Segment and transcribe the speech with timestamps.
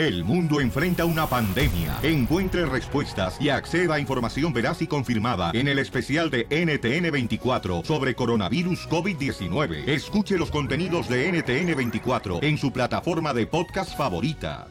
[0.00, 1.98] El mundo enfrenta una pandemia.
[2.02, 8.14] Encuentre respuestas y acceda a información veraz y confirmada en el especial de NTN24 sobre
[8.14, 9.86] coronavirus COVID-19.
[9.86, 14.68] Escuche los contenidos de NTN24 en su plataforma de podcast favorita.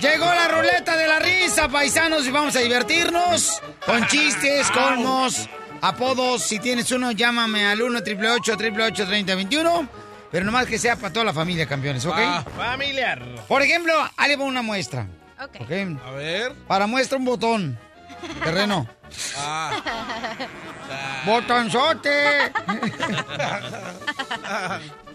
[0.00, 5.50] Llegó la ruleta de la risa, paisanos, y vamos a divertirnos con chistes, colmos,
[5.82, 6.44] apodos.
[6.44, 11.32] Si tienes uno, llámame al 1 888 3021 Pero nomás que sea para toda la
[11.32, 12.16] familia, campeones, ¿ok?
[12.18, 13.22] Ah, familiar.
[13.48, 15.06] Por ejemplo, ahí va una muestra.
[15.42, 15.60] Ok.
[15.60, 15.70] ¿ok?
[16.04, 16.52] A ver.
[16.66, 17.78] Para muestra un botón.
[18.44, 18.86] Terreno.
[19.36, 20.36] Ah.
[21.26, 22.10] ¡Botonzote!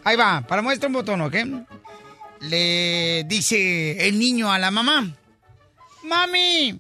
[0.06, 1.36] Ahí va, para muestra un botón, ¿ok?
[2.42, 5.08] Le dice el niño a la mamá.
[6.04, 6.80] ¡Mami!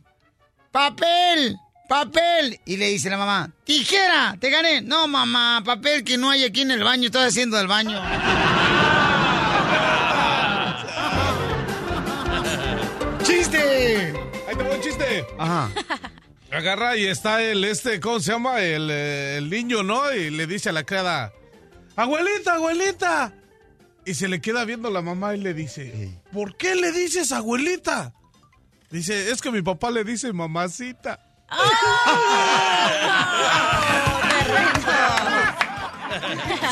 [0.71, 1.57] ¡Papel!
[1.87, 2.59] ¡Papel!
[2.65, 4.37] Y le dice la mamá, ¡tijera!
[4.39, 4.81] ¡Te gané!
[4.81, 7.91] No, mamá, papel que no hay aquí en el baño, estoy haciendo del baño.
[13.23, 14.13] ¡Chiste!
[14.47, 15.25] Ahí te un chiste.
[15.37, 15.69] Ajá.
[16.51, 18.61] Agarra y está el este, ¿cómo se llama?
[18.61, 20.13] El, eh, el niño, ¿no?
[20.13, 21.33] Y le dice a la criada,
[21.95, 23.33] abuelita, abuelita.
[24.05, 28.13] Y se le queda viendo la mamá y le dice, ¿por qué le dices abuelita?
[28.91, 31.19] Dice, es que mi papá le dice mamacita.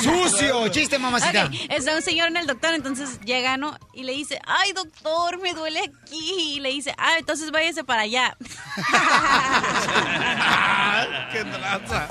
[0.02, 0.68] ¡Sucio!
[0.70, 1.50] ¡Chiste, mamacita!
[1.70, 3.78] Está un señor en el doctor, entonces llega, ¿no?
[3.94, 6.56] Y le dice, ay, doctor, me duele aquí.
[6.56, 8.36] Y le dice, ah, entonces váyase para allá.
[11.32, 12.10] ¡Qué traza!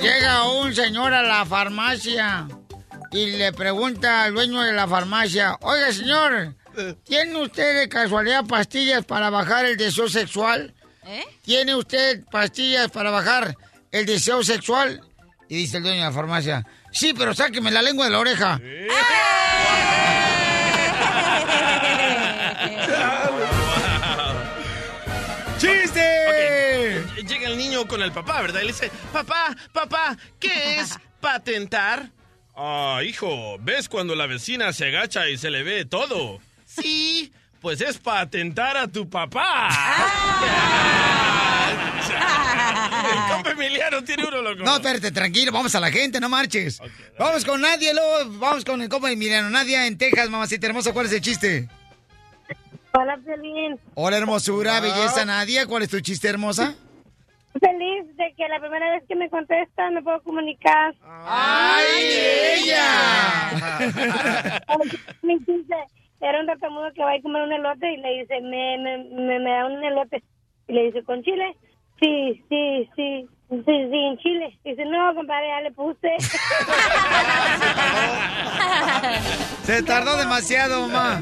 [0.00, 2.46] Llega un señor a la farmacia
[3.12, 6.54] y le pregunta al dueño de la farmacia, oiga señor,
[7.04, 10.74] ¿tiene usted de casualidad pastillas para bajar el deseo sexual?
[11.06, 11.24] ¿Eh?
[11.42, 13.56] ¿Tiene usted pastillas para bajar
[13.92, 15.00] el deseo sexual?
[15.48, 18.60] Y dice el dueño de la farmacia, sí, pero sáqueme la lengua de la oreja.
[25.58, 27.04] ¡Chiste!
[27.26, 28.60] Llega el niño con el papá, ¿verdad?
[28.60, 32.10] Y le dice, papá, papá, ¿qué es patentar?
[32.56, 36.40] Ah, hijo, ¿ves cuando la vecina se agacha y se le ve todo?
[36.64, 39.68] Sí, pues es patentar a tu papá.
[43.06, 44.62] El compa Emiliano tiene uno, loco.
[44.64, 46.80] No, espérate, tranquilo, vamos a la gente, no marches.
[47.18, 49.50] Vamos con Nadia, luego vamos con el compa Emiliano.
[49.50, 51.68] Nadia en Texas, mamacita hermosa, ¿cuál es el chiste?
[52.92, 53.78] Hola, Piolín.
[53.94, 56.74] Hola, hermosura, belleza, Nadia, ¿cuál es tu chiste, hermosa?
[57.60, 60.94] Feliz de que la primera vez que me contestan me puedo comunicar.
[61.24, 61.84] ¡Ay,
[62.60, 63.80] ella!
[65.22, 65.74] Mi chiste
[66.28, 69.38] era un tartamudo que va a comer un elote y le dice, me, me, me,
[69.40, 70.22] me da un elote.
[70.68, 71.54] Y le dice, ¿con chile?
[72.00, 73.28] Sí, sí, sí.
[73.48, 74.58] Sí, sí, en Chile.
[74.64, 76.08] Dice, no, compadre, ya le puse.
[79.62, 81.20] Se tardó demasiado, mamá.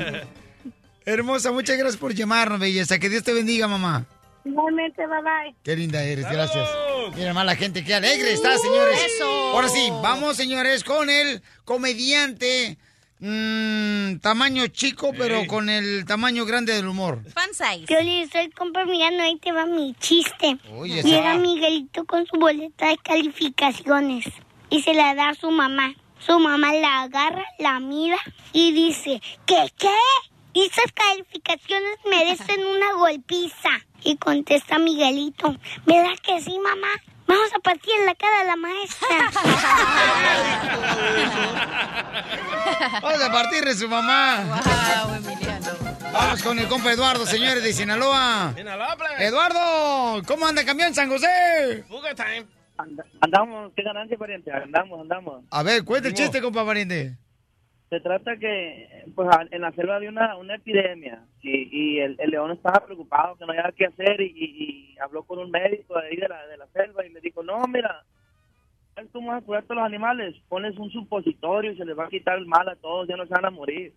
[1.04, 2.98] Hermosa, muchas gracias por llamarnos, belleza.
[2.98, 4.06] Que Dios te bendiga, mamá.
[4.46, 5.54] Igualmente, bye bye.
[5.62, 6.66] Qué linda eres, gracias.
[7.14, 9.04] Mira más la gente, qué alegre está, señores.
[9.04, 9.26] Eso.
[9.52, 12.78] Ahora sí, vamos, señores, con el comediante
[13.20, 17.22] mm, tamaño chico, pero con el tamaño grande del humor.
[17.32, 17.86] Fan size.
[17.86, 20.58] Piolín, soy compa Miguel, ahí te va mi chiste.
[20.72, 24.26] Oye, Llega esa- Miguelito con su boleta de calificaciones
[24.70, 25.94] y se la da a su mamá.
[26.18, 28.16] Su mamá la agarra, la mira
[28.52, 29.88] y dice, ¿qué, qué?
[30.54, 33.68] Esas calificaciones merecen una golpiza.
[34.06, 36.88] Y contesta Miguelito, ¿verdad que sí, mamá?
[37.26, 39.08] Vamos a partir en la cara a la maestra.
[43.02, 44.44] Vamos a partir de su mamá.
[44.44, 45.70] Wow, Emiliano.
[46.12, 48.48] Vamos con el compa Eduardo, señores de Sinaloa.
[48.48, 48.96] Habla.
[49.18, 51.84] Eduardo, ¿cómo anda el camión San José?
[51.88, 52.46] Fuga time.
[53.20, 54.52] Andamos, qué ganancia, pariente.
[54.52, 55.44] Andamos, andamos.
[55.50, 57.16] A ver, cuenta el chiste, compa pariente.
[57.90, 62.50] Se trata que, pues, en la selva había una, una epidemia y, y el, león
[62.50, 66.28] estaba preocupado que no había qué hacer y, habló con un médico de ahí de
[66.28, 68.04] la, de la selva y le dijo, no, mira,
[68.94, 70.34] ¿sabes cómo vas a curar a los animales?
[70.48, 73.26] Pones un supositorio y se les va a quitar el mal a todos, ya no
[73.26, 73.92] se van a morir.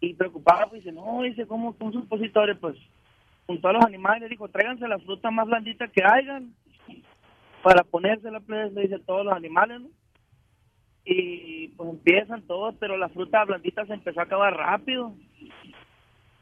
[0.00, 2.58] Y preocupado, pues dice, no, dice, ¿cómo un supositorio?
[2.58, 2.76] Pues
[3.46, 6.54] juntó a los animales le dijo, tráiganse la fruta más blandita que hayan
[7.62, 9.88] para ponérsela, pues, le dice todos los animales, ¿no?
[11.10, 15.14] Y pues empiezan todos, pero la fruta blandita se empezó a acabar rápido.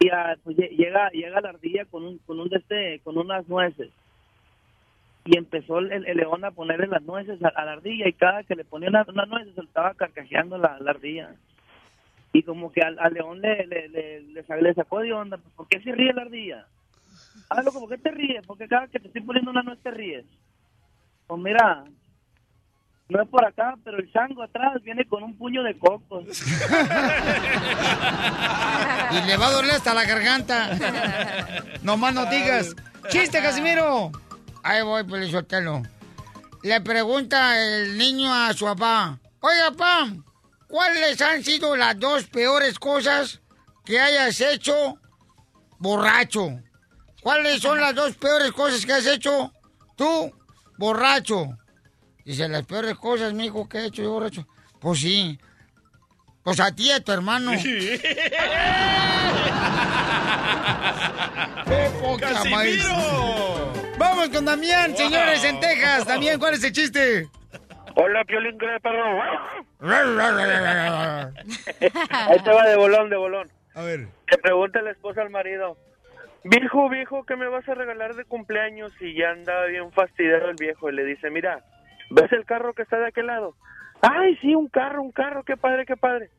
[0.01, 3.49] Y ah, pues lle- llega llega la ardilla con un con un este con unas
[3.49, 3.91] nueces.
[5.25, 8.55] Y empezó el, león a ponerle las nueces a, a la ardilla y cada que
[8.57, 11.35] le ponía una, una nuez se estaba carcajeando la, la ardilla.
[12.33, 15.39] Y como que al, al león le, le, le, le sa- le sacó de onda,
[15.39, 16.67] pues, ¿por qué se ríe la ardilla?
[17.49, 18.45] Ah, loco, ¿por qué te ríes?
[18.47, 20.25] Porque cada que te estoy poniendo una nuez te ríes.
[21.27, 21.85] Pues mira,
[23.09, 26.25] no es por acá, pero el chango atrás viene con un puño de cocos.
[29.09, 30.77] Y le va a doler hasta la garganta.
[31.83, 32.75] No más no digas.
[33.09, 34.11] ¡Chiste, Casimiro!
[34.65, 35.83] Ahí voy, Pelizotelo.
[36.65, 39.21] Le pregunta el niño a su papá.
[39.39, 40.09] Oiga, papá,
[40.67, 43.41] ¿cuáles han sido las dos peores cosas
[43.85, 44.99] que hayas hecho
[45.79, 46.59] borracho?
[47.23, 49.53] ¿Cuáles son las dos peores cosas que has hecho
[49.95, 50.33] tú,
[50.77, 51.57] borracho?
[52.27, 54.49] Dice, las peores cosas, mijo, que he hecho yo borracho.
[54.81, 55.39] Pues sí.
[56.43, 57.53] Pues a ti a tu hermano.
[57.53, 58.01] ¡Qué
[62.03, 62.85] poca maíz!
[63.97, 66.05] Vamos con Damián, señores, en Texas.
[66.05, 67.29] Damián, ¿cuál es el chiste?
[67.95, 69.23] Hola, Piolín, ¿qué perro?
[72.11, 73.49] Ahí te va de bolón, de bolón.
[73.75, 74.01] A ver.
[74.01, 75.77] Le pregunta la esposa al marido.
[76.43, 78.91] Viejo, viejo, ¿qué me vas a regalar de cumpleaños?
[79.01, 80.91] Y ya andaba bien fastidiado el viejo.
[80.91, 81.63] Y le dice, mira,
[82.11, 83.55] ¿ves el carro que está de aquel lado?
[84.03, 86.31] Ay, sí, un carro, un carro, qué padre, qué padre.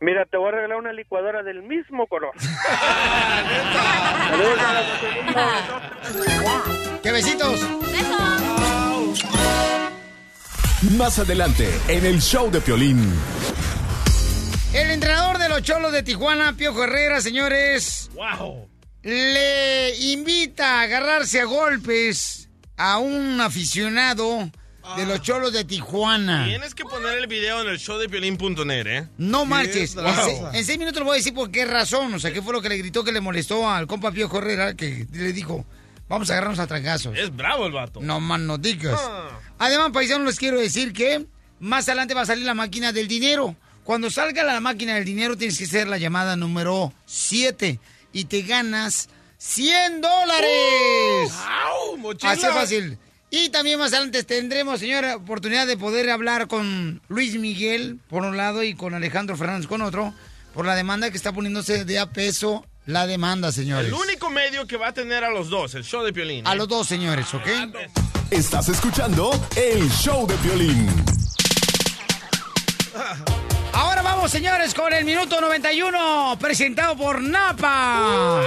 [0.00, 2.32] Mira, te voy a regalar una licuadora del mismo color.
[7.02, 7.60] ¡Qué besitos!
[10.96, 13.12] Más adelante, en el show de Piolín.
[14.72, 18.66] El entrenador de los Cholos de Tijuana, Piojo Herrera, señores, ¡Wow!
[19.02, 24.48] le invita a agarrarse a golpes a un aficionado
[24.96, 26.44] de los Cholos de Tijuana.
[26.46, 29.08] Tienes que poner el video en el show de Piolín.net, ¿eh?
[29.18, 29.96] No marches.
[30.52, 32.14] En, seis minutos le voy a decir por qué razón.
[32.14, 34.74] O sea, qué fue lo que le gritó que le molestó al compa Pío Herrera,
[34.74, 35.64] que le dijo,
[36.08, 37.16] vamos a agarrarnos a trancazos.
[37.16, 38.00] Es bravo el vato.
[38.00, 38.98] No más no digas.
[39.02, 39.30] Ah.
[39.58, 41.26] Además, paisanos, les quiero decir que
[41.58, 43.56] más adelante va a salir la máquina del dinero.
[43.84, 47.78] Cuando salga la máquina del dinero, tienes que hacer la llamada número 7
[48.12, 51.32] y te ganas 100 dólares.
[52.22, 52.98] Así fácil.
[53.30, 58.36] Y también más adelante tendremos, señora, oportunidad de poder hablar con Luis Miguel, por un
[58.36, 60.12] lado, y con Alejandro Fernández, con otro,
[60.52, 63.86] por la demanda que está poniéndose de a peso la demanda, señores.
[63.86, 66.44] El único medio que va a tener a los dos, el show de Piolín.
[66.46, 66.56] A ¿eh?
[66.56, 67.46] los dos, señores, ¿ok?
[68.30, 70.88] Estás escuchando el show de Piolín.
[73.72, 78.42] Ahora vamos, señores, con el minuto 91, presentado por Napa.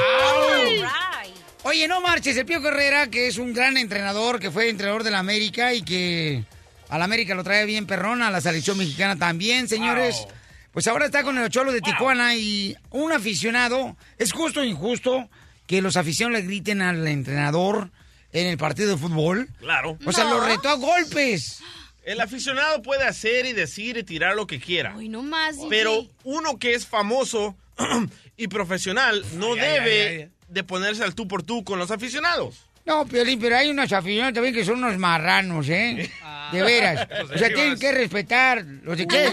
[1.64, 5.12] Oye, no marches, el Pío Herrera, que es un gran entrenador, que fue entrenador de
[5.12, 6.44] la América y que
[6.90, 10.18] a la América lo trae bien perrón, a la selección mexicana también, señores.
[10.20, 10.28] Wow.
[10.74, 15.30] Pues ahora está con el Cholo de Tijuana y un aficionado, es justo o injusto
[15.68, 17.92] que los aficionados le griten al entrenador
[18.34, 19.48] en el partido de fútbol.
[19.60, 19.98] Claro.
[20.06, 20.32] O sea, No.
[20.40, 21.60] lo retó a golpes.
[22.04, 24.94] El aficionado puede hacer y decir y tirar lo que quiera.
[24.98, 25.56] Uy, no más.
[25.70, 27.56] Pero uno que es famoso
[28.38, 30.30] y profesional no Ay, ay, debe ay, ay.
[30.54, 32.66] De ponerse al tú por tú con los aficionados.
[32.86, 36.10] No, Piolín, pero hay unos aficionados también que son unos marranos, ¿eh?
[36.52, 37.08] De veras.
[37.34, 38.64] O sea, tienen que respetar.
[38.84, 39.32] ¿Los de qué?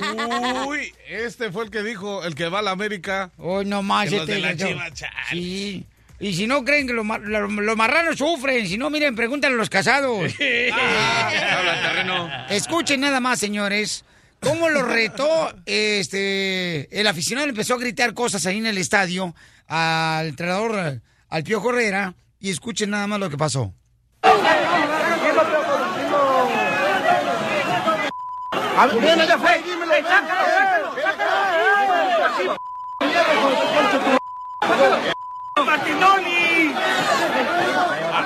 [0.67, 3.31] Uy, este fue el que dijo, el que va a la América.
[3.39, 4.35] Hoy no más Que los este.
[4.65, 4.91] de la.
[5.31, 5.85] Sí.
[6.21, 9.55] Y si no creen que los, ma- lo- los marranos sufren, si no, miren, pregúntale
[9.55, 10.31] a los casados.
[10.39, 12.31] Terreno.
[12.51, 14.05] Escuchen nada más, señores.
[14.41, 17.49] ¿Cómo lo retó este el aficionado?
[17.49, 19.35] Empezó a gritar cosas ahí en el estadio
[19.67, 21.01] al entrenador,
[21.31, 22.15] al Pío Herrera.
[22.39, 23.75] Y escuchen nada más lo que pasó.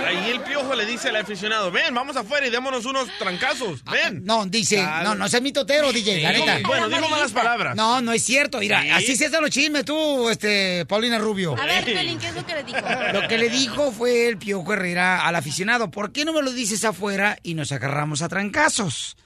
[0.06, 4.24] Ahí el piojo le dice al aficionado, ven, vamos afuera y démonos unos trancazos, ven.
[4.24, 6.58] No, dice, no, no seas mitotero, DJ, la neta.
[6.66, 7.74] Bueno, dijo malas palabras.
[7.76, 8.58] No, no es cierto.
[8.58, 8.90] Mira, Sí.
[8.90, 11.56] así se hacen los chismes tú, este, Paulina Rubio.
[11.60, 12.78] A ver, Pelín, ¿qué es lo que le dijo?
[13.12, 16.52] Lo que le dijo fue el Piojo Herrera al aficionado, ¿por qué no me lo
[16.52, 19.16] dices afuera y nos agarramos a trancazos?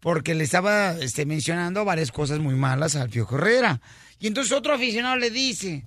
[0.00, 3.80] Porque le estaba este, mencionando varias cosas muy malas al Piojo Herrera.
[4.20, 5.84] Y entonces otro aficionado le dice,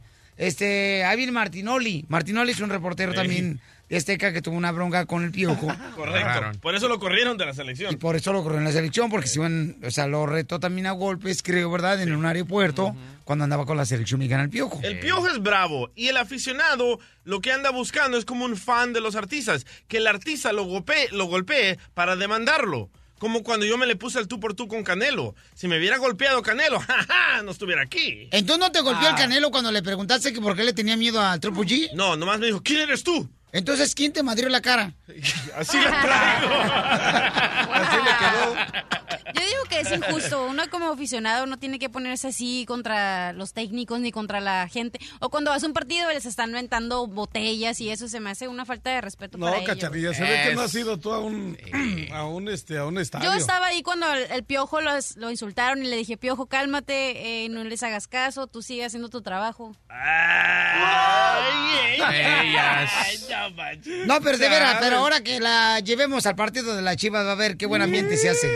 [0.48, 2.05] este, viene Martinoli.
[2.07, 5.67] Martinoli es un reportero también de Azteca que tuvo una bronca con el Piojo.
[5.95, 6.60] Correcto.
[6.62, 7.95] Por eso lo corrieron de la Y selección.
[7.98, 10.88] por eso lo corrió en la selección, porque se iban, o sea, lo retó también
[10.88, 12.01] a golpes, creo, ¿verdad?
[12.01, 12.95] En un aeropuerto,
[13.25, 14.79] cuando andaba con la selección mexicana el Piojo.
[14.83, 18.93] El piojo es bravo y el aficionado lo que anda buscando es como un fan
[18.93, 22.89] de los artistas, que el artista lo golpee, lo golpee para demandarlo.
[23.22, 25.36] Como cuando yo me le puse el tú por tú con Canelo.
[25.54, 28.28] Si me hubiera golpeado Canelo, jaja, no estuviera aquí.
[28.32, 29.12] Entonces no te golpeó Ah.
[29.12, 31.92] el Canelo cuando le preguntaste que por qué le tenía miedo al Triple G.
[31.94, 33.30] No, nomás me dijo, ¿quién eres tú?
[33.51, 34.96] Entonces, ¿quién te madrió la cara?
[35.56, 36.51] Así le traigo.
[37.72, 38.56] Así le quedó.
[39.33, 40.45] Yo digo que es injusto.
[40.47, 45.00] Uno como aficionado no tiene que ponerse así contra los técnicos ni contra la gente.
[45.19, 48.47] O cuando vas a un partido les están inventando botellas y eso se me hace
[48.47, 49.69] una falta de respeto No, para ellos.
[49.69, 51.57] cacharilla, se ve que no has ido tú a un,
[52.13, 53.31] a un, este, a un estadio.
[53.31, 57.45] Yo estaba ahí cuando el, el piojo los- lo insultaron y le dije, piojo, cálmate,
[57.45, 59.75] eh, no les hagas caso, tú sigue haciendo tu trabajo.
[62.13, 62.91] Ellas.
[64.05, 67.31] No, pero de veras, pero ahora que la llevemos al partido de la Chivas va
[67.33, 68.47] a ver qué buen ambiente se hace.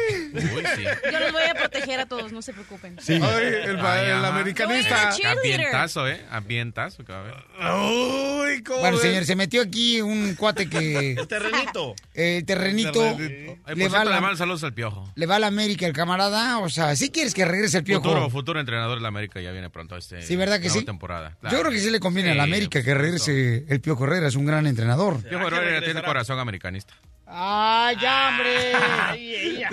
[0.76, 0.84] Sí.
[1.12, 2.98] Yo los voy a proteger a todos, no se preocupen.
[3.08, 5.12] Ay, el, Ay, el americanista.
[5.32, 6.22] Ambientazo, ¿eh?
[6.30, 7.34] Ambientazo haber.
[7.82, 11.96] Uy, ¿cómo Bueno, señor, se metió aquí un cuate que El terrenito.
[12.14, 13.58] el terrenito Terrenito.
[13.66, 15.12] Ay, le por va, le la, mando saludos al Piojo.
[15.16, 16.60] le va a la América el camarada.
[16.60, 18.04] O sea, ¿sí quieres que regrese el piojo?
[18.04, 20.84] Futuro, futuro entrenador de la América ya viene pronto este Sí, ¿verdad que sí?
[20.84, 21.38] temporada.
[21.44, 24.28] Yo creo que sí le conviene a la Sí, América que regrese el Piojo Herrera,
[24.28, 25.22] es un gran entrenador.
[25.24, 26.94] Piojo que Herrera tiene corazón americanista.
[27.28, 28.74] ¡Ay, ya, hombre!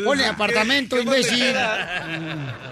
[0.05, 1.39] Pone apartamento, ¿Qué más te imbécil.
[1.53, 2.59] queda?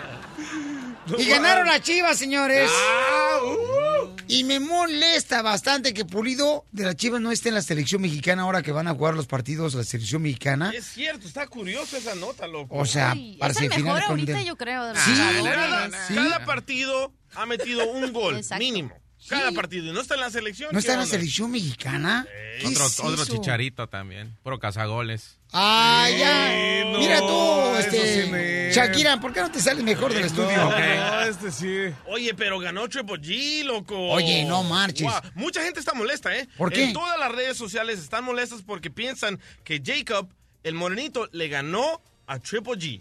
[1.18, 2.70] Y ganaron las chivas, señores.
[2.72, 4.16] Ah, uh.
[4.28, 8.42] Y me molesta bastante que Pulido de las chivas no esté en la selección mexicana
[8.42, 10.70] ahora que van a jugar los partidos la selección mexicana.
[10.72, 12.76] Es cierto, está curiosa esa nota, loco.
[12.76, 14.84] O sea, Uy, para es el mejor con ahorita, Inter- yo creo.
[14.84, 15.10] De los Sí.
[15.42, 16.14] cada, Sí.
[16.14, 18.62] cada partido ha metido un gol, Exacto.
[18.62, 18.94] mínimo.
[19.28, 19.86] Cada partido.
[19.86, 20.70] ¿Y no está en la selección?
[20.72, 21.16] ¿No está ¿Qué en la onda?
[21.16, 22.26] selección mexicana?
[22.60, 23.32] ¿Qué Otro, es otro eso?
[23.36, 24.36] chicharito también.
[24.42, 25.38] Pro cazagoles.
[25.52, 30.24] ¡Ay, no, Mira tú, este, sí me- Shakira, ¿por qué no te sales mejor del
[30.24, 30.56] estudio?
[30.56, 31.94] No, no, este sí.
[32.06, 33.96] Oye, pero ganó Triple G, loco.
[34.10, 35.08] Oye, no marches.
[35.34, 36.48] Mucha gente está molesta, ¿eh?
[36.56, 36.84] ¿Por qué?
[36.84, 40.28] En todas las redes sociales están molestas porque piensan que Jacob,
[40.62, 43.00] el morenito, le ganó a Triple G.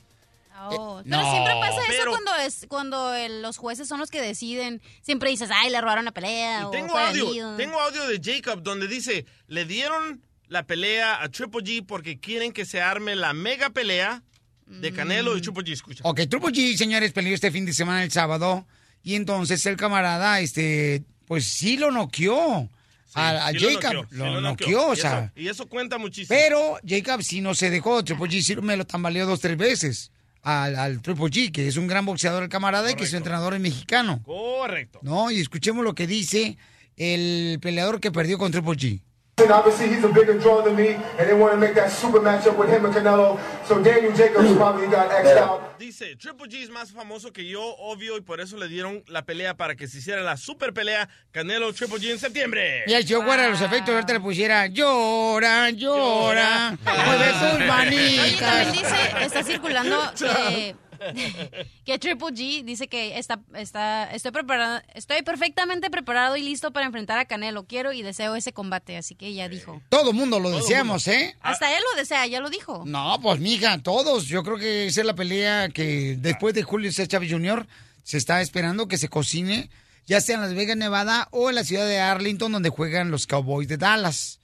[0.62, 1.32] Oh, Eh, pero no.
[1.32, 4.82] siempre pasa eso Pero- cuando es cuando el- los jueces son los que deciden.
[5.02, 6.62] Siempre dices, ay, le robaron la pelea.
[6.62, 7.56] Y o tengo audio, vendido".
[7.58, 12.52] tengo audio de Jacob donde dice, le dieron la pelea a Triple G porque quieren
[12.52, 14.24] que se arme la mega pelea
[14.66, 15.74] de Canelo y Triple G.
[15.74, 16.02] Escucha.
[16.06, 18.66] Ok, Triple G, señores, peleó este fin de semana el sábado.
[19.02, 22.70] Y entonces el camarada, este, pues sí lo noqueó.
[23.16, 25.20] a, a Sí lo Jacob noqueó, sí lo, lo noqueó, o Y sea.
[25.20, 26.28] eso- Y eso cuenta muchísimo.
[26.38, 28.04] Pero Jacob sí no se dejó.
[28.04, 30.12] Triple G sí me lo tambaleó dos, tres veces.
[30.42, 33.54] Al, al Triple G, que es un gran boxeador el camarada y que su entrenador
[33.54, 34.22] es mexicano.
[34.24, 35.00] Correcto.
[35.02, 36.58] No, y escuchemos lo que dice
[36.96, 39.02] el peleador que perdió con Triple G.
[39.42, 42.20] And obviously, he's a bigger draw than me, and they want to make that super
[42.20, 43.40] matchup with him and Canelo.
[43.66, 45.78] So Daniel Jacobs probably got X'd out.
[45.80, 49.22] Dice, Triple G es más famoso que yo, obvio, y por eso le dieron la
[49.26, 52.84] pelea para que se hiciera la super pelea Canelo Triple G en septiembre.
[52.86, 57.68] Y al si fuera los efectos, ahorita le pusiera llora, llora, mueve tus Oye, también
[57.68, 58.72] manitas.
[58.74, 60.76] dice, está circulando que,
[61.86, 66.86] que Triple G dice que está, está, estoy preparado, estoy perfectamente preparado y listo para
[66.86, 67.66] enfrentar a Canelo.
[67.66, 69.82] Quiero y deseo ese combate, así que ya dijo.
[69.90, 71.36] Todo mundo lo deseamos, ¿eh?
[71.42, 72.84] Hasta él lo desea, ya lo dijo.
[72.86, 74.26] No, pues mija, todos.
[74.28, 77.68] Yo creo que esa es la pelea que después de Julio César Chávez Jr.
[78.04, 79.70] se está esperando que se cocine,
[80.06, 83.28] ya sea en Las Vegas, Nevada o en la ciudad de Arlington, donde juegan los
[83.28, 84.39] Cowboys de Dallas.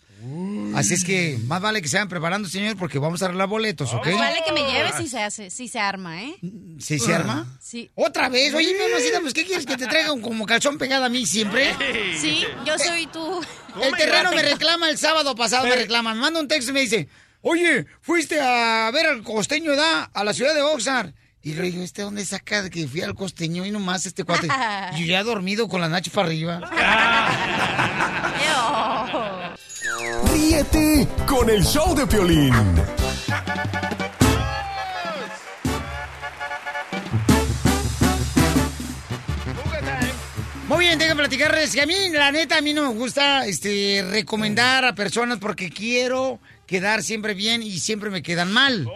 [0.76, 3.94] Así es que más vale que se vayan preparando, señor, porque vamos a arreglar boletos,
[3.94, 4.08] ¿ok?
[4.08, 6.36] Más vale que me lleve si se hace, si se arma, ¿eh?
[6.80, 7.58] ¿Sí se arma?
[7.62, 7.90] Sí.
[7.96, 11.10] Otra vez, oye, mamacita, pues ¿qué quieres que te traiga un como calzón pegado a
[11.10, 11.74] mí siempre?
[12.20, 13.42] Sí, yo soy tú.
[13.82, 16.82] El terreno me reclama el sábado pasado, me reclama, me manda un texto y me
[16.82, 17.08] dice,
[17.42, 20.10] oye, fuiste a ver al costeño, ¿da?
[20.14, 21.14] A la ciudad de Oxnard.
[21.42, 24.48] Y le digo, ¿este dónde saca de que fui al costeño y nomás este cuate?
[24.98, 26.60] Yo ya dormido con las nachas para arriba.
[30.32, 32.54] Ríete con el show de Piolín.
[40.68, 43.46] Muy bien, tengo que platicarles que a mí, la neta, a mí no me gusta
[43.46, 48.88] este, recomendar a personas porque quiero quedar siempre bien y siempre me quedan mal.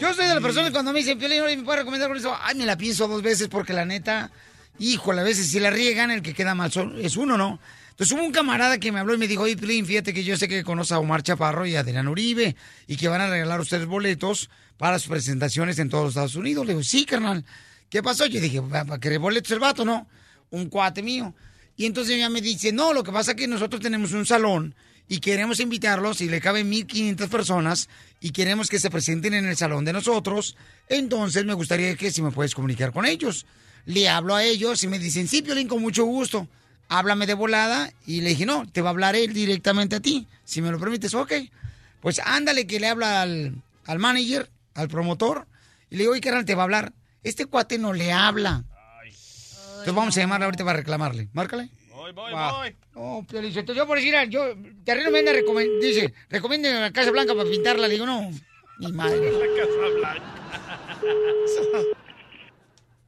[0.00, 2.34] Yo soy de las personas cuando me dicen, Piolín, ¿me puedes recomendar con eso?
[2.42, 4.30] Ay, me la pienso dos veces porque la neta,
[4.78, 7.58] híjole, a veces si la riegan, el que queda mal son- es uno, ¿no?
[8.02, 10.36] Entonces hubo un camarada que me habló y me dijo, oye, Piolín, fíjate que yo
[10.36, 12.56] sé que conoce a Omar Chaparro y a Adrián Uribe
[12.88, 16.66] y que van a regalar ustedes boletos para sus presentaciones en todos los Estados Unidos.
[16.66, 17.44] Le digo, sí, carnal.
[17.88, 18.26] ¿Qué pasó?
[18.26, 20.08] Yo dije, ¿va a querer boletos el vato, no?
[20.50, 21.32] Un cuate mío.
[21.76, 24.74] Y entonces ella me dice, no, lo que pasa es que nosotros tenemos un salón
[25.06, 27.88] y queremos invitarlos y le caben 1500 personas
[28.20, 30.56] y queremos que se presenten en el salón de nosotros.
[30.88, 33.46] Entonces me gustaría que si me puedes comunicar con ellos.
[33.86, 36.48] Le hablo a ellos y me dicen, sí, Piolín, con mucho gusto.
[36.88, 37.90] Háblame de volada.
[38.06, 40.26] Y le dije, no, te va a hablar él directamente a ti.
[40.44, 41.32] Si me lo permites, ok.
[42.00, 43.54] Pues ándale que le habla al,
[43.86, 45.46] al manager, al promotor.
[45.90, 46.92] Y le digo, oye, carnal, te va a hablar.
[47.22, 48.64] Este cuate no le habla.
[49.82, 51.28] Entonces vamos a llamarle ahorita para reclamarle.
[51.32, 51.68] Márcale.
[51.90, 52.52] Voy, voy, Va.
[52.52, 52.76] voy.
[52.94, 55.32] No, Piolín, Sotelo, yo por decir, yo, Terreno me anda
[55.80, 57.88] dice, la Casa Blanca para pintarla.
[57.88, 58.30] Le digo, no,
[58.78, 59.18] Mi madre.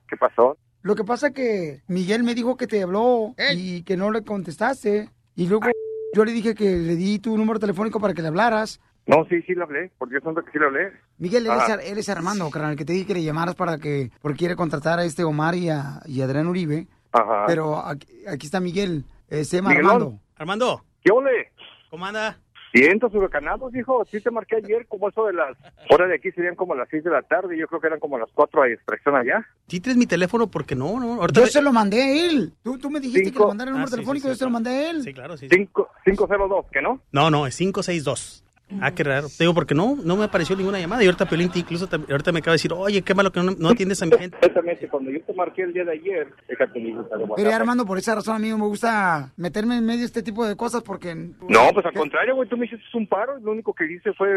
[0.08, 0.56] ¿Qué pasó?
[0.84, 5.08] Lo que pasa que Miguel me dijo que te habló y que no le contestaste.
[5.34, 5.66] Y luego
[6.14, 8.80] yo le dije que le di tu número telefónico para que le hablaras.
[9.06, 9.90] No, sí, sí lo hablé.
[9.98, 10.92] Por Dios santo que sí lo hablé.
[11.16, 11.72] Miguel, eres, Ah.
[11.72, 14.98] Ar- eres Armando, carnal, que te dije que le llamaras para que, porque quiere contratar
[14.98, 16.86] a este Omar y a, y a Adrián Uribe.
[17.12, 17.44] Ajá.
[17.46, 19.90] Pero aquí, aquí está Miguel, eh, se llama Miguelón.
[19.92, 20.20] Armando.
[20.36, 20.84] Armando.
[21.02, 21.50] ¿Qué ole?
[21.90, 22.38] ¿Cómo anda?
[22.74, 24.04] Cientos huracanados, hijo.
[24.10, 25.56] Sí te marqué ayer, como eso de las
[25.90, 27.56] horas de aquí serían como las 6 de la tarde.
[27.56, 29.46] Yo creo que eran como las 4 a extracción allá.
[29.68, 31.20] Sí tienes mi teléfono porque no, no.
[31.20, 32.52] Ahorita Yo se lo mandé a él.
[32.64, 33.44] Tú, tú me dijiste que Cinco.
[33.44, 35.02] le mandara el número Ah, sí, telefónico, sí, yo sí, se lo mandé a él.
[35.02, 35.46] Sí, claro, sí.
[35.48, 37.00] Cinco- 502, ¿que no?
[37.12, 38.43] No, no, es 562.
[38.80, 39.28] Ah, qué raro.
[39.28, 41.02] Te digo, porque no, no me apareció ninguna llamada.
[41.02, 43.40] Y ahorita Piolín te- incluso te- ahorita me acaba de decir, oye, qué malo que
[43.40, 44.36] no, no atiendes a mi gente.
[44.40, 47.52] Exactamente, cuando yo te marqué el día de ayer, déjate mi lista de Pero WhatsApp.
[47.60, 50.46] Armando, por esa razón a mí no me gusta meterme en medio de este tipo
[50.46, 51.14] de cosas porque...
[51.14, 53.38] No, pues al contrario, güey, tú me hiciste un paro.
[53.38, 54.28] Lo único que hice fue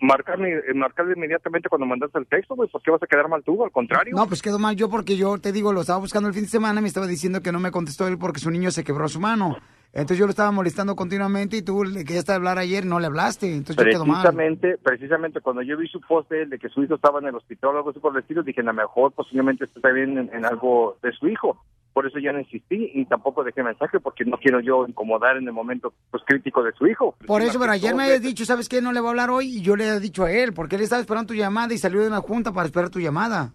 [0.00, 2.68] marcarme, eh, marcarle inmediatamente cuando mandaste el texto, güey.
[2.68, 3.64] ¿Por qué vas a quedar mal tú?
[3.64, 4.14] Al contrario.
[4.14, 6.48] No, pues quedó mal yo porque yo te digo, lo estaba buscando el fin de
[6.50, 9.08] semana y me estaba diciendo que no me contestó él porque su niño se quebró
[9.08, 9.56] su mano.
[9.96, 13.54] Entonces yo lo estaba molestando continuamente y tú le querías hablar ayer no le hablaste.
[13.54, 14.20] Entonces yo quedó mal.
[14.20, 17.28] Precisamente, precisamente cuando yo vi su post de él de que su hijo estaba en
[17.28, 20.18] el hospital o algo así por el estilo, dije, a lo mejor posiblemente está bien
[20.18, 21.64] en, en algo de su hijo.
[21.94, 25.46] Por eso ya no insistí y tampoco dejé mensaje porque no quiero yo incomodar en
[25.46, 27.16] el momento pues, crítico de su hijo.
[27.26, 28.82] Por eso, pero ayer me habías dicho, ¿sabes qué?
[28.82, 30.82] No le voy a hablar hoy y yo le he dicho a él porque él
[30.82, 33.54] estaba esperando tu llamada y salió de una junta para esperar tu llamada.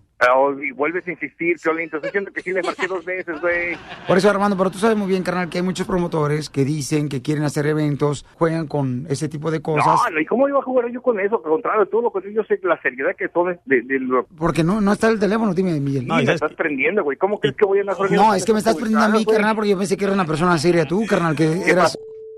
[0.62, 1.90] Y vuelves a insistir, Piolín.
[1.90, 3.78] Te estoy diciendo que sí le marqué dos veces, güey.
[4.08, 7.10] Por eso, Armando, pero tú sabes muy bien, carnal, que hay muchos promotores que dicen
[7.10, 9.86] que quieren hacer eventos, juegan con ese tipo de cosas.
[9.86, 11.38] No, no, ¿y cómo iba a jugar yo con eso?
[11.38, 14.64] Al contrario, todo lo que yo sé la seriedad que son de, de lo Porque
[14.64, 16.04] no, no está el teléfono, dime, Miguel.
[16.04, 17.18] Sí, me estás prendiendo, güey.
[17.18, 19.24] ¿Cómo crees que voy a andar prendiendo No, es que me estás prendiendo a mí,
[19.24, 19.36] güey?
[19.36, 21.98] carnal, porque yo pensé que eras una persona seria tú, carnal, que eras...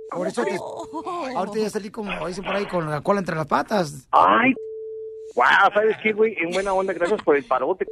[0.10, 0.58] Por eso te...
[1.36, 4.08] Ahorita ya salí como, dicen por ahí, con la cola entre las patas.
[4.12, 4.54] Ay,
[5.36, 6.36] wow, ¿sabes qué, güey?
[6.40, 7.86] En buena onda, gracias por el parote.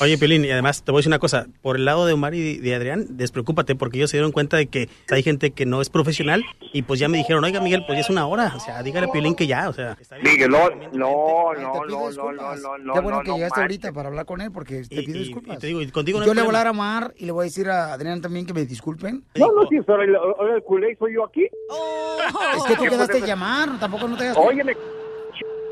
[0.00, 1.46] Oye, Piolín, y además te voy a decir una cosa.
[1.60, 4.66] Por el lado de Omar y de Adrián, despreocúpate porque ellos se dieron cuenta de
[4.66, 7.96] que hay gente que no es profesional y pues ya me dijeron, oiga, Miguel, pues
[7.96, 8.52] ya es una hora.
[8.56, 9.96] O sea, dígale a Piolín que ya, o sea.
[10.00, 10.34] está bien.
[10.34, 13.92] Miguelón, no, no, no, no, no, no, no, Qué bueno no, que no llegaste ahorita
[13.92, 15.56] para hablar con él, porque te pido disculpas.
[15.56, 17.32] y te digo, y contigo no yo le voy a hablar a Omar y le
[17.32, 19.24] voy a decir a Adrián también que me disculpen.
[19.34, 21.42] No, no, sí, ahora el, culé soy yo aquí.
[21.42, 24.36] Es que tú ¿Qué quedaste llamar, tampoco no te hagas...
[24.36, 24.76] Óyeme,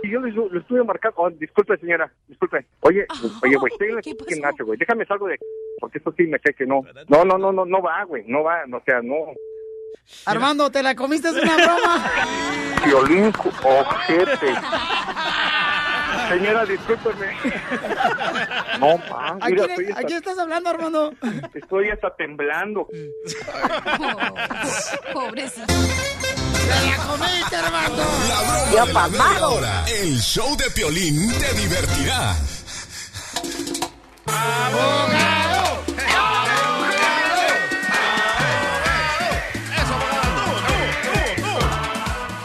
[0.03, 1.21] y yo lo, lo estuve marcando.
[1.21, 2.67] Oh, disculpe, señora, disculpe.
[2.81, 3.07] Oye,
[3.43, 4.79] oye, güey, estoy Nacho, güey.
[4.79, 5.39] Déjame salgo de
[5.81, 6.83] porque esto sí me sé que no.
[7.09, 8.25] No, no, no, no, no va, güey.
[8.27, 9.33] No va, o sea, no.
[10.27, 11.29] Armando, ¿te la comiste?
[11.29, 12.11] Es una broma.
[12.85, 13.33] Violín,
[13.63, 14.55] ojete.
[16.29, 17.37] Señora, discúlpeme.
[18.79, 21.13] No, ma, ¿A mira, quién, ¿A quién estás hablando, Armando?
[21.55, 22.87] estoy hasta temblando.
[25.13, 25.73] Pobrecito.
[26.67, 28.05] ¡Te la comiste, Armando!
[28.75, 29.85] La broma de la hora.
[29.89, 32.37] El show de Piolín te divertirá.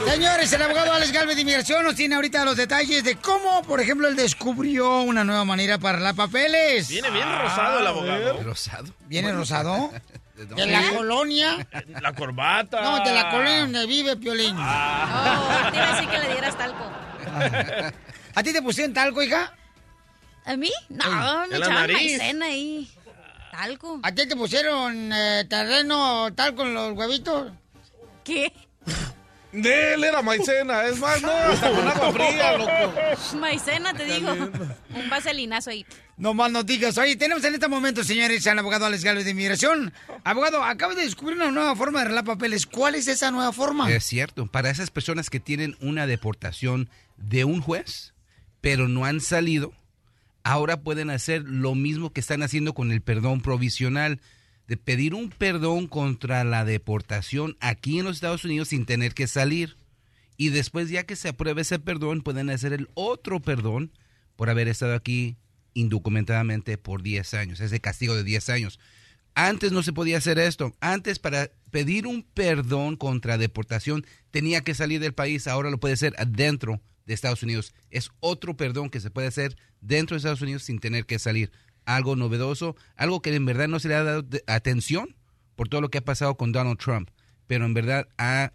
[0.08, 3.82] Señores, el abogado Alex Galvez de Inmigración nos tiene ahorita los detalles de cómo, por
[3.82, 6.88] ejemplo, él descubrió una nueva manera para las papeles.
[6.88, 8.42] Viene bien rosado el abogado.
[8.42, 8.94] ¿Rosado?
[9.08, 9.92] ¿Viene rosado?
[10.36, 11.68] ¿De ¿De la colonia?
[12.02, 12.82] La corbata.
[12.82, 14.56] No, de la colonia donde vive Piolín.
[14.58, 16.92] Oh, te iba a decir que le dieras talco.
[18.36, 19.54] ¿A ti te pusieron talco, hija?
[20.46, 20.72] ¿A mí?
[20.90, 22.92] No, me echaban maicena ahí.
[23.52, 24.00] Talco.
[24.04, 27.54] ¿A ti te pusieron eh, terreno talco en los huevitos?
[28.26, 28.52] ¿Qué?
[29.54, 32.72] De él era maicena, es más, no, hasta con agua fría, loco.
[33.38, 34.32] Maicena, te digo.
[34.34, 35.86] Un vaselinazo ahí.
[36.18, 36.98] No más noticias.
[36.98, 39.92] Oye, tenemos en este momento, señores, al abogado Alex Galvez de Inmigración.
[40.24, 42.66] Abogado, acabas de descubrir una nueva forma de arreglar papeles.
[42.66, 43.92] ¿Cuál es esa nueva forma?
[43.92, 48.14] Es cierto, para esas personas que tienen una deportación de un juez,
[48.62, 49.74] pero no han salido,
[50.44, 54.22] ahora pueden hacer lo mismo que están haciendo con el perdón provisional,
[54.70, 59.28] de pedir un perdón contra la deportación aquí en los Estados Unidos sin tener que
[59.28, 59.76] salir.
[60.38, 63.92] Y después, ya que se apruebe ese perdón, pueden hacer el otro perdón
[64.38, 65.36] por haber estado aquí
[65.76, 68.80] indocumentadamente por 10 años, ese castigo de 10 años.
[69.36, 70.74] Antes no se podía hacer esto.
[70.80, 75.46] Antes para pedir un perdón contra deportación tenía que salir del país.
[75.48, 77.74] Ahora lo puede hacer adentro de Estados Unidos.
[77.92, 81.52] Es otro perdón que se puede hacer dentro de Estados Unidos sin tener que salir.
[81.84, 85.16] Algo novedoso, algo que en verdad no se le ha dado atención
[85.56, 87.10] por todo lo que ha pasado con Donald Trump.
[87.46, 88.54] Pero en verdad ah,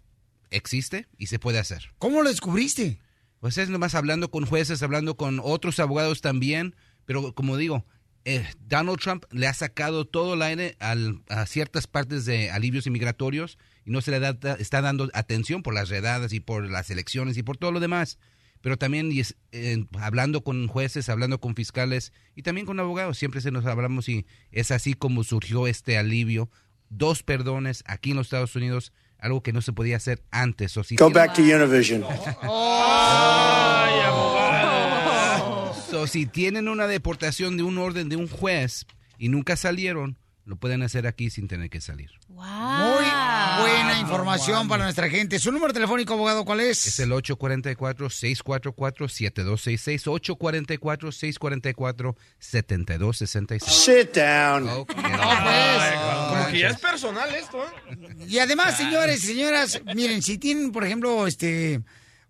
[0.49, 1.93] existe y se puede hacer.
[1.99, 2.99] ¿Cómo lo descubriste?
[3.39, 6.75] Pues es nomás hablando con jueces, hablando con otros abogados también,
[7.11, 7.83] pero como digo,
[8.23, 12.87] eh, Donald Trump le ha sacado todo el aire al- a ciertas partes de alivios
[12.87, 16.89] inmigratorios y no se le da, está dando atención por las redadas y por las
[16.89, 18.17] elecciones y por todo lo demás.
[18.61, 23.17] pero también y es, eh, hablando con jueces, hablando con fiscales y también con abogados,
[23.17, 26.49] siempre se nos hablamos y es así como surgió este alivio.
[26.89, 30.77] Dos perdones aquí en los Estados Unidos, algo que no se podía hacer antes.
[30.77, 32.03] O si Go back to Univision.
[35.91, 38.85] So, si tienen una deportación de un orden de un juez
[39.17, 42.09] y nunca salieron, lo pueden hacer aquí sin tener que salir.
[42.29, 42.45] Muy
[43.59, 45.37] buena información para nuestra gente.
[45.37, 46.87] ¿Su número telefónico, abogado, cuál es?
[46.87, 50.07] Es el 844-644-7266.
[52.39, 53.59] 844-644-7266.
[53.59, 54.85] Sit down.
[54.85, 54.97] pues.
[54.97, 57.67] Como que ya es personal esto, ¿eh?
[58.29, 61.81] Y además, señores y señoras, miren, si tienen, por ejemplo, este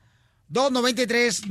[0.49, 1.47] 293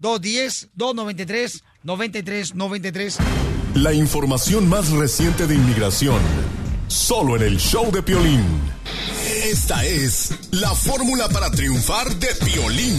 [0.00, 3.18] 9393 210 293 9393
[3.74, 6.20] La información más reciente de inmigración.
[6.88, 8.44] Solo en el show de Piolín.
[9.44, 12.98] Esta es la fórmula para triunfar de Piolín.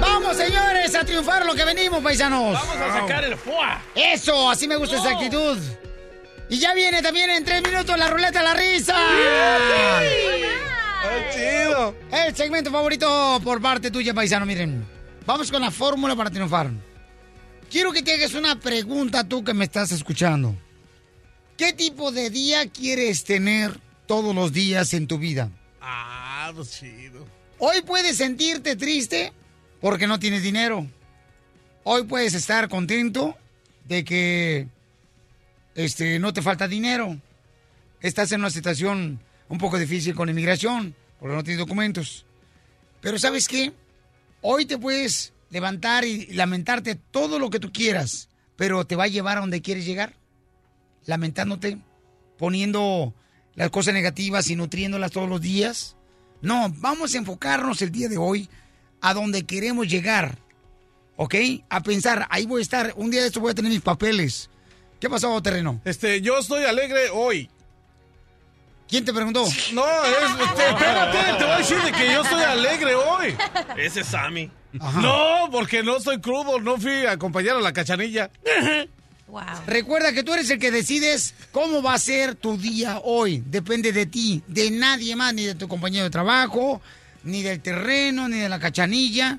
[0.00, 2.54] Vamos, señores, a triunfar lo que venimos, paisanos.
[2.54, 3.82] Vamos a sacar el fuá.
[3.94, 5.58] Eso, así me gusta esa actitud.
[6.48, 8.94] Y ya viene también en tres minutos la ruleta de la risa.
[11.34, 11.94] Chido!
[12.10, 14.84] El segmento favorito por parte tuya, paisano, miren.
[15.26, 16.70] Vamos con la fórmula para triunfar.
[17.70, 20.54] Quiero que te hagas una pregunta tú que me estás escuchando.
[21.56, 25.50] ¿Qué tipo de día quieres tener todos los días en tu vida?
[25.80, 27.26] Ah, pues chido.
[27.58, 29.32] Hoy puedes sentirte triste
[29.80, 30.86] porque no tienes dinero.
[31.84, 33.36] Hoy puedes estar contento
[33.84, 34.68] de que
[35.74, 37.16] este, no te falta dinero.
[38.00, 39.20] Estás en una situación
[39.52, 42.24] un poco difícil con inmigración porque no tienes documentos.
[43.02, 43.74] Pero ¿sabes qué?
[44.40, 49.08] Hoy te puedes levantar y lamentarte todo lo que tú quieras, pero te va a
[49.08, 50.14] llevar a donde quieres llegar.
[51.04, 51.76] Lamentándote,
[52.38, 53.12] poniendo
[53.54, 55.96] las cosas negativas y nutriéndolas todos los días.
[56.40, 58.48] No, vamos a enfocarnos el día de hoy
[59.02, 60.38] a donde queremos llegar.
[61.16, 61.34] ¿Ok?
[61.68, 64.48] A pensar, ahí voy a estar, un día de esto voy a tener mis papeles.
[64.98, 65.82] ¿Qué pasó, terreno?
[65.84, 67.50] Este, yo estoy alegre hoy.
[68.88, 69.44] ¿Quién te preguntó?
[69.72, 73.34] No, es, este, espérate, te voy a decir de que yo estoy alegre hoy.
[73.76, 74.50] Ese es Sammy.
[74.72, 78.30] No, porque no estoy crudo, no fui a acompañar a la cachanilla.
[79.66, 83.42] Recuerda que tú eres el que decides cómo va a ser tu día hoy.
[83.46, 86.82] Depende de ti, de nadie más, ni de tu compañero de trabajo,
[87.24, 89.38] ni del terreno, ni de la cachanilla.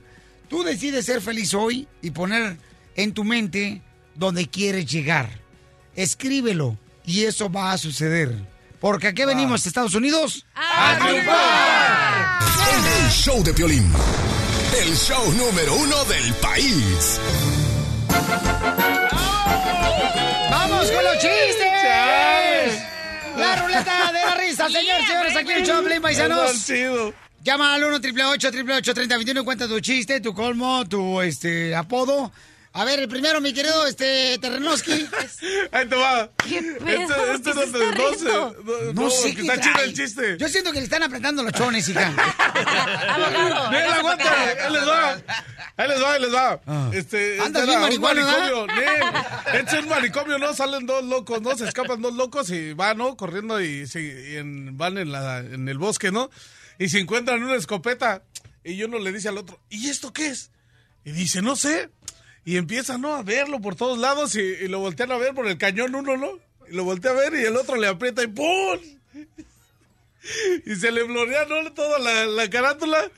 [0.49, 2.57] Tú decides ser feliz hoy y poner
[2.95, 3.81] en tu mente
[4.15, 5.29] donde quieres llegar.
[5.95, 8.52] Escríbelo y eso va a suceder.
[8.83, 12.39] Porque aquí venimos, Estados Unidos, a triunfar.
[13.05, 13.89] El show de Piolín.
[14.77, 17.17] El show número uno del país.
[20.51, 22.83] ¡Vamos con los chistes!
[23.37, 26.67] La ruleta de la risa, señores, señores, aquí en el Choplin, paisanos.
[27.41, 32.33] Llama al 1 888 3021 y cuenta tu chiste, tu colmo, tu este apodo.
[32.75, 34.91] A ver, el primero, mi querido este Terrenoski.
[35.71, 36.31] Ahí te va.
[36.37, 38.51] ¿Qué Este, este no te no.
[38.51, 40.37] No, No no, sé está chido el chiste.
[40.39, 42.09] Yo siento que le están apretando los chones, hija.
[43.71, 45.11] Ven, aguanta, ahí les va.
[45.77, 46.61] Ahí les va, ahí les va.
[46.93, 48.67] Este, Andas este bien marihuano, manicomio.
[48.67, 49.59] Nel.
[49.61, 50.53] Este es un manicomio, ¿no?
[50.55, 51.55] Salen dos locos, ¿no?
[51.55, 53.15] Se escapan dos locos y van, ¿no?
[53.17, 56.29] Corriendo y, se- y en- van en, la, en el bosque, ¿no?
[56.79, 58.23] Y se encuentran una escopeta.
[58.63, 60.49] Y uno le dice al otro, ¿y esto qué es?
[61.05, 61.89] Y dice, no sé.
[62.45, 63.15] Y empieza, ¿no?
[63.15, 66.39] A verlo por todos lados y, lo voltean a ver por el cañón uno, ¿no?
[66.69, 68.79] Y lo voltea a ver y el otro le aprieta y ¡pum!
[70.65, 71.73] Y se le blorea ¿no?
[71.73, 73.11] toda la, la carátula.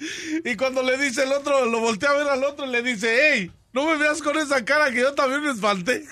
[0.44, 3.16] Y cuando le dice el otro, lo voltea a ver al otro y le dice,
[3.22, 6.04] hey, no me veas con esa cara que yo también me espanté.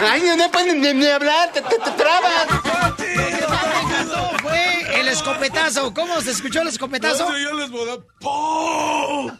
[0.00, 2.46] Ay, no pueden ni, ni hablar, te, te, te trabas.
[4.42, 5.94] Fue el escopetazo.
[5.94, 7.30] ¿Cómo se escuchó el escopetazo?
[7.30, 9.38] No, yo les voy a dar ¡pum!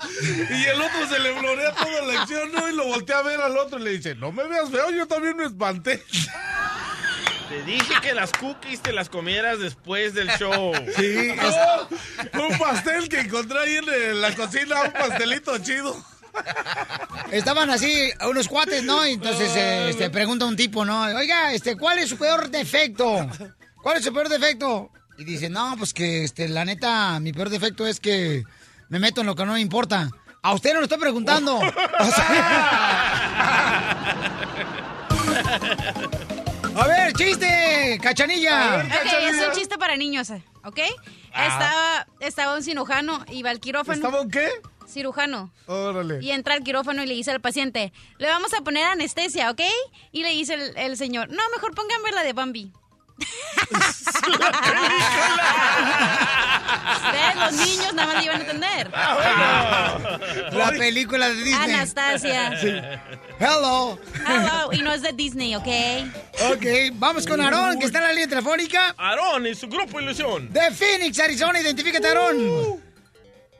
[0.51, 2.69] Y el otro se le blorea toda la acción, ¿no?
[2.69, 5.07] Y lo voltea a ver al otro y le dice, no me veas feo, yo
[5.07, 6.03] también me espanté.
[7.49, 10.73] Te dije que las cookies te las comieras después del show.
[10.97, 11.35] Sí,
[12.33, 15.95] un pastel que encontré ahí en la cocina, un pastelito chido.
[17.31, 19.05] Estaban así unos cuates, ¿no?
[19.05, 21.03] Entonces eh, este, pregunta un tipo, ¿no?
[21.03, 23.29] Oiga, este, ¿cuál es su peor defecto?
[23.83, 24.91] ¿Cuál es su peor defecto?
[25.19, 28.45] Y dice, no, pues que este, la neta, mi peor defecto es que
[28.89, 30.09] me meto en lo que no me importa.
[30.43, 31.57] A usted no lo estoy preguntando.
[32.01, 33.11] O sea-
[36.77, 38.77] A ver, chiste, cachanilla.
[38.85, 40.31] Ok, es un chiste para niños,
[40.65, 40.81] ¿ok?
[41.29, 43.95] Estaba, estaba un cirujano y va al quirófano.
[43.97, 44.49] ¿Estaba un qué?
[44.87, 45.53] Cirujano.
[45.67, 46.19] Órale.
[46.23, 49.61] Y entra al quirófano y le dice al paciente, le vamos a poner anestesia, ¿ok?
[50.13, 52.73] Y le dice el, el señor, no, mejor pónganme la de Bambi.
[56.95, 58.91] Ustedes, los niños, nada más le iban a entender.
[60.53, 61.75] La película de Disney.
[61.75, 62.59] Anastasia.
[62.61, 62.73] Sí.
[63.39, 63.99] Hello.
[64.27, 65.69] Hello, y no es de Disney, ¿ok?
[66.53, 68.95] Ok, vamos con Aarón, que está en la línea telefónica.
[68.97, 70.53] Aarón y su grupo Ilusión.
[70.53, 72.83] De Phoenix, Arizona, identifícate, Aarón.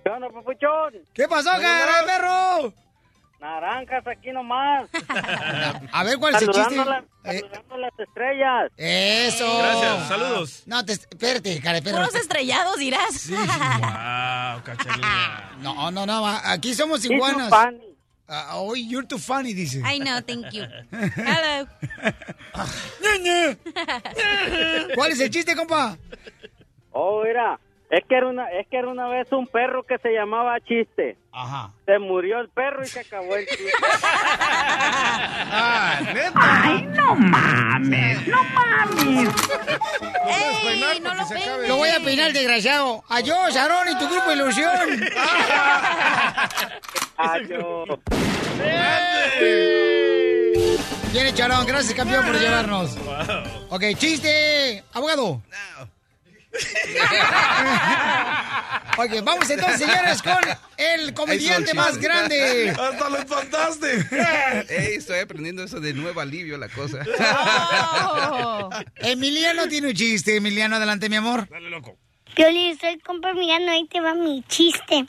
[0.05, 0.95] ¿Qué onda, papuchón?
[1.15, 2.73] ¿Qué pasó, cara perro?
[3.41, 4.89] Naranjas aquí nomás.
[5.93, 6.75] A ver, ¿cuál es el chiste?
[6.77, 8.71] Saludando Eh, saludando las estrellas.
[8.77, 9.59] Eso.
[9.59, 10.63] Gracias, saludos.
[10.67, 11.97] No, te, espérate, cara perro.
[11.99, 13.31] Puros estrellados, dirás.
[13.31, 15.51] Wow, cachanilla.
[15.61, 17.49] No, no, no, aquí somos iguanas.
[17.49, 17.81] funny.
[18.29, 19.79] Ah, oh, you're too funny, dice.
[19.85, 20.65] I know, thank you.
[20.91, 21.67] Hello.
[24.95, 25.97] ¿Cuál es el chiste, compa?
[26.93, 27.59] Oh, mira,
[27.97, 31.17] es que era una, es que era una vez un perro que se llamaba Chiste.
[31.31, 31.71] Ajá.
[31.87, 33.73] Se murió el perro y se acabó el chiste.
[35.57, 36.33] Ah, neta.
[36.35, 39.29] Ay, no mames, no mames.
[40.27, 41.69] ¡Ey, no lo peines!
[41.69, 43.05] Lo voy a peinar, desgraciado.
[43.09, 44.73] Adiós, Aarón y tu grupo Ilusión.
[47.17, 47.89] Adiós.
[51.13, 51.67] Viene, Charón.
[51.67, 52.97] Gracias, campeón, por llevarnos.
[53.71, 54.83] Ok, chiste.
[54.93, 55.41] Abogado.
[58.97, 60.39] ok, vamos entonces, señores, con
[60.77, 62.71] el comediante Eso, más grande.
[62.71, 64.07] Hasta lo espantaste.
[64.69, 66.99] Ey, estoy aprendiendo eso de nuevo alivio la cosa.
[68.07, 68.69] Oh.
[68.97, 70.37] Emiliano tiene un chiste.
[70.37, 71.49] Emiliano, adelante, mi amor.
[71.49, 71.97] Dale, loco.
[72.35, 75.07] Piolín, soy compa Emiliano, ahí te va mi chiste.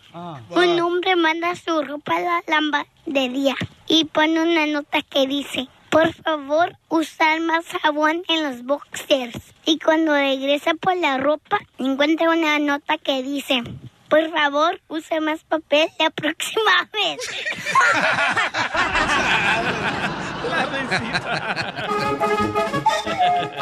[0.50, 3.56] Un hombre manda su ropa a la lavandería
[3.88, 9.40] y pone una nota que dice, por favor, usar más jabón en los boxers.
[9.64, 13.64] Y cuando regresa por la ropa, encuentra una nota que dice,
[14.10, 17.22] por favor, use más papel la próxima vez.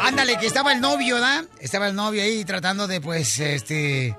[0.02, 1.44] Ándale, que estaba el novio, ¿da?
[1.60, 4.18] Estaba el novio ahí tratando de, pues, este,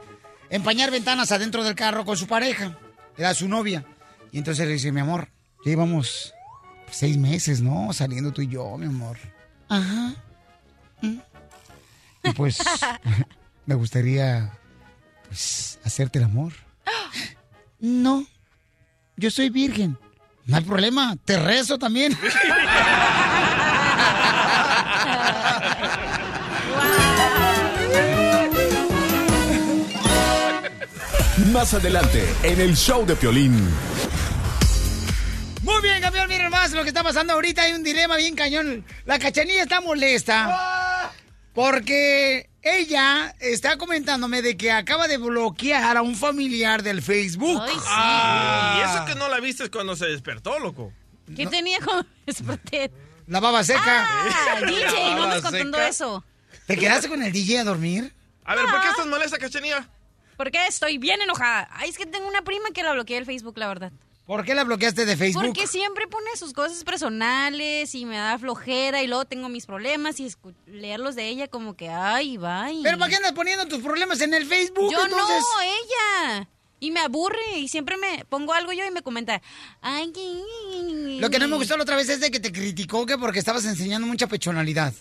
[0.49, 2.78] empañar ventanas adentro del carro con su pareja.
[3.17, 3.84] Era su novia.
[4.32, 5.28] Y entonces le dice, mi amor,
[5.65, 6.35] ya llevamos
[6.95, 7.91] seis meses, ¿no?
[7.91, 9.17] Saliendo tú y yo, mi amor.
[9.67, 10.15] Ajá.
[11.01, 11.17] Mm.
[12.23, 12.58] Y pues,
[13.65, 14.58] me gustaría,
[15.27, 16.53] pues, hacerte el amor.
[17.79, 18.25] No,
[19.17, 19.97] yo soy virgen.
[20.45, 22.17] No hay problema, te rezo también.
[31.51, 33.69] Más adelante, en el show de Piolín.
[36.65, 37.62] Más lo que está pasando ahorita.
[37.63, 38.86] Hay un dilema bien cañón.
[39.06, 41.12] La cachanilla está molesta
[41.54, 47.62] porque ella está comentándome de que acaba de bloquear a un familiar del Facebook.
[47.62, 47.86] Ay, sí.
[47.88, 50.91] Ah, y eso que no la viste cuando se despertó, loco.
[51.36, 52.91] ¿Qué tenía con desperté?
[53.28, 54.08] La baba seca.
[54.08, 56.23] Ah, DJ, no andas contando eso.
[56.65, 58.13] ¿Te quedaste con el DJ a dormir?
[58.43, 59.88] A ver, ¿por qué estás molesta, cachanilla?
[60.36, 61.69] Porque estoy bien enojada.
[61.71, 63.91] Ay, es que tengo una prima que la bloqueé del Facebook, la verdad.
[64.25, 65.45] ¿Por qué la bloqueaste de Facebook?
[65.45, 70.19] Porque siempre pone sus cosas personales y me da flojera y luego tengo mis problemas
[70.19, 70.31] y
[70.65, 72.81] leerlos de ella como que, ay, bye.
[72.81, 74.91] ¿Pero para qué andas poniendo tus problemas en el Facebook?
[74.91, 75.39] Yo entonces?
[75.41, 76.49] no, ella.
[76.79, 79.41] Y me aburre y siempre me pongo algo yo y me comenta,
[79.81, 81.19] ay, que...
[81.19, 83.39] Lo que no me gustó la otra vez es de que te criticó que porque
[83.39, 84.93] estabas enseñando mucha pechonalidad.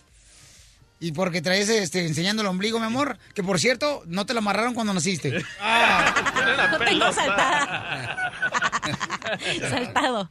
[1.01, 3.19] Y porque traes este, enseñando el ombligo, mi amor.
[3.35, 5.31] Que por cierto, no te lo amarraron cuando naciste.
[6.71, 8.33] Lo tengo saltada.
[9.71, 10.31] Saltado.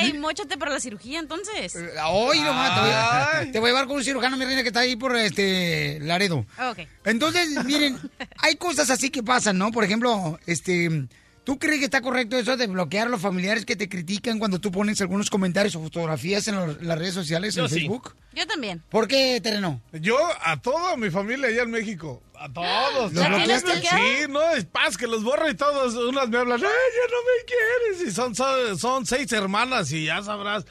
[0.00, 1.76] Ey, mochate para la cirugía entonces.
[2.10, 4.68] Hoy nomás, te voy, a, te voy a llevar con un cirujano, mi reina, que
[4.68, 6.46] está ahí por este Laredo.
[6.70, 6.86] Ok.
[7.04, 7.98] Entonces, miren,
[8.38, 9.70] hay cosas así que pasan, ¿no?
[9.72, 11.06] Por ejemplo, este,
[11.44, 14.60] ¿tú crees que está correcto eso de bloquear a los familiares que te critican cuando
[14.60, 17.74] tú pones algunos comentarios o fotografías en los- las redes sociales, Yo en sí.
[17.80, 18.14] Facebook?
[18.34, 18.82] Yo también.
[18.90, 19.80] ¿Por qué, Tereno?
[19.92, 22.22] Yo a toda mi familia allá en México.
[22.34, 23.12] A todos.
[23.12, 23.80] ¿Los bloqueaste?
[23.82, 25.94] Sí, no, es paz, que los borro y todos.
[25.94, 28.08] Unas me hablan, ay, ya no me quieres.
[28.08, 30.64] Y son, son, son seis hermanas y ya sabrás.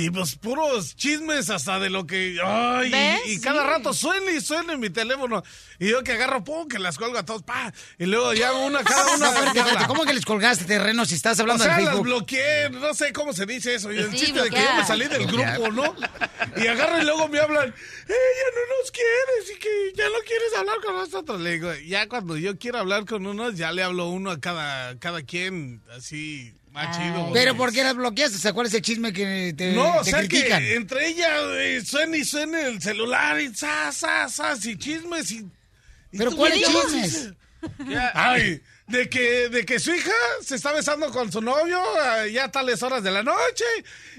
[0.00, 2.38] Y pues puros chismes hasta de lo que...
[2.44, 3.20] Ay, ¿Ves?
[3.26, 3.66] y, y cada Sí.
[3.68, 5.42] rato suena y suena en mi teléfono.
[5.80, 7.72] Y yo que agarro, pum, que las cuelgo a todos, pa.
[7.98, 9.30] Y luego ya una, cada una...
[9.80, 12.06] No, ¿Cómo que les colgaste terreno si estás O hablando sea, del las Facebook?
[12.06, 13.92] bloqueé, no sé cómo se dice eso.
[13.92, 15.94] Y el Sí, chiste de que yo me salí del grupo, ¿no?
[16.56, 20.54] Y agarran y luego me hablan, ella no nos quieres y que ya no quieres
[20.58, 21.40] hablar con nosotros.
[21.40, 24.98] Le digo, ya cuando yo quiero hablar con unos, ya le hablo uno a cada,
[24.98, 27.30] cada quien, así, más chido.
[27.32, 28.48] Pero ¿por qué las bloqueaste?
[28.48, 30.60] O ¿cuál es el chisme que te, No, o te sea critican?
[30.62, 35.30] que entre ellas eh, suena y suena el celular y sa, sa, sa, y chismes
[35.32, 35.38] y...
[36.12, 37.32] y ¿Pero cuáles chismes?
[38.14, 40.10] Ay, de que, de que su hija
[40.42, 41.80] se está besando con su novio
[42.24, 43.64] eh, ya a tales horas de la noche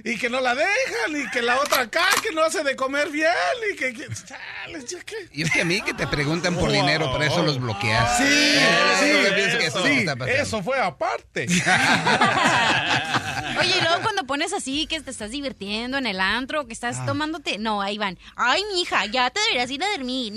[0.03, 3.09] y que no la dejan y que la otra acá que no hace de comer
[3.09, 3.31] bien
[3.73, 3.91] y que...
[3.93, 4.85] chale,
[5.33, 8.17] Y es que a mí que te preguntan por dinero, por eso los bloqueas.
[8.17, 10.41] Sí, Eso, sí, yo pienso que eso sí, está pasando.
[10.41, 11.47] eso fue aparte.
[13.59, 17.03] Oye, y luego cuando pones así que te estás divirtiendo en el antro, que estás
[17.05, 17.57] tomándote.
[17.57, 18.17] No, ahí van.
[18.35, 20.33] Ay, mija, ya te deberías ir a dormir.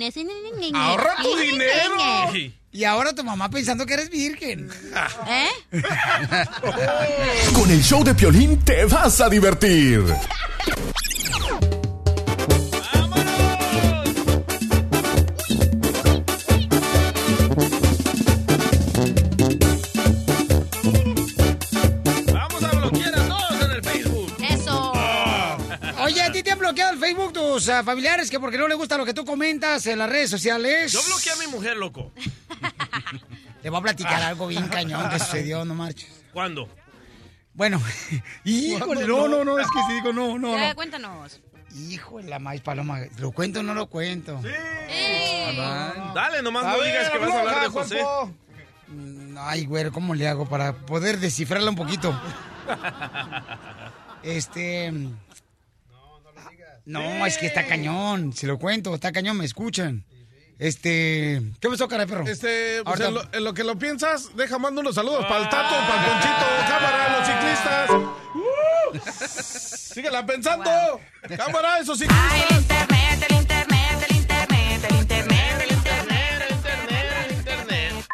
[0.75, 2.33] ¡Ahorra tu Ne, ne, dinero!
[2.73, 4.71] Y ahora tu mamá pensando que eres virgen.
[5.29, 5.49] ¿Eh?
[7.55, 10.03] Con el show de Piolín te vas a divertir.
[26.73, 29.87] Bloqueado el Facebook tus ah, familiares que porque no les gusta lo que tú comentas
[29.87, 30.91] en las redes sociales?
[30.91, 32.13] Yo bloqueé a mi mujer, loco.
[33.63, 36.25] Te voy a platicar algo bien cañón que sucedió, no marches.
[36.33, 36.69] ¿Cuándo?
[37.53, 37.79] Bueno,
[38.45, 40.75] híjole, no, no, no, es que si digo no, no, Ya, no.
[40.75, 41.43] cuéntanos.
[41.75, 44.41] Híjole, la maíz paloma, ¿lo cuento o no lo cuento?
[46.15, 48.03] Dale, nomás A no ver, digas que vas a hablar de José.
[48.03, 48.35] Juanpo.
[49.39, 52.19] Ay, güero, ¿cómo le hago para poder descifrarla un poquito?
[54.23, 54.93] Este...
[56.85, 60.05] No, es que está cañón, si lo cuento, está cañón, me escuchan.
[60.59, 61.41] Este...
[61.61, 62.27] ¿Qué pasó, cara de perro?
[62.27, 65.49] Este, pues en, lo, en lo que lo piensas, deja mando unos saludos para el
[65.49, 67.91] Tato, para el Conchito, cámara, los ciclistas.
[67.91, 68.13] ¡Uh!
[69.95, 70.71] Síguela pensando.
[71.37, 72.72] Cámara, esos ciclistas.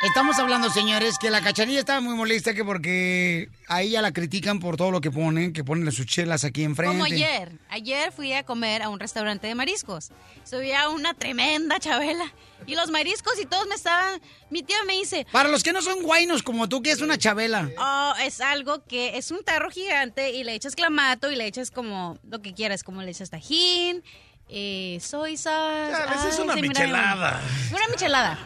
[0.08, 4.58] Estamos hablando, señores, que la cachanilla estaba muy molesta que porque a ella la critican
[4.58, 6.96] por todo lo que ponen, que ponen sus chelas aquí enfrente.
[6.96, 7.52] Como ayer.
[7.68, 10.10] Ayer fui a comer a un restaurante de mariscos.
[10.44, 12.24] Subía una tremenda chabela.
[12.66, 14.20] Y los mariscos y todos me estaban...
[14.48, 15.26] Mi tía me dice...
[15.30, 17.70] Para los que no son guainos como tú, que es una chabela?
[17.78, 21.70] Oh, es algo que es un tarro gigante y le echas clamato y le echas
[21.70, 24.02] como lo que quieras, como le echas tajín,
[24.48, 25.92] eh, soy sauce.
[25.92, 27.42] Chale, esa es una michelada.
[27.70, 28.38] Una michelada.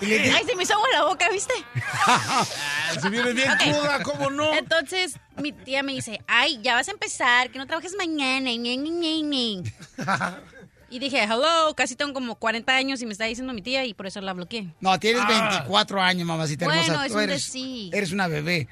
[0.00, 1.54] Y le di- Ay, se me hizo agua la boca, ¿viste?
[3.00, 3.58] Se viene bien Ok.
[3.62, 4.52] cruda, ¿cómo no?
[4.54, 8.50] Entonces, mi tía me dice, ay, ya vas a empezar, que no trabajes mañana.
[8.50, 9.62] ñe, ñe, ñe, ñe".
[10.90, 13.94] Y dije, hello, casi tengo como 40 años y me está diciendo mi tía y
[13.94, 14.74] por eso la bloqueé.
[14.80, 17.06] No, tienes 24 años, mamacita Bueno, hermosa.
[17.06, 17.94] es Tú un eres, decir.
[17.94, 18.68] eres una bebé.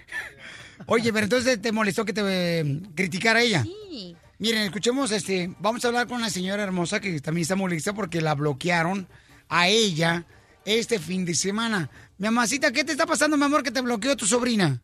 [0.87, 2.23] Oye, pero entonces te molestó que te
[2.61, 3.63] eh, criticara ella.
[3.63, 4.17] Sí.
[4.39, 8.21] Miren, escuchemos, este, vamos a hablar con una señora hermosa que también está molesta porque
[8.21, 9.07] la bloquearon
[9.49, 10.25] a ella
[10.65, 11.89] este fin de semana.
[12.19, 14.81] Mi mamacita, ¿qué te está pasando, mi amor, que te bloqueó tu sobrina?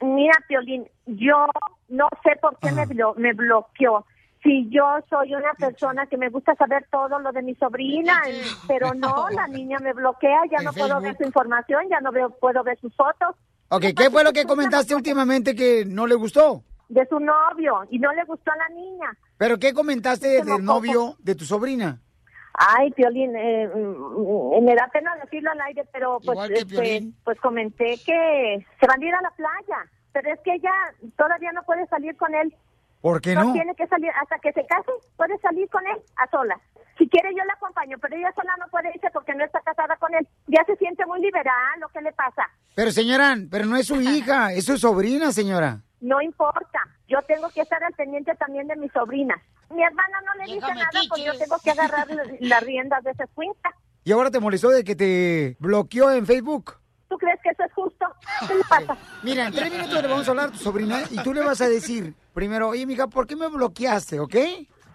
[0.00, 1.46] Mira, Piolín, yo
[1.88, 4.04] no sé por qué me, blo- me bloqueó.
[4.42, 8.12] Si yo soy una persona que me gusta saber todo lo de mi sobrina,
[8.68, 12.28] pero no, la niña me bloquea, ya no puedo ver su información, ya no veo,
[12.30, 13.34] puedo ver sus fotos
[13.70, 16.62] Ok, ¿qué fue lo que comentaste últimamente que no le gustó?
[16.90, 19.16] de su novio y no le gustó a la niña.
[19.38, 22.02] ¿Pero qué comentaste del novio de tu sobrina?
[22.54, 27.98] Ay, Piolín, eh, mm, me da pena decirlo al aire, pero pues, este, pues comenté
[28.06, 30.72] que se van a ir a la playa, pero es que ella
[31.16, 32.54] todavía no puede salir con él.
[33.00, 33.52] ¿Por qué no?
[33.52, 36.60] tiene que salir hasta que se case, puede salir con él a solas.
[36.96, 39.96] Si quiere yo la acompaño, pero ella sola no puede irse porque no está casada
[39.96, 40.26] con él.
[40.46, 42.48] Ya se siente muy liberal, ¿lo que le pasa?
[42.76, 45.83] Pero señora, pero no es su hija, es su sobrina, señora.
[46.04, 49.34] No importa, yo tengo que estar al pendiente también de mi sobrina.
[49.74, 52.06] Mi hermana no le dice nada, pues yo tengo que agarrar
[52.40, 53.70] las riendas de esa cuenta.
[54.04, 56.74] Y ahora te molestó de que te bloqueó en Facebook.
[57.08, 58.04] ¿Tú crees que eso es justo?
[58.46, 58.98] ¿Qué le pasa?
[59.22, 61.62] Mira, en tres minutos le vamos a hablar a tu sobrina y tú le vas
[61.62, 64.36] a decir primero, oye, mija, ¿por qué me bloqueaste, ok?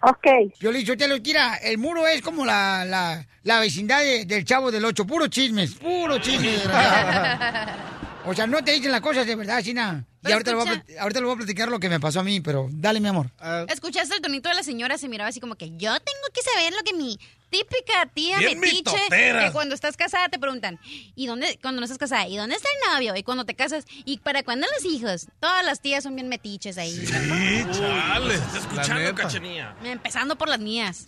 [0.02, 0.26] Ok.
[0.60, 4.24] Yo le digo, te lo tira, el muro es como la, la, la vecindad de-
[4.26, 6.64] del chavo del ocho, puro chismes, puro chismes.
[8.26, 10.06] o sea, no te dicen las cosas de verdad, China.
[10.22, 11.02] Y ahorita le, voy a, escucha.
[11.02, 13.30] ahorita le voy a platicar lo que me pasó a mí, pero dale, mi amor.
[13.68, 14.98] ¿Escuchaste el tonito de la señora?
[14.98, 18.60] Se miraba así como que yo tengo que saber lo que mi típica tía Bien
[18.60, 19.46] metiche, mitotera.
[19.46, 20.78] que cuando estás casada te preguntan,
[21.14, 23.16] ¿y dónde, cuando no estás casada, ¿y dónde está el novio?
[23.16, 25.26] Y cuando te casas, ¿y para cuándo los hijos?
[25.40, 26.94] Todas las tías son bien metiches ahí.
[26.94, 29.14] Sí, chale, está escuchando, neta.
[29.14, 29.74] cachanía.
[29.82, 31.06] Empezando por las mías.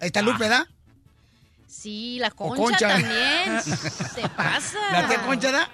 [0.00, 0.68] ¿Está Lupe, da?
[1.66, 2.88] Sí, la Concha.
[2.88, 3.62] también.
[3.62, 4.78] Se pasa.
[4.92, 5.70] ¿La tía Concha da?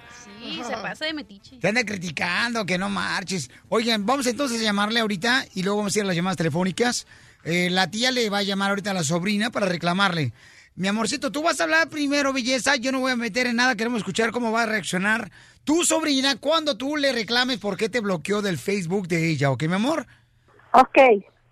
[0.49, 1.57] Sí, se pasa de metiche.
[1.57, 3.49] Te anda criticando, que no marches.
[3.69, 7.05] Oigan, vamos entonces a llamarle ahorita y luego vamos a ir a las llamadas telefónicas.
[7.43, 10.33] eh, la tía le va a llamar ahorita a la sobrina para reclamarle.
[10.75, 12.75] Mi amorcito, tú vas a hablar primero, belleza.
[12.75, 13.75] Yo no voy a meter en nada.
[13.75, 15.31] Queremos escuchar cómo va a reaccionar
[15.63, 19.49] tu sobrina cuando tú le reclames por qué te bloqueó del Facebook de ella.
[19.51, 20.05] ¿Ok, mi amor?
[20.73, 20.97] Ok.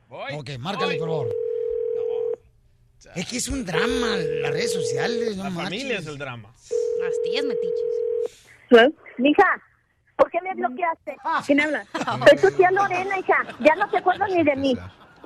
[0.09, 1.29] Ok, márcale, por favor.
[3.15, 5.37] Es que es un drama, las redes sociales.
[5.37, 5.63] No La manches.
[5.81, 6.53] familia es el drama.
[7.01, 8.44] Las tías metiches.
[9.17, 9.61] Mija,
[10.15, 11.15] ¿por qué me bloqueaste?
[11.45, 11.85] ¿Quién habla?
[12.29, 13.37] Soy tu tía Lorena, hija.
[13.59, 14.77] Ya no te acuerdas ni de mí.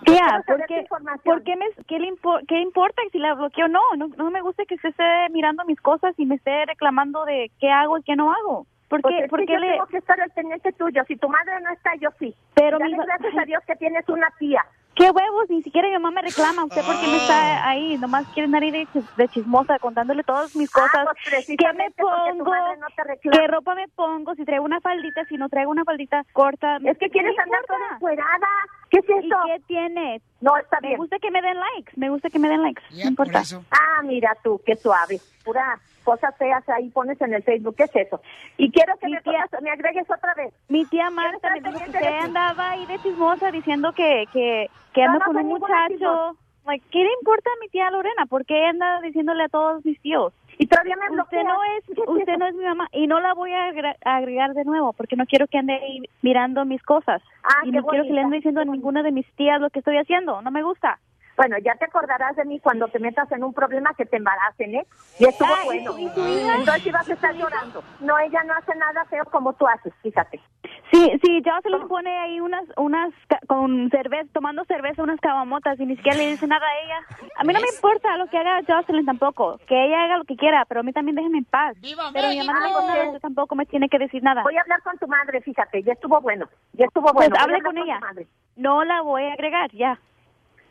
[0.06, 0.86] Tía, ¿por qué.
[1.26, 3.68] ¿por qué, me, qué, le impo- qué importa si la bloqueo?
[3.68, 7.26] No, no, no me gusta que se esté mirando mis cosas y me esté reclamando
[7.26, 8.66] de qué hago y qué no hago.
[8.88, 9.72] ¿Por Pues qué, es por que qué yo le...?
[9.74, 11.04] tengo que estar al pendiente tuyo.
[11.08, 12.34] Si tu madre no está, yo sí.
[12.56, 14.66] Pero Dale mi- gracias a Dios que tienes una tía.
[15.00, 15.50] ¿Qué huevos?
[15.50, 16.66] Ni siquiera mi mamá me reclama.
[16.66, 17.22] ¿Usted por qué me Ah.
[17.22, 17.98] está ahí?
[17.98, 21.08] Nomás quiere andar ahí de, chis- de chismosa contándole todas mis cosas.
[21.32, 22.44] pues ¿Qué me pongo?
[22.44, 22.86] no.
[23.32, 24.36] ¿Qué ropa me pongo?
[24.36, 26.76] Si traigo una faldita, si no traigo una faldita corta.
[26.84, 27.84] Es que ¿qué quieres me andar importa?
[27.86, 28.48] toda encuerada.
[28.90, 29.38] ¿Qué es eso?
[29.46, 30.22] ¿Y qué tiene?
[30.42, 30.98] No, está Me bien.
[31.00, 31.92] gusta que me den likes.
[31.96, 32.82] Me gusta que me den likes.
[32.92, 33.42] no importa.
[33.72, 35.20] Ah, mira tú, qué suave.
[35.50, 37.76] Pura cosas feas ahí pones en el Facebook.
[37.76, 38.22] ¿Qué es eso?
[38.58, 40.54] Y quiero que me, pongas- me agregues otra vez.
[40.68, 45.04] Mi tía Marta me dijo que usted andaba ahí de chismosa diciendo que, que, que
[45.04, 46.36] anda No, no con un muchacho.
[46.66, 48.26] Like, ¿Qué le importa a mi tía Lorena?
[48.28, 50.34] ¿Por qué anda diciéndole a todos mis tíos?
[50.60, 51.46] Y todavía me Usted bloqueas.
[51.46, 53.70] no es, usted no es mi mamá y no la voy a
[54.04, 57.24] agregar de nuevo porque no quiero que ande ahí mirando mis cosas.
[57.44, 59.80] Ah, y no quiero que le ande diciendo a ninguna de mis tías lo que
[59.80, 60.42] estoy haciendo.
[60.44, 61.00] No me gusta.
[61.40, 64.76] Bueno, ya te acordarás de mí cuando te metas en un problema que te embaracen,
[64.76, 64.86] ¿eh?
[65.20, 65.98] Y estuvo Ah, ¿y bueno.
[65.98, 66.56] y tu hija?
[66.58, 67.82] Entonces ibas a estar llorando.
[68.02, 70.42] No, ella no hace nada feo como tú haces, fíjate.
[70.92, 75.22] Sí, sí, yo se los pone ahí unas, unas ca- con cerveza, tomando cerveza, unas
[75.22, 77.32] cabamotas y ni siquiera le dice nada a ella.
[77.38, 80.36] A mí no me importa lo que haga Jocelyn tampoco, que ella haga lo que
[80.36, 81.78] quiera, pero a mí también déjenme en paz.
[82.12, 84.44] Pero mi mamá no me importa, usted tampoco me tiene que decir nada.
[84.44, 86.50] Voy a hablar con tu madre, fíjate, ya estuvo bueno.
[86.74, 87.36] Ya estuvo Pues bueno.
[87.40, 88.00] A hable con tu ella.
[88.00, 88.28] madre.
[88.58, 89.98] No la voy a agregar, ya.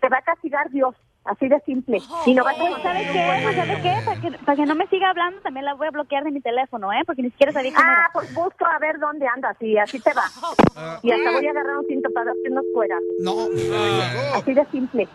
[0.01, 0.95] Te va a castigar Dios,
[1.25, 1.99] así de simple.
[2.27, 3.41] Y no vas a Pues, ¿sabe qué?
[3.43, 3.95] Pues, ¿sabe qué?
[4.05, 6.41] Para que, para que no me siga hablando, también la voy a bloquear de mi
[6.41, 7.03] teléfono, ¿eh?
[7.07, 8.11] Porque ni siquiera sabía quién Ah, era.
[8.13, 10.25] pues busco a ver dónde andas y así te va.
[11.03, 12.97] Y hasta voy a agarrar un cinto para darte unos fuera.
[13.21, 13.49] No.
[14.35, 15.09] Así de simple.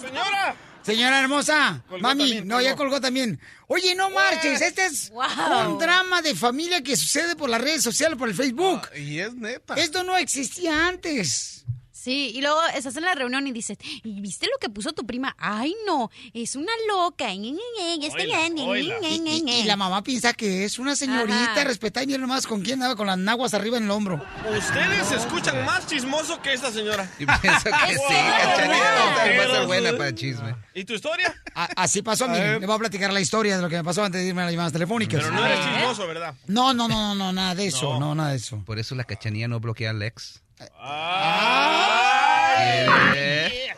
[0.00, 0.54] Señora.
[0.82, 3.40] Señora hermosa, mami, también, no, ya colgó también.
[3.68, 5.72] Oye, no marches, este es Wow.
[5.72, 8.82] un drama de familia que sucede por las redes sociales, por el Facebook.
[8.94, 9.74] Y es neta.
[9.76, 11.64] Esto no existía antes.
[12.04, 15.06] Sí, y luego estás en la reunión y dices, ¿y viste lo que puso tu
[15.06, 15.34] prima?
[15.38, 17.32] Ay, no, es una loca.
[17.32, 19.60] Y, ñe, ñe, y- ñe".
[19.60, 21.64] y la mamá piensa que es una señorita, Ajá.
[21.64, 24.22] respeta y mira nomás con quién andaba con las naguas arriba en el hombro.
[24.54, 27.10] Ustedes se escuchan más chismoso que esta señora.
[27.18, 29.38] Y pienso que sí, cachanilla.
[29.38, 30.54] Va a ser buena para el chisme.
[30.74, 31.34] ¿Y tu historia?
[31.54, 34.04] A- así pasó, mire, le voy a platicar la historia de lo que me pasó
[34.04, 35.22] antes de irme a las llamadas telefónicas.
[35.22, 36.34] Pero no eres chismoso, ¿verdad?
[36.48, 38.62] No, no, no, no, no, nada de eso, no, nada de eso.
[38.66, 40.42] Por eso la cachanilla no bloquea al ex.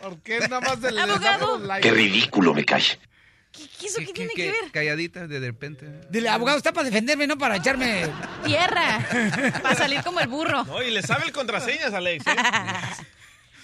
[0.01, 1.61] ¿Por qué nada más se le Abogado.
[1.81, 2.99] Qué ridículo me cae.
[3.51, 4.71] ¿Qué, eso qué, tiene que ver?
[4.71, 5.85] Calladita de repente.
[6.09, 8.07] Dile, abogado, está para defenderme, no para echarme...
[8.45, 9.05] Tierra.
[9.63, 10.63] Para salir como el burro.
[10.65, 12.25] No, y le sabe el contraseñas, Alex.
[12.27, 12.35] ¿eh?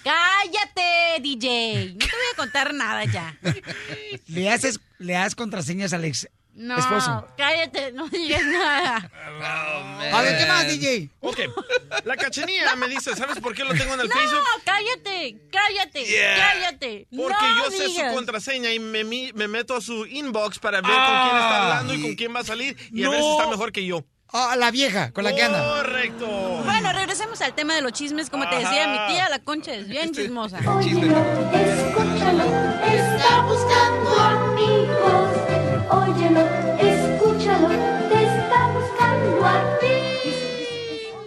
[0.04, 1.92] Cállate, DJ.
[1.94, 3.38] No te voy a contar nada ya.
[4.26, 7.26] Le haces, le das contraseñas al ex No, esposo.
[7.36, 9.10] cállate, no digas nada.
[10.12, 11.10] A ver, ¿qué más, DJ?
[11.20, 11.38] Ok,
[12.04, 14.40] la cachanilla me dice, ¿sabes por qué lo tengo en el No, Facebook?
[14.64, 16.36] cállate, cállate, Yeah.
[16.36, 17.06] cállate.
[17.16, 18.08] Porque No yo sé digas.
[18.10, 21.94] su contraseña y me, me meto a su inbox para ver con quién está hablando
[21.94, 23.32] y con quién va a salir y a ver si No.
[23.38, 24.04] está mejor que yo.
[24.36, 25.62] Ah, la vieja con la que anda.
[25.82, 26.26] Correcto.
[26.64, 28.30] Bueno, regresemos al tema de los chismes.
[28.30, 30.58] Como te decía, mi tía, la concha es bien chismosa.
[31.54, 32.44] Escúchalo,
[36.24, 36.40] Óyelo,
[36.78, 37.68] escúchalo,
[38.08, 39.86] te está buscando a ti.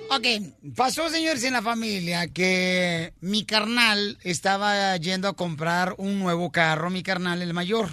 [0.09, 6.51] Ok, pasó, señores, en la familia que mi carnal estaba yendo a comprar un nuevo
[6.51, 7.89] carro, mi carnal, el mayor,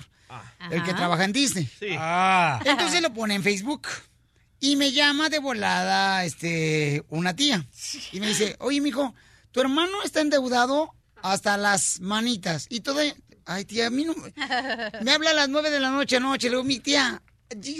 [0.70, 1.68] el que trabaja en Disney.
[1.78, 1.88] Sí.
[1.98, 2.60] Ah.
[2.64, 3.86] Entonces lo pone en Facebook
[4.60, 7.66] y me llama de volada este, una tía
[8.12, 9.14] y me dice, oye, mijo,
[9.52, 13.00] tu hermano está endeudado hasta las manitas y todo...
[13.46, 14.14] Ay, tía, a mí no...
[15.02, 17.22] Me habla a las nueve de la noche anoche, le digo, mi tía,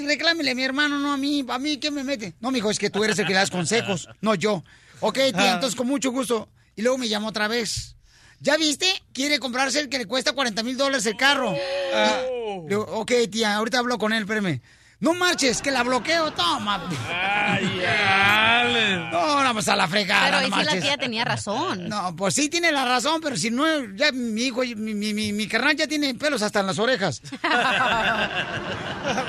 [0.07, 2.35] reclámele a mi hermano, no a mí, a mí, ¿qué me mete?
[2.41, 4.63] No, mijo, es que tú eres el que le das consejos, no yo.
[5.01, 6.49] Ok, tía, entonces con mucho gusto.
[6.77, 7.97] Y luego me llamó otra vez.
[8.41, 8.87] ¿Ya viste?
[9.13, 11.53] Quiere comprarse el que le cuesta 40 mil dólares el carro.
[11.53, 14.61] Le digo, ok, tía, ahorita hablo con él, espérame.
[15.05, 16.89] No marches, que la bloqueo, toma.
[17.13, 19.11] Ay, Ale.
[19.11, 20.25] No, no, pues a la fregada.
[20.25, 21.91] Pero no ahí sí la tía tenía razón.
[21.91, 25.35] No, pues sí tiene la razón, pero si no, ya mi hijo, mi, mi, mi,
[25.35, 27.21] mi carnal ya tiene pelos hasta en las orejas.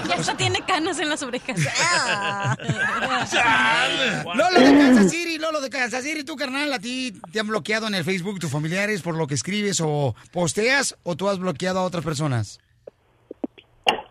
[0.07, 1.59] Ya hasta tiene canas en las orejas.
[4.33, 7.87] Lolo de Kansas City, Lolo de Kansas City, tú carnal, a ti te han bloqueado
[7.87, 11.79] en el Facebook tus familiares por lo que escribes o posteas o tú has bloqueado
[11.79, 12.59] a otras personas.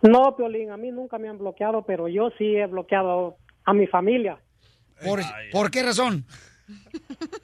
[0.07, 3.87] No, Piolín, a mí nunca me han bloqueado, pero yo sí he bloqueado a mi
[3.87, 4.37] familia.
[5.03, 5.19] ¿Por,
[5.51, 6.25] ¿por qué razón?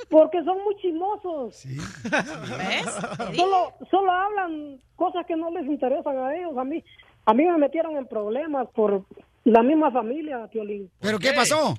[0.10, 1.66] Porque son muy chismosos.
[1.66, 2.86] ¿Ves?
[3.36, 6.58] Solo, solo hablan cosas que no les interesan a ellos.
[6.58, 6.84] A mí,
[7.26, 9.06] a mí me metieron en problemas por
[9.44, 10.90] la misma familia, Piolín.
[11.00, 11.76] ¿Pero qué pasó?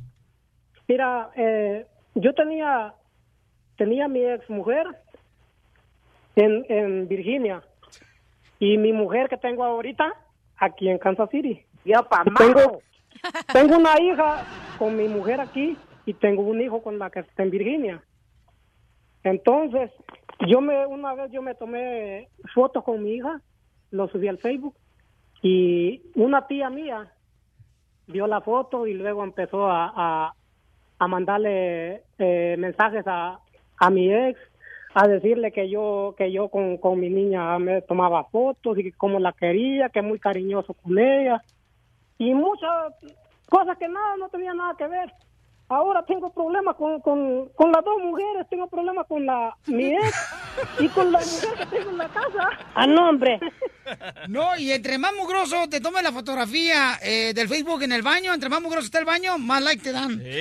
[0.88, 2.94] Mira, eh, yo tenía,
[3.76, 4.86] tenía mi ex mujer
[6.36, 7.62] en, en Virginia
[8.58, 10.12] y mi mujer que tengo ahorita
[10.62, 11.64] aquí en Kansas City.
[11.84, 12.80] Yo, pa' tengo,
[13.52, 14.44] tengo una hija
[14.78, 18.02] con mi mujer aquí y tengo un hijo con la que está en Virginia.
[19.24, 19.90] Entonces,
[20.46, 23.40] yo me una vez yo me tomé fotos con mi hija,
[23.90, 24.74] lo subí al Facebook
[25.42, 27.12] y una tía mía
[28.06, 30.34] vio la foto y luego empezó a, a,
[30.98, 33.38] a mandarle eh, mensajes a,
[33.78, 34.38] a mi ex
[34.94, 39.18] a decirle que yo que yo con, con mi niña me tomaba fotos y cómo
[39.18, 41.42] la quería, que muy cariñoso con ella
[42.18, 42.94] y muchas
[43.48, 45.12] cosas que nada no tenía nada que ver.
[45.72, 50.16] Ahora tengo problemas con, con, con las dos mujeres, tengo problemas con la mi ex
[50.78, 52.50] y con la mujer que tengo en la casa.
[52.74, 53.40] Ah, no, hombre.
[54.28, 58.32] No, y entre más mugroso te tomes la fotografía eh, del Facebook en el baño,
[58.32, 60.22] entre más mugroso está el baño, más like te dan.
[60.22, 60.38] Sí,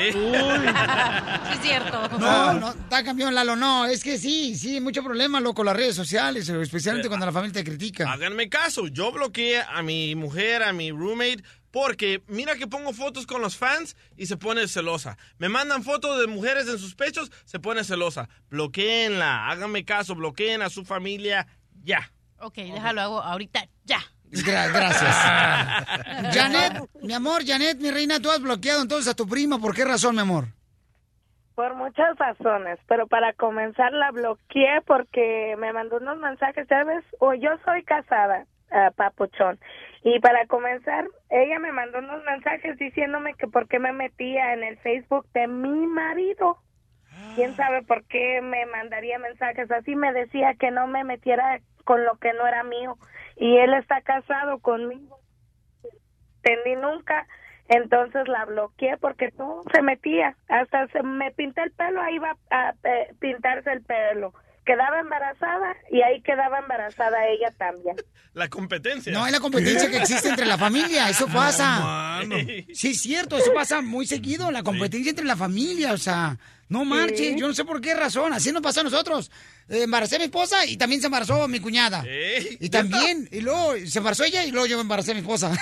[1.54, 2.08] es cierto.
[2.20, 5.96] No, no, está campeón Lalo, no, es que sí, sí, mucho problema, loco, las redes
[5.96, 8.12] sociales, especialmente cuando la familia te critica.
[8.12, 13.26] Háganme caso, yo bloqueé a mi mujer, a mi roommate, porque mira que pongo fotos
[13.26, 15.18] con los fans y se pone celosa.
[15.38, 18.28] Me mandan fotos de mujeres en sus pechos, se pone celosa.
[18.50, 21.48] Bloqueenla, háganme caso, bloqueen a su familia
[21.84, 22.12] ya.
[22.40, 24.00] Ok, déjalo hago ahorita ya.
[24.32, 25.14] Gra- gracias.
[26.34, 29.84] Janet, mi amor, Janet, mi reina, tú has bloqueado entonces a tu prima, ¿por qué
[29.86, 30.46] razón, mi amor?
[31.56, 37.04] Por muchas razones, pero para comenzar la bloqueé porque me mandó unos mensajes, ¿sabes?
[37.20, 39.60] O yo soy casada, ah, papuchón.
[40.04, 44.64] Y para comenzar, ella me mandó unos mensajes diciéndome que por qué me metía en
[44.64, 46.58] el Facebook de mi marido.
[47.36, 49.96] ¿Quién sabe por qué me mandaría mensajes así?
[49.96, 52.98] Me decía que no me metiera con lo que no era mío.
[53.36, 55.20] Y él está casado conmigo.
[56.44, 57.28] Entendí nunca.
[57.68, 60.36] Entonces la bloqueé porque todo se metía.
[60.50, 64.34] Hasta se me pinté el pelo, ahí iba a eh, pintarse el pelo.
[64.66, 67.96] Quedaba embarazada y ahí quedaba embarazada ella también.
[68.34, 69.12] La competencia.
[69.12, 72.22] No, es la competencia que existe entre la familia, eso pasa.
[72.74, 76.38] Sí, es cierto, eso pasa muy seguido, la competencia entre la familia, o sea,
[76.70, 79.30] no marches, yo no sé por qué razón, así nos pasa a nosotros.
[79.68, 82.06] Eh, embaracé a mi esposa y también se embarazó mi cuñada.
[82.62, 85.52] Y también, y luego se embarazó ella y luego yo me embaracé a mi esposa.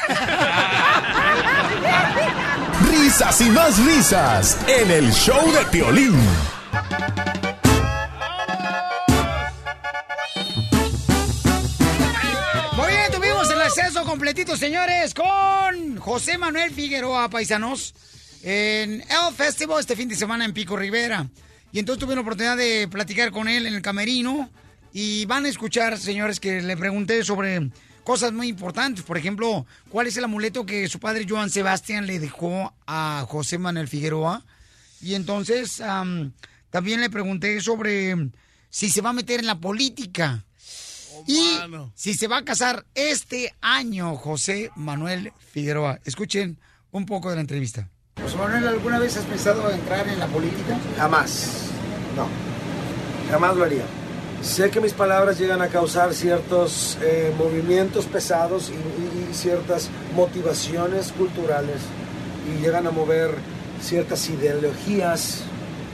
[2.91, 6.13] Risas y más risas en el show de Piolín.
[14.05, 17.93] Completito, señores, con José Manuel Figueroa, paisanos,
[18.43, 21.27] en El Festival este fin de semana en Pico Rivera.
[21.71, 24.49] Y entonces tuve la oportunidad de platicar con él en el camerino.
[24.93, 27.69] Y van a escuchar, señores, que le pregunté sobre
[28.03, 29.03] cosas muy importantes.
[29.03, 33.57] Por ejemplo, ¿cuál es el amuleto que su padre Joan Sebastián le dejó a José
[33.57, 34.45] Manuel Figueroa?
[35.01, 36.33] Y entonces am,
[36.69, 38.15] también le pregunté sobre
[38.69, 40.45] si se va a meter en la política.
[41.27, 41.59] Y
[41.95, 45.99] si se va a casar este año José Manuel Figueroa.
[46.05, 46.57] Escuchen
[46.91, 47.89] un poco de la entrevista.
[48.21, 50.77] José Manuel, ¿alguna vez has pensado entrar en la política?
[50.97, 51.67] Jamás.
[52.15, 52.27] No.
[53.31, 53.83] Jamás lo haría.
[54.41, 59.89] Sé que mis palabras llegan a causar ciertos eh, movimientos pesados y, y- y ciertas
[60.15, 61.81] motivaciones culturales
[62.47, 63.31] y llegan a mover
[63.81, 65.41] ciertas ideologías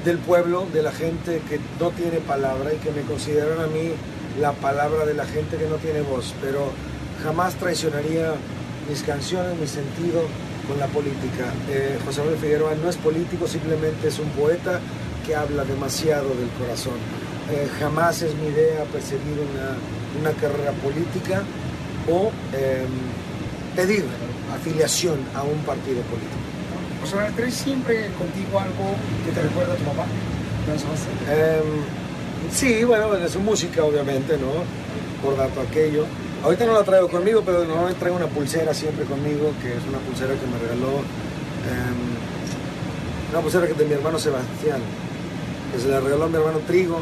[0.05, 3.89] del pueblo, de la gente que no tiene palabra y que me consideran a mí
[4.39, 6.71] la palabra de la gente que no tiene voz, pero
[7.23, 8.33] jamás traicionaría
[8.89, 10.21] mis canciones, mi sentido
[10.67, 11.53] con la política.
[11.69, 14.79] Eh, José Manuel Figueroa no es político, simplemente es un poeta
[15.25, 16.95] que habla demasiado del corazón.
[17.51, 19.77] Eh, jamás es mi idea perseguir una,
[20.19, 21.43] una carrera política
[22.09, 22.85] o eh,
[23.75, 24.05] pedir
[24.53, 26.45] afiliación a un partido político.
[27.01, 30.05] José Manuel, ¿traes siempre contigo algo que te recuerda a tu papá?
[30.65, 31.15] Sebastián?
[31.29, 32.04] Em,
[32.51, 34.63] sí, bueno, de su música obviamente, ¿no?
[35.23, 36.05] Por dato aquello.
[36.43, 39.97] Ahorita no la traigo conmigo, pero normalmente traigo una pulsera siempre conmigo, que es una
[39.99, 40.99] pulsera que me regaló
[41.65, 44.79] em, Una pulsera que de mi hermano Sebastián,
[45.73, 46.99] que se le regaló a mi hermano Trigo,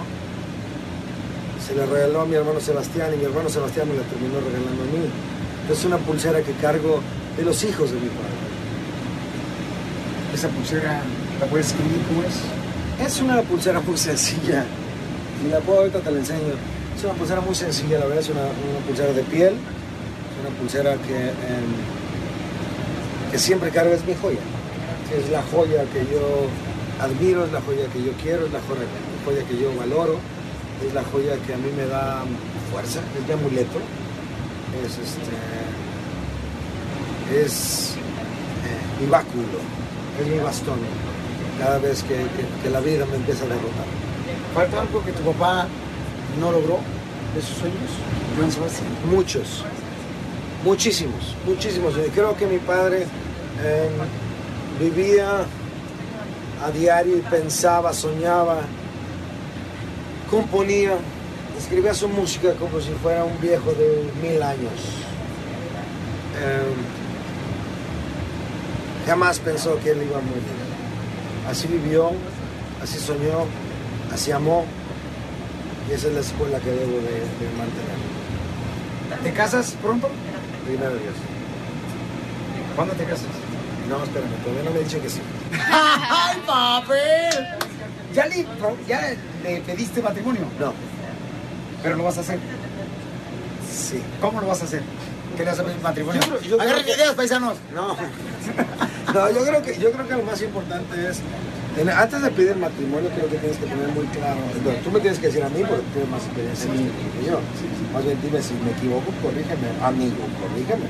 [1.66, 4.84] se le regaló a mi hermano Sebastián y mi hermano Sebastián me la terminó regalando
[4.84, 5.10] a mí.
[5.70, 7.02] Es una pulsera que cargo
[7.38, 8.44] de los hijos de mi padre.
[10.34, 11.02] Esa pulsera,
[11.40, 13.06] ¿la puedes escribir cómo es?
[13.06, 14.66] Es una pulsera muy sencilla.
[15.44, 16.56] Si la puedo ahorita te la enseño.
[16.96, 18.48] Es una pulsera muy sencilla, la verdad es una,
[18.88, 19.54] pulsera de piel.
[19.54, 21.72] Es una pulsera que, em,
[23.30, 24.40] que siempre cargo, es mi joya.
[25.14, 26.48] Es la joya que yo
[27.02, 28.88] admiro, es la joya que yo quiero, es la joya,
[29.26, 30.18] joya que yo valoro,
[30.88, 32.24] es la joya que a mí me da
[32.72, 33.80] fuerza, es mi amuleto.
[34.80, 35.34] Es este.
[37.44, 39.60] Es eh, mi báculo,
[40.22, 40.80] es mi bastón
[41.60, 44.03] cada vez que la vida me empieza a derrotar.
[44.54, 45.68] ¿Falta algo que tu papá
[46.40, 46.80] no logró
[47.34, 47.90] de sus sueños?
[49.10, 49.64] Muchos,
[50.64, 51.94] muchísimos, muchísimos.
[51.98, 53.08] Y creo que mi padre
[53.64, 53.90] eh,
[54.80, 55.46] vivía
[56.64, 58.62] a diario y pensaba, soñaba,
[60.30, 60.98] componía,
[61.58, 64.74] escribía su música como si fuera un viejo de mil años.
[66.40, 66.74] Eh,
[69.08, 70.44] jamás pensó que él iba a morir.
[71.50, 72.12] Así vivió,
[72.82, 73.46] así soñó,
[74.14, 74.66] así amó.
[75.90, 79.22] Y esa es la escuela que debo de, de mantener.
[79.24, 80.10] ¿Te casas pronto?
[80.66, 81.14] Primero Dios.
[82.76, 83.26] ¿Cuándo te casas?
[83.90, 85.20] No, espérame, todavía no me he dicho que sí.
[85.72, 87.48] ¡Ay, papel!
[88.14, 88.46] ¿Ya le,
[88.88, 90.42] ¿Ya le pediste matrimonio?
[90.60, 90.74] No.
[91.84, 92.40] ¿Pero lo vas a hacer?
[93.70, 94.02] Sí.
[94.22, 94.84] ¿Cómo lo vas a hacer?
[95.36, 96.22] ¿Qué le vas a pedir matrimonio?
[96.60, 97.58] Agarren que- ideas, paisanos.
[97.74, 97.96] No.
[99.14, 101.20] No, yo creo que, yo creo que lo más importante es,
[101.76, 104.38] antes de pedir matrimonio, creo que tienes que tener muy claro,
[104.84, 107.40] tú me tienes que decir a mí porque tienes más experiencia en esto que yo.
[107.94, 110.86] Más bien dime si me equivoco, corrígeme, amigo, corrígeme.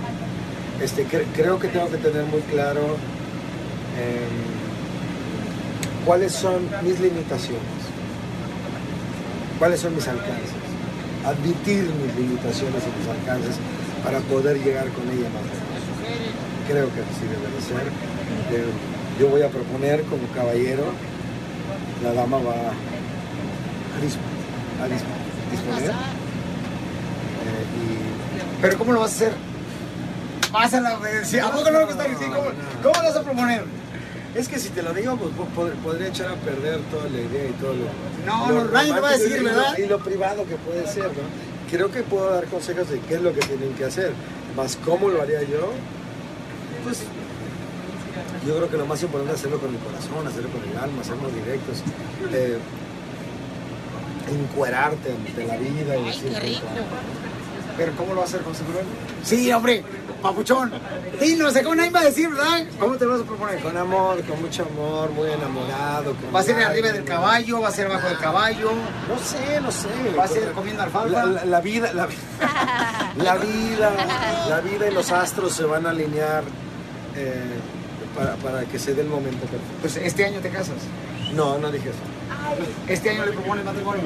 [0.82, 2.98] Este, cre- creo que tengo que tener muy claro
[3.96, 4.44] em,
[6.06, 7.80] cuáles son mis limitaciones,
[9.60, 10.52] cuáles son mis alcances,
[11.26, 13.56] admitir mis limitaciones y mis alcances
[14.04, 15.64] para poder llegar con ella más lejos.
[16.68, 17.88] Creo que así debe de ser.
[19.20, 20.84] Yo voy a proponer como caballero,
[22.04, 25.90] la dama va a, disp- a disp- disponer.
[25.92, 25.94] Eh,
[27.80, 29.34] y ¿Pero cómo lo vas a hacer?
[30.52, 31.26] Pásala, güey.
[31.26, 31.82] Sí, ¿A poco no?
[31.88, 31.98] ¿Cómo,
[32.84, 33.64] ¿Cómo lo vas a proponer?
[34.36, 37.18] Es que si te lo digo, pues po- pod- podría echar a perder toda la
[37.20, 37.86] idea y todo lo.
[38.26, 39.78] No, lo no, nadie te va a decir, y lo- ¿verdad?
[39.78, 41.70] Y lo privado que puede ser, ¿no?
[41.72, 44.12] Creo que puedo dar consejos de qué es lo que tienen que hacer.
[44.58, 45.72] Más cómo lo haría yo,
[46.84, 47.00] pues.
[48.46, 51.04] Yo creo que lo más importante es hacerlo con el corazón, hacerlo con el alma,
[51.04, 51.82] sernos directos.
[52.34, 52.58] eh,
[54.30, 56.62] encuerarte ante la vida y decir.
[57.78, 58.86] ¿Pero cómo lo vas a hacer, José Manuel?
[59.24, 59.84] Sí, hombre,
[60.22, 60.72] papuchón.
[61.20, 62.64] Dinos, ¿cómo nadie va a decir, verdad?
[62.80, 63.60] ¿Cómo te lo vas a proponer?
[63.62, 66.14] Con amor, con mucho amor, muy enamorado.
[66.16, 67.62] con ¿Va a ser arriba del caballo?
[67.62, 68.72] ¿Va a ser abajo del caballo?
[69.10, 69.88] No sé, no sé.
[70.18, 71.10] ¿Va a ser comiendo alfalfa?
[71.10, 72.16] La, la- la vida, la, vi-
[73.24, 73.92] la vida,
[74.50, 76.44] la vida y los astros se van a alinear
[77.16, 77.44] eh,
[78.16, 79.74] para, para que se dé el momento perfecto.
[79.82, 80.76] Pues este año te casas.
[81.34, 82.00] No, no dije eso.
[82.88, 84.04] Este año le propones matrimonio.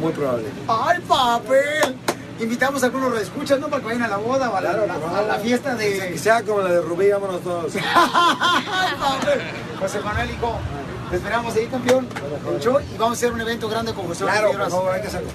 [0.00, 0.46] Muy probable.
[0.68, 1.96] ¡Ay, papel!
[2.38, 3.68] Invitamos a algunos escuchas, ¿no?
[3.68, 6.10] Para que vayan a la boda o a la, a la fiesta de...
[6.12, 7.72] Que sea como la de Rubí, vámonos todos.
[9.80, 10.58] José Manuel, hijo,
[11.10, 12.06] te esperamos ahí, campeón.
[12.52, 14.42] El show y vamos a hacer un evento grande con José Manuel.
[14.50, 15.30] Claro, por favor, hay que hacerlo.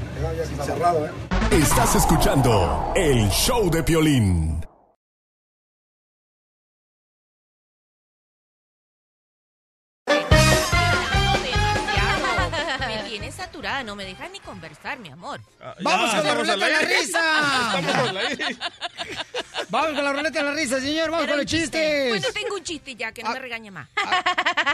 [0.57, 1.11] Ya cerrado, ¿eh?
[1.51, 4.63] Estás escuchando el show de Piolín.
[13.85, 15.39] No me dejas ni conversar, mi amor.
[15.81, 17.21] ¡Vamos con la ruleta de la risa!
[19.69, 21.11] Vamos con la ruleta de la risa, señor.
[21.11, 21.79] Vamos con los chiste.
[21.79, 22.09] chistes.
[22.09, 23.87] Bueno, tengo un chiste ya, que no me regañe más.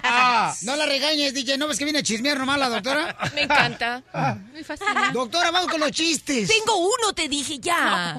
[0.09, 1.57] Ah, no la regañes, DJ.
[1.57, 3.15] ¿No ves que viene a chismear nomás la doctora?
[3.35, 4.01] Me encanta.
[4.53, 5.11] Me fascina.
[5.11, 6.47] Doctora, vamos con los chistes.
[6.47, 8.15] Tengo uno, te dije ya.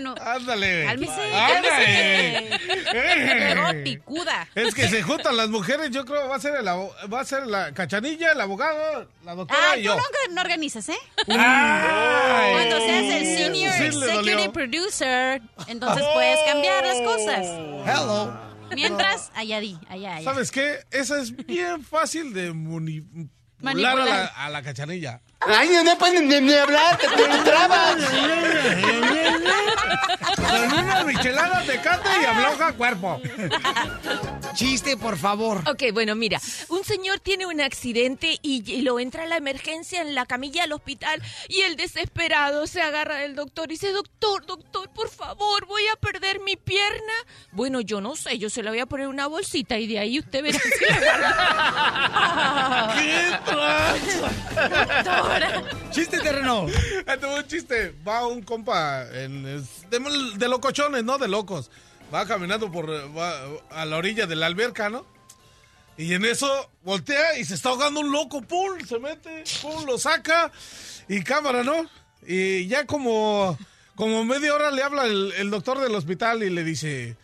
[0.00, 0.14] No.
[0.20, 0.84] Ándale.
[0.84, 2.60] Cálmese, Ándale.
[2.92, 4.48] Pero picuda.
[4.54, 7.24] Es que se juntan las mujeres, yo creo va a ser el abo- va a
[7.24, 9.96] ser la cachanilla, el abogado, la doctora Ah, y tú yo.
[9.96, 10.98] no, no organizas, ¿eh?
[11.28, 12.52] Ay.
[12.52, 17.46] Cuando seas el senior Sí, executive producer, entonces puedes cambiar las cosas.
[17.86, 18.50] Hello.
[18.74, 20.24] Mientras, allá di, allá, allá.
[20.32, 20.80] ¿Sabes qué?
[20.90, 23.04] Esa es bien fácil de muni-
[23.60, 25.20] manipular a la, a la cachanilla.
[25.40, 27.96] Ay, no pueden ni, ni hablar, te, te trabas.
[30.36, 33.20] Con una michelada te canta y afloja cuerpo.
[34.54, 35.62] Chiste, por favor.
[35.68, 40.02] Ok, bueno, mira, un señor tiene un accidente y, y lo entra a la emergencia
[40.02, 44.44] en la camilla al hospital y el desesperado se agarra del doctor y dice, doctor,
[44.46, 47.12] doctor, por favor, voy a perder mi pierna.
[47.52, 49.98] Bueno, yo no sé, yo se la voy a poner en una bolsita y de
[50.00, 50.70] ahí usted verá si.
[53.00, 53.38] ¡Qué
[55.90, 56.66] Chiste terreno.
[57.06, 57.94] Ahí te va un chiste.
[58.06, 60.00] Va un compa en, de,
[60.36, 61.18] de locochones, ¿no?
[61.18, 61.70] De locos.
[62.12, 65.06] Va caminando por va a la orilla de la alberca, ¿no?
[65.96, 68.80] Y en eso voltea y se está ahogando un loco, ¡pum!
[68.88, 69.84] Se mete, ¡pum!
[69.84, 70.50] Lo saca
[71.08, 71.88] y cámara, ¿no?
[72.26, 73.58] Y ya como,
[73.96, 77.16] como media hora le habla el, el doctor del hospital y le dice,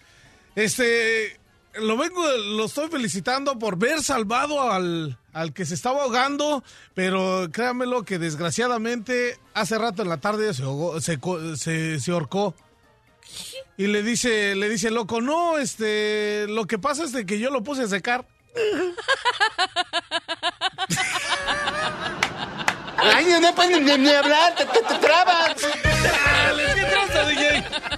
[0.55, 1.39] este,
[1.81, 2.23] lo vengo,
[2.57, 6.63] lo estoy felicitando por ver salvado al, al que se estaba ahogando,
[6.95, 12.11] pero créanmelo que desgraciadamente hace rato en la tarde se, ahogó- se, co- se, se
[12.13, 12.55] ahorcó.
[13.77, 17.51] Y le dice, le dice loco, no, este, lo que pasa es de que yo
[17.51, 18.27] lo puse a secar.
[22.99, 25.57] Ay, no puedes ni, ni hablar, te, te, te trabas.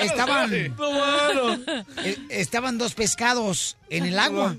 [0.00, 4.56] Estaban, Eh, estaban dos pescados en el agua.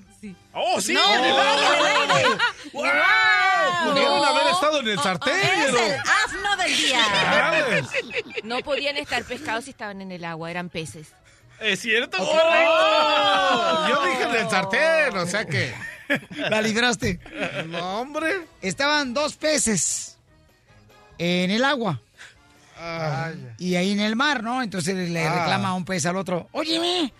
[0.54, 0.94] ¡Oh, sí!
[0.94, 2.38] No, en el agua.
[2.74, 3.92] ¡Wow!
[3.92, 5.34] Pudieron haber estado en el sartén.
[5.36, 7.00] Eres pero- el asno del día.
[7.32, 7.86] ¿Sabes?
[8.44, 11.08] No podían estar pescados si estaban en el agua, eran peces.
[11.60, 12.18] ¿Es cierto?
[12.20, 13.86] ¡Oh!
[13.90, 15.74] Yo dije en el sartén, o sea que...
[16.50, 17.20] La libraste.
[17.68, 18.46] No, hombre.
[18.62, 20.18] Estaban dos peces
[21.18, 22.02] en el agua.
[23.58, 24.62] Y ahí en el mar, ¿no?
[24.62, 25.40] Entonces le Ah.
[25.42, 26.48] reclama a un pez al otro.
[26.52, 27.14] Óyeme,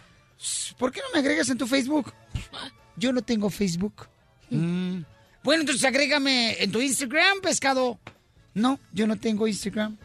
[0.78, 2.14] ¿por qué no me agregas en tu Facebook?
[2.96, 4.08] Yo no tengo Facebook.
[4.50, 5.02] Mm.
[5.44, 8.00] Bueno, entonces agrégame en tu Instagram, pescado.
[8.54, 9.98] No, yo no tengo Instagram.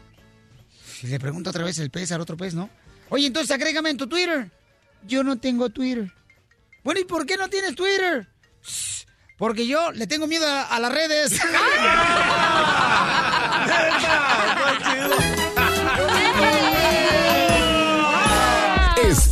[1.03, 2.69] Y le pregunta otra vez el pez al otro pez, ¿no?
[3.09, 4.51] Oye, entonces agrégame en tu Twitter.
[5.07, 6.11] Yo no tengo Twitter.
[6.83, 8.27] Bueno, ¿y por qué no tienes Twitter?
[9.37, 11.39] Porque yo le tengo miedo a, a las redes.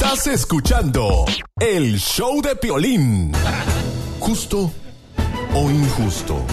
[0.07, 1.25] Estás escuchando
[1.59, 3.33] el show de Piolín.
[4.21, 4.71] Justo
[5.53, 6.45] o injusto.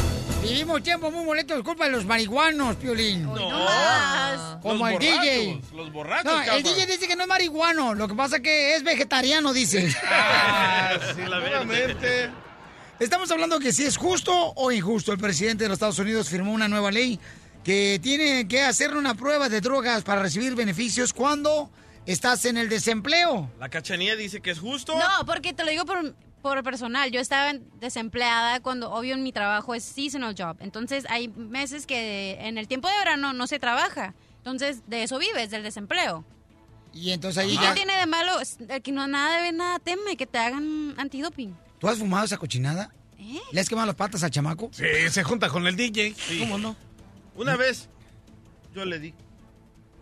[0.43, 3.23] Vivimos tiempos muy molestos, culpa de los marihuanos, Piolín.
[3.23, 4.59] No.
[4.61, 5.61] Como Los el DJ.
[5.73, 6.65] Los borrachos, No, el.
[6.65, 9.89] DJ dice que no es marihuano, lo que pasa que es vegetariano, dice.
[10.05, 11.39] Ah, sí, la.
[12.99, 15.13] Estamos hablando que si es justo o injusto.
[15.13, 17.21] El presidente de los Estados Unidos firmó una nueva ley
[17.63, 21.71] que tiene que hacer una prueba de drogas para recibir beneficios cuando
[22.07, 23.51] estás en el desempleo.
[23.59, 24.95] La cachanía dice que es justo.
[24.99, 27.11] No, porque te lo digo por, por personal.
[27.11, 30.57] Yo estaba desempleada cuando, obvio, en mi trabajo es seasonal job.
[30.61, 34.15] Entonces, hay meses que en el tiempo de verano no se trabaja.
[34.39, 36.25] Entonces, de eso vives, del desempleo.
[36.93, 37.71] Y entonces ahí ¿Y ya...
[37.71, 38.33] qué tiene de malo?
[38.83, 41.57] Que no nada debe, nada teme que te hagan antidoping.
[41.81, 42.95] ¿Tú has fumado esa cochinada?
[43.19, 43.41] ¿Eh?
[43.51, 44.71] ¿Le has quemado las patas al chamaco?
[44.73, 46.15] Sí, se junta con el DJ.
[46.41, 46.77] ¿Cómo no?
[47.35, 47.89] Una vez
[48.75, 49.15] yo le di.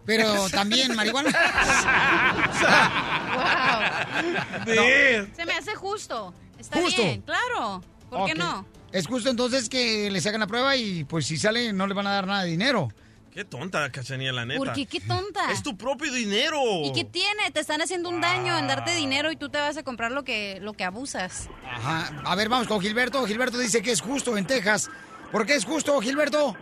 [0.04, 1.30] Pero también marihuana.
[5.36, 6.34] Se me hace justo.
[6.58, 7.02] Está Justo.
[7.02, 7.82] bien, claro.
[8.10, 8.66] ¿Por qué no?
[8.92, 12.06] Es justo entonces que le sacan la prueba y pues si sale no le van
[12.06, 12.88] a dar nada de dinero.
[13.32, 14.58] Qué tonta cachanía, la neta.
[14.58, 14.84] ¿Por qué?
[14.84, 15.50] ¿Qué tonta?
[15.50, 16.60] Es tu propio dinero.
[16.84, 17.50] ¿Y qué tiene?
[17.50, 20.22] Te están haciendo un daño en darte dinero y tú te vas a comprar lo
[20.22, 21.48] que, lo que abusas.
[21.66, 22.12] Ajá.
[22.24, 23.24] A ver, vamos con Gilberto.
[23.24, 24.90] Gilberto dice que es justo en Texas.
[25.32, 26.54] ¿Por qué es justo, Gilberto?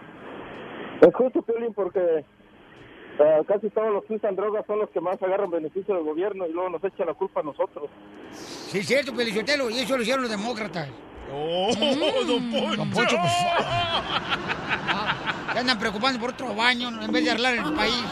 [1.02, 2.24] Es justo, Piolín, porque
[3.18, 6.46] eh, casi todos los que usan drogas son los que más agarran beneficio del gobierno
[6.46, 7.90] y luego nos echan la culpa a nosotros.
[8.32, 9.68] Sí, es cierto, Pelizotelo.
[9.70, 10.88] Y eso lo hicieron los demócratas.
[11.32, 12.76] ¡Oh, don Poncho!
[12.76, 17.74] Don Poncho, pues, ah, se andan preocupando por otro baño en vez de arreglar el
[17.74, 18.04] país.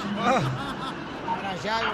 [1.34, 1.88] Desgraciado.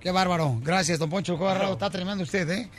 [0.00, 0.56] Qué bárbaro.
[0.62, 1.38] Gracias, don Poncho.
[1.38, 1.72] Qué bárbaro.
[1.72, 2.70] Está tremendo usted, ¿eh?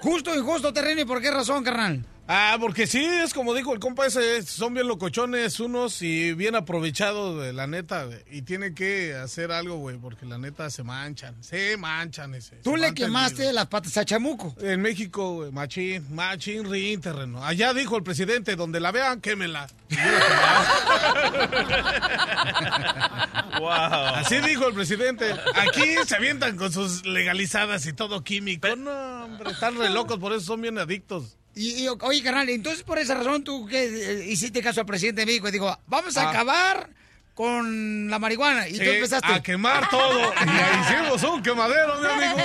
[0.00, 1.00] Justo, injusto, terreno.
[1.00, 2.04] ¿Y por qué razón, carnal?
[2.28, 6.56] Ah, porque sí, es como dijo el compa ese, son bien locochones unos y bien
[6.56, 8.18] aprovechados, de la neta, güey.
[8.30, 12.56] Y tienen que hacer algo, güey, porque la neta se manchan, se manchan ese.
[12.56, 14.56] Tú le quemaste las patas a Chamuco.
[14.60, 17.44] En México, güey, machín, machín, rin, terreno.
[17.44, 19.68] Allá dijo el presidente, donde la vean, quémela.
[23.58, 23.70] Wow.
[23.70, 25.34] Así dijo el presidente.
[25.54, 28.74] Aquí se avientan con sus legalizadas y todo químico.
[28.76, 31.36] No, hombre, están re locos, por eso son bien adictos.
[31.58, 35.22] Y, y, oye, carnal, entonces por esa razón tú que eh, hiciste caso al presidente
[35.22, 36.30] de México y dijo, vamos a Ah.
[36.30, 36.90] acabar
[37.34, 38.68] con la marihuana.
[38.68, 39.32] Y tú empezaste.
[39.32, 40.20] a quemar todo.
[40.20, 42.36] Y ahí hicimos un quemadero, mi amigo.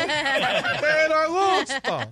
[0.82, 2.10] Pero a gusto.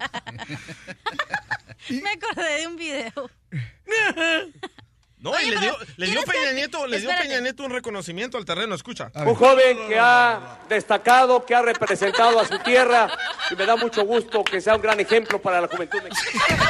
[1.89, 3.32] Me acordé de un video.
[5.20, 8.45] No, y le dio, le dio Peña Nieto, le dio Peña Nieto un reconocimiento al
[8.45, 9.11] terreno, escucha.
[9.15, 13.09] Un joven que ha destacado, que ha representado a su tierra
[13.51, 16.63] y me da mucho gusto que sea un gran ejemplo para la juventud mexicana.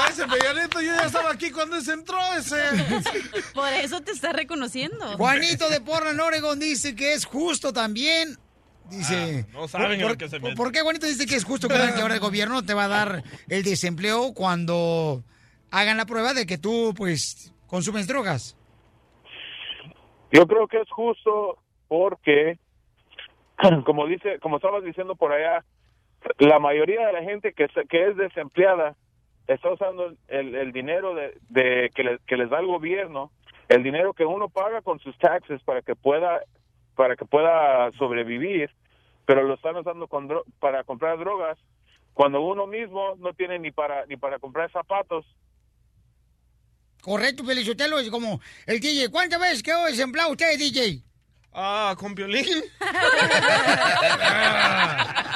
[0.10, 2.56] Ese Peña Nieto, yo ya estaba aquí cuando ese entró ese.
[3.54, 5.16] Por eso te está reconociendo.
[5.16, 8.38] Juanito de Portland, Oregon dice que es justo también.
[8.88, 9.46] Dice.
[9.48, 10.56] Ah, no saben en ¿por, lo que se por- meten.
[10.56, 13.22] ¿Por qué Juanito dice que es justo que ahora el gobierno te va a dar
[13.48, 15.22] el desempleo cuando
[15.70, 18.56] hagan la prueba de que tú, pues, consumes drogas?
[20.32, 21.58] Yo creo que es justo
[21.88, 22.58] porque,
[23.84, 25.64] como dice, como estabas diciendo por allá,
[26.38, 28.96] la mayoría de la gente que, que es desempleada
[29.46, 33.30] está usando el, el dinero de, que, que les da el gobierno,
[33.68, 36.40] el dinero que uno paga con sus taxes para que pueda
[36.96, 38.70] para que pueda sobrevivir,
[39.24, 41.56] pero lo están usando con dro- para comprar drogas
[42.12, 45.24] cuando uno mismo no tiene ni para ni para comprar zapatos.
[47.00, 49.08] Correcto, Felicitelo, es como el DJ.
[49.08, 51.02] ¿Cuántas veces quedó desempleado usted, DJ?
[51.52, 52.62] Ah, con violín.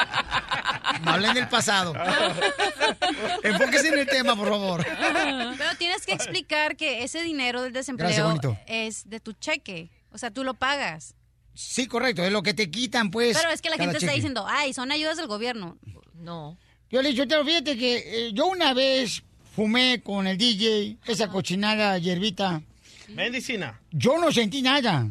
[1.02, 1.92] No hablen del pasado.
[3.42, 4.86] Enfóquese en el tema, por favor.
[4.86, 9.90] Pero tienes que explicar que ese dinero del desempleo es de tu cheque.
[10.12, 11.14] O sea, tú lo pagas.
[11.54, 13.36] Sí, correcto, es lo que te quitan, pues.
[13.36, 15.78] Pero es que la gente está diciendo, ay, son ayudas del gobierno.
[16.14, 16.56] No.
[16.90, 19.24] Yo le fíjate que eh, yo una vez
[19.54, 22.62] fumé con el DJ esa cochinada hierbita.
[23.08, 23.80] Medicina.
[23.90, 25.08] Yo no sentí nada.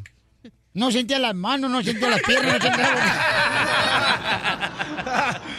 [0.73, 4.03] No sentía las manos, no sentía las piernas, no sentía nada.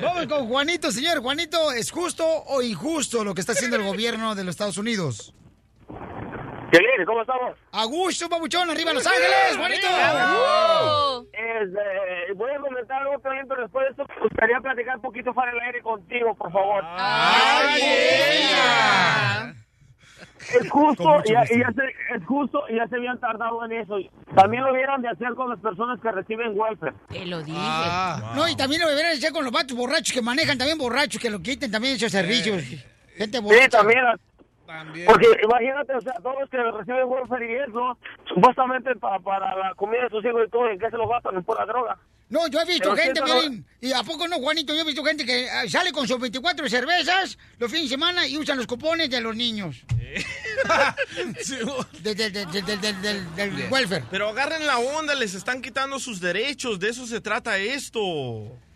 [0.00, 1.20] Vamos con Juanito, señor.
[1.20, 5.34] Juanito, ¿es justo o injusto lo que está haciendo el gobierno de los Estados Unidos?
[6.78, 7.56] Piolín, ¿cómo estamos?
[7.70, 9.86] A gusto, papuchón, arriba Los Ángeles, Juanito.
[11.32, 15.32] Este, voy a comentar algo, Piolín, pero después de esto me gustaría platicar un poquito
[15.32, 16.82] fuera del aire contigo, por favor.
[20.60, 21.54] Es justo, y, ya- gusto.
[21.54, 23.96] y ya se, es justo y ya se habían tardado en eso.
[24.34, 26.92] También lo vieron de hacer con las personas que reciben welfare.
[27.08, 27.58] Te lo dije.
[28.34, 31.30] No, y también lo deberían hacer con los vatos borrachos que manejan también borrachos, que
[31.30, 32.62] lo quiten también esos servicios.
[33.16, 33.62] Gente borracha.
[33.64, 34.00] Sí, también.
[35.06, 37.98] Porque imagínate, o sea, todos los que reciben welfare y eso,
[38.28, 41.34] supuestamente pa- para la comida de sus hijos y todo, ¿en qué se lo gastan?
[41.36, 41.96] En pura droga.
[42.30, 45.04] No, yo he visto Pero gente, Piolín, y a poco no, Juanito, yo he visto
[45.04, 48.66] gente que ah, sale con sus 24 cervezas los fines de semana y usan los
[48.66, 49.84] cupones de los niños.
[52.02, 54.04] De- de- de- del, del welfare.
[54.10, 58.00] Pero agarren la onda, les están quitando sus derechos, de eso se trata esto.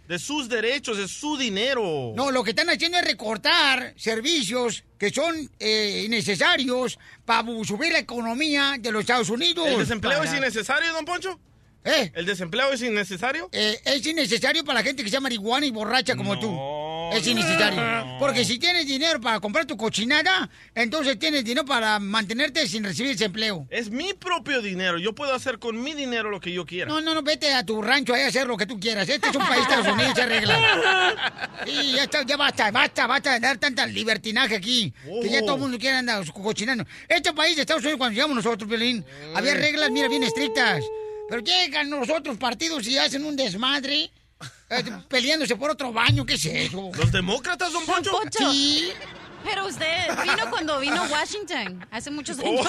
[0.09, 2.15] De sus derechos, es su dinero.
[2.17, 7.99] No, lo que están haciendo es recortar servicios que son eh, innecesarios para subir la
[7.99, 9.69] economía de los Estados Unidos.
[9.69, 11.39] ¿El desempleo es innecesario, don Poncho?
[11.89, 12.13] ¿Eh?
[12.15, 13.49] ¿El desempleo es innecesario?
[13.51, 16.55] Eh, es innecesario para la gente que sea marihuana y borracha como tú.
[17.17, 18.19] Es innecesario.
[18.19, 23.13] Porque si tienes dinero para comprar tu cochinada, entonces tienes dinero para mantenerte sin recibir
[23.13, 23.67] desempleo.
[23.71, 24.99] Es mi propio dinero.
[24.99, 26.91] Yo puedo hacer con mi dinero lo que yo quiera.
[26.91, 29.09] No, no, no, vete a tu rancho ahí a hacer lo que tú quieras.
[29.09, 31.45] Este es un país de Estados Unidos, se arregla.
[31.67, 34.93] Y ya está, ya basta, basta, basta de dar tanta libertinaje aquí.
[35.23, 36.85] Que ya todo el mundo quiere andar cochinando.
[37.09, 40.85] Este país de Estados Unidos, cuando llegamos nosotros, Violín, había reglas, mira, bien estrictas.
[41.29, 44.11] Pero llegan los otros partidos y hacen un desmadre,
[44.71, 46.91] eh, peleándose por otro baño, ¿qué es eso?
[46.97, 48.11] ¿Los demócratas, don Poncho?
[48.13, 48.51] Poncho.
[48.53, 48.91] Sí.
[49.45, 49.87] Pero usted
[50.23, 52.67] vino cuando vino Washington, hace muchos años.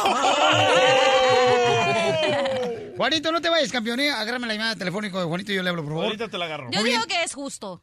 [2.97, 3.99] Juanito, no te vayas, campeón.
[4.01, 4.11] eh.
[4.11, 6.05] Agárrame la llamada telefónica de Juanito y yo le hablo, por favor.
[6.05, 6.69] Ahorita te la agarro.
[6.71, 7.81] Yo digo que es justo.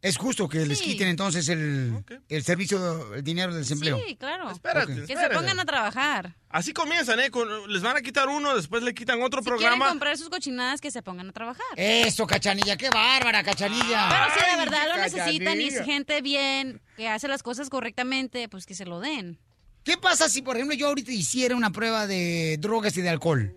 [0.00, 4.00] Es justo que les quiten entonces el, el servicio, el dinero del desempleo.
[4.06, 4.48] Sí, claro.
[4.48, 6.36] Espérate, Que se pongan a trabajar.
[6.50, 7.32] Así comienzan, ¿eh?
[7.32, 9.88] Con- les van a quitar uno, después le quitan otro Si quieren programa.
[9.88, 11.66] comprar sus cochinadas, que se pongan a trabajar.
[11.74, 14.08] Eso, cachanilla, qué bárbara, cachanilla.
[14.08, 17.68] Pero si de Ay, verdad lo necesitan y es gente bien, que hace las cosas
[17.68, 19.40] correctamente, pues que se lo den.
[19.82, 23.52] ¿Qué pasa si, por ejemplo, yo ahorita hiciera una prueba de drogas y de alcohol?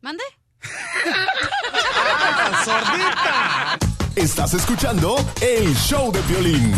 [0.00, 0.24] ¿Mande?
[2.64, 3.78] ¡Sordita!
[4.16, 6.72] Estás escuchando el show de violín.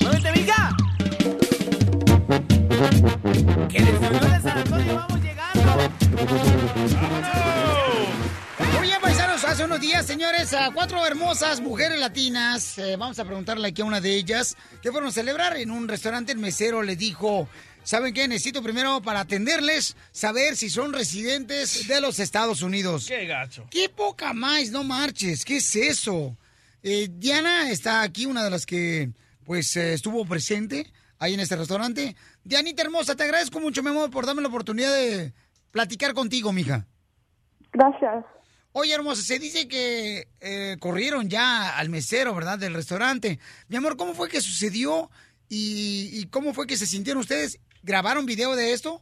[0.00, 0.76] ¡Muévete, mija!
[3.68, 5.92] ¡Que de San Antonio vamos llegando!
[8.76, 13.24] Muy bien, paisanos, hace unos días, señores, a cuatro hermosas mujeres latinas, eh, vamos a
[13.24, 16.82] preguntarle aquí a una de ellas, que fueron a celebrar en un restaurante, el mesero
[16.82, 17.48] le dijo,
[17.84, 18.26] ¿saben qué?
[18.26, 23.06] Necesito primero, para atenderles, saber si son residentes de los Estados Unidos.
[23.06, 23.68] Qué gacho.
[23.70, 24.70] ¡Qué poca más!
[24.70, 25.44] No marches.
[25.44, 26.36] ¿Qué es eso?
[26.82, 29.10] Eh, Diana está aquí, una de las que
[29.44, 32.16] pues eh, estuvo presente ahí en este restaurante.
[32.44, 35.32] Dianita hermosa, te agradezco mucho, mi amor, por darme la oportunidad de
[35.70, 36.86] platicar contigo, mija.
[37.72, 38.24] Gracias.
[38.72, 42.58] Oye, hermosa, se dice que eh, corrieron ya al mesero, ¿verdad?
[42.58, 43.38] Del restaurante.
[43.68, 45.10] Mi amor, ¿cómo fue que sucedió?
[45.48, 47.58] Y, y cómo fue que se sintieron ustedes?
[47.82, 49.00] grabaron video de esto?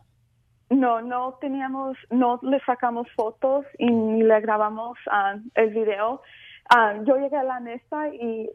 [0.69, 6.23] No, no teníamos, no le sacamos fotos y ni le grabamos ah, el video.
[6.69, 8.51] Ah, yo llegué a la mesa y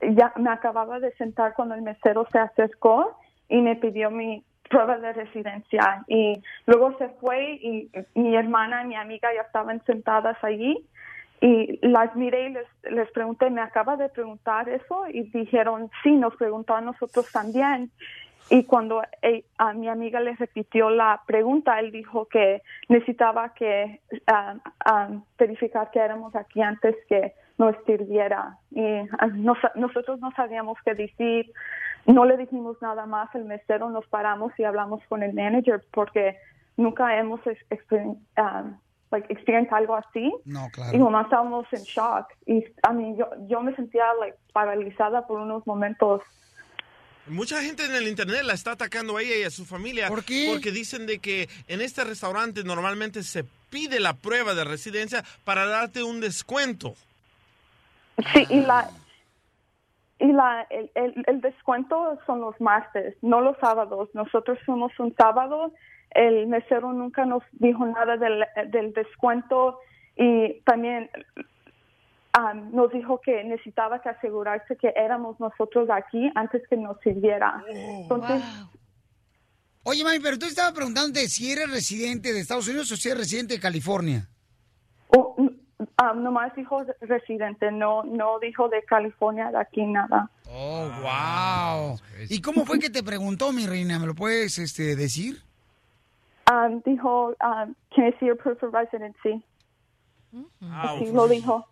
[0.00, 3.16] ya me acababa de sentar cuando el mesero se acercó
[3.48, 8.88] y me pidió mi prueba de residencia y luego se fue y mi hermana y
[8.88, 10.86] mi amiga ya estaban sentadas allí
[11.40, 15.06] y las miré y les, les pregunté, ¿me acaba de preguntar eso?
[15.08, 17.90] Y dijeron, sí, nos preguntó a nosotros también.
[18.50, 24.00] Y cuando eh, a mi amiga le repitió la pregunta, él dijo que necesitaba que
[24.26, 25.08] ah,
[25.38, 28.56] verificar que éramos aquí antes que nos sirviera.
[28.70, 28.82] Y
[29.18, 31.52] ah, no sa- nosotros no sabíamos qué decir,
[32.06, 33.28] no le dijimos nada más.
[33.34, 36.36] El mesero nos paramos y hablamos con el manager porque
[36.76, 38.78] nunca hemos ex- experien- um,
[39.10, 40.32] like, experienciado algo así.
[40.46, 42.26] No, Y nomás estábamos en shock.
[42.46, 46.22] Y a mí, yo, yo me sentía like, paralizada por unos momentos.
[47.26, 50.08] Mucha gente en el internet la está atacando a ella y a su familia.
[50.08, 50.48] ¿Por qué?
[50.50, 55.66] Porque dicen de que en este restaurante normalmente se pide la prueba de residencia para
[55.66, 56.94] darte un descuento.
[58.32, 58.90] Sí, y la
[60.18, 64.10] y la el, el, el descuento son los martes, no los sábados.
[64.14, 65.72] Nosotros fuimos un sábado,
[66.10, 69.78] el mesero nunca nos dijo nada del, del descuento
[70.16, 71.08] y también
[72.38, 77.64] um, nos dijo que necesitaba que asegurarse que éramos nosotros aquí antes que nos sirviera.
[77.68, 78.42] Entonces,
[79.82, 83.20] Oye, mami, pero tú estabas preguntándote si eres residente de Estados Unidos o si eres
[83.20, 84.28] residente de California.
[85.80, 90.30] Um, nomás dijo residente, no no dijo de California, de aquí nada.
[90.48, 91.98] Oh, wow.
[92.28, 93.98] ¿Y cómo fue que te preguntó, mi reina?
[93.98, 95.42] ¿Me lo puedes este, decir?
[96.50, 99.44] Um, dijo, um, can I see your proof of residency?
[100.72, 101.66] Así lo dijo.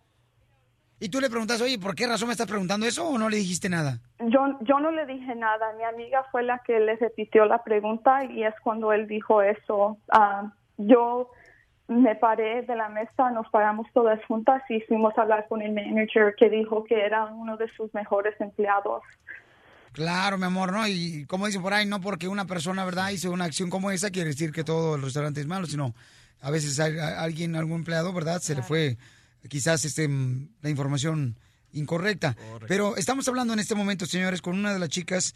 [1.00, 3.36] Y tú le preguntas, oye, ¿por qué razón me estás preguntando eso o no le
[3.36, 4.00] dijiste nada?
[4.18, 5.72] Yo, yo no le dije nada.
[5.74, 9.96] Mi amiga fue la que le repitió la pregunta y es cuando él dijo eso.
[10.10, 11.30] Ah, yo
[11.88, 15.72] me paré de la mesa, nos paramos todas juntas y fuimos a hablar con el
[15.72, 19.02] manager que dijo que era uno de sus mejores empleados.
[19.92, 20.86] Claro, mi amor, ¿no?
[20.86, 24.10] Y como dicen por ahí, no porque una persona, ¿verdad?, hizo una acción como esa,
[24.10, 25.94] quiere decir que todo el restaurante es malo, sino
[26.40, 28.98] a veces a, a alguien, algún empleado, ¿verdad?, se le fue
[29.48, 31.36] quizás este, mm, la información
[31.72, 32.36] incorrecta.
[32.66, 35.34] Pero estamos hablando en este momento, señores, con una de las chicas,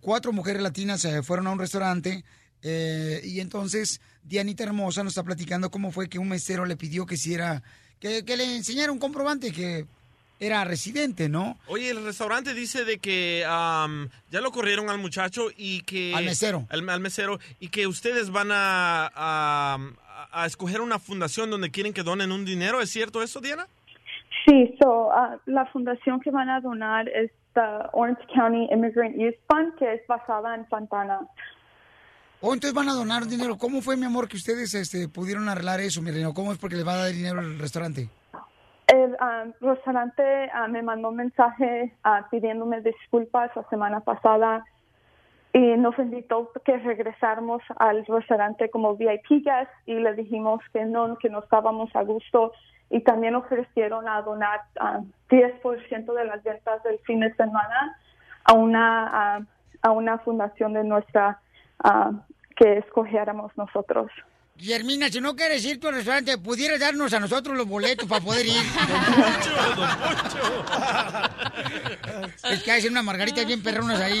[0.00, 2.24] cuatro mujeres latinas eh, fueron a un restaurante
[2.62, 7.06] eh, y entonces Dianita Hermosa nos está platicando cómo fue que un mesero le pidió
[7.06, 7.62] que hiciera,
[7.98, 9.86] que, que le enseñara un comprobante que
[10.40, 11.58] era residente, ¿no?
[11.66, 16.14] Oye, el restaurante dice de que am, ya lo corrieron al muchacho y que...
[16.14, 16.66] Al mesero.
[16.70, 17.38] Al, al mesero.
[17.60, 19.78] Y que ustedes van a, a,
[20.32, 22.80] a escoger una fundación donde quieren que donen un dinero.
[22.80, 23.66] ¿Es cierto eso, Diana?
[24.46, 27.60] Sí, so, ah, la fundación que van a donar es the
[27.92, 31.20] Orange County Immigrant Youth Fund, que es basada en Santana.
[32.42, 33.58] Oh, entonces van a donar dinero.
[33.58, 36.32] ¿Cómo fue, mi amor, que ustedes este, pudieron arreglar eso, mi reino?
[36.32, 38.08] ¿Cómo es porque les va a dar dinero el restaurante?
[38.86, 40.22] El ah, restaurante
[40.54, 44.64] ah, me mandó un mensaje ah, pidiéndome disculpas la semana pasada
[45.52, 49.46] y nos invitó que regresáramos al restaurante como VIP
[49.84, 52.52] y le dijimos que no, que no estábamos a gusto
[52.88, 57.98] y también ofrecieron a donar ah, 10% de las ventas del fin de semana
[58.44, 59.46] a una
[59.82, 61.40] a una fundación de nuestra
[61.84, 62.10] ah,
[62.56, 64.10] que escogiéramos nosotros.
[64.60, 68.44] Guillermina, si no quieres ir al restaurante, ¿pudieras darnos a nosotros los boletos para poder
[68.44, 68.52] ir?
[72.44, 74.20] es que hay una margarita bien perronas ahí.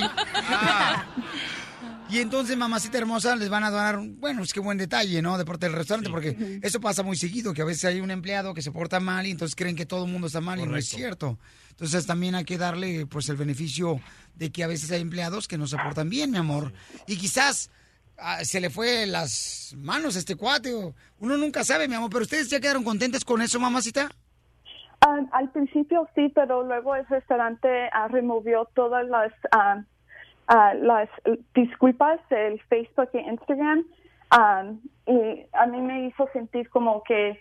[2.10, 5.38] Y entonces, mamacita hermosa, les van a donar, un- bueno, es que buen detalle, ¿no?
[5.38, 8.52] De parte del restaurante, porque eso pasa muy seguido, que a veces hay un empleado
[8.52, 10.76] que se porta mal y entonces creen que todo el mundo está mal y no
[10.76, 11.38] es cierto.
[11.70, 14.00] Entonces también hay que darle, pues, el beneficio
[14.34, 16.72] de que a veces hay empleados que no se portan bien, mi amor.
[17.06, 17.70] Y quizás
[18.18, 22.10] ah, se le fue las manos a este cuate, o uno nunca sabe, mi amor,
[22.10, 24.10] pero ustedes ya quedaron contentas con eso, mamacita.
[25.00, 29.82] Ah, al principio sí, pero luego el restaurante ah, removió todas las ah,
[30.50, 31.08] ah, las
[31.54, 33.84] disculpas del Facebook e Instagram
[34.30, 34.64] ah,
[35.06, 37.40] y a mí me hizo sentir como que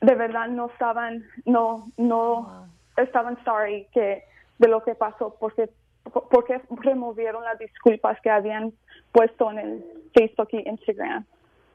[0.00, 4.24] de verdad no estaban no no estaban sorry que
[4.58, 5.68] de lo que pasó porque
[6.30, 8.72] porque removieron las disculpas que habían
[9.12, 9.84] puesto en el
[10.14, 11.24] Facebook y Instagram.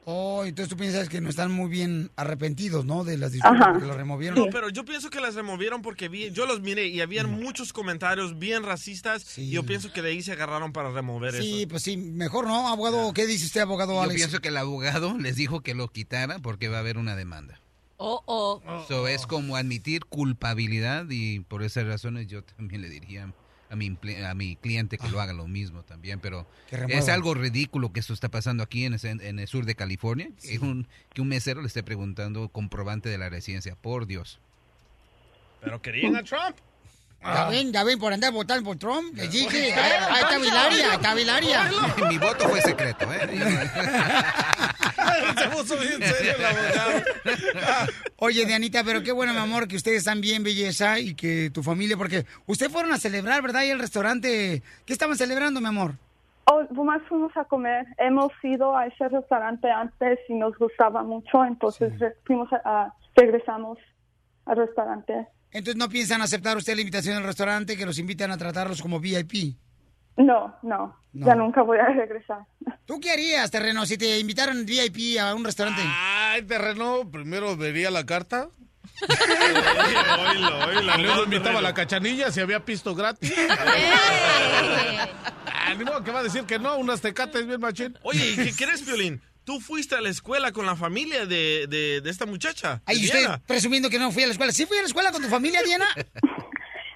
[0.08, 3.02] Oh, entonces tú piensas que no están muy bien arrepentidos, ¿no?
[3.02, 3.72] De las disculpas Ajá.
[3.72, 4.38] porque lo removieron.
[4.38, 7.72] No, pero yo pienso que las removieron porque vi- yo los miré y habían muchos
[7.72, 11.68] comentarios bien racistas y yo pienso que de ahí se agarraron para remover Sí, eso.
[11.70, 13.12] pues sí, mejor no, abogado.
[13.14, 14.14] ¿Qué dice usted, abogado Yo Alex?
[14.16, 17.60] pienso que el abogado les dijo que lo quitara porque va a haber una demanda.
[17.96, 18.84] Oh, oh.
[18.86, 23.32] So, es como admitir culpabilidad y por esas razones yo también le diría
[23.68, 26.46] a mi, a mi cliente que lo haga lo mismo también, pero
[26.88, 30.28] es algo ridículo que esto está pasando aquí en, ese- en el sur de California,
[30.40, 34.38] que, un, que un mesero le esté preguntando comprobante de la residencia, por Dios.
[35.60, 36.56] Pero querían a Trump.
[37.22, 39.16] Ya ven, ya ven, por andar votando por Trump.
[39.16, 41.70] Les dije, ahí ahí está Vilaria, ahí está Vilaria.
[42.08, 43.28] Mi voto fue secreto, ¿eh?
[45.38, 47.02] Se puso bien serio el abogado.
[48.18, 51.62] Oye, Dianita, pero qué bueno, mi amor, que ustedes están bien, belleza, y que tu
[51.62, 53.62] familia, porque ustedes fueron a celebrar, ¿verdad?
[53.64, 55.94] Y el restaurante, ¿qué estaban celebrando, mi amor?
[56.44, 57.86] Oh, nomás fuimos a comer.
[57.98, 61.92] Hemos ido a ese restaurante antes y nos gustaba mucho, entonces
[62.24, 63.78] fuimos a, a- regresamos
[64.44, 65.26] al restaurante.
[65.52, 69.00] Entonces, ¿no piensan aceptar usted la invitación del restaurante, que los invitan a tratarlos como
[69.00, 69.56] VIP?
[70.16, 71.26] No, no, No.
[71.26, 72.38] ya nunca voy a regresar.
[72.86, 75.82] ¿Tú qué harías, Terreno, si te invitaran VIP a un restaurante?
[75.84, 78.48] Ay, terreno, primero vería la carta.
[79.02, 83.32] Oílo, oílo, Y luego invitaba a la cachanilla si había pisto gratis.
[85.46, 87.98] Ah, ni modo que va a decir que no, unas tecates bien machín.
[88.02, 89.20] Oye, ¿y qué crees, Violín?
[89.46, 92.82] Tú fuiste a la escuela con la familia de, de, de esta muchacha.
[92.84, 93.40] Ay, de usted Diana.
[93.46, 94.50] presumiendo que no fui a la escuela.
[94.50, 95.86] ¿Sí fui a la escuela con tu familia, Diana?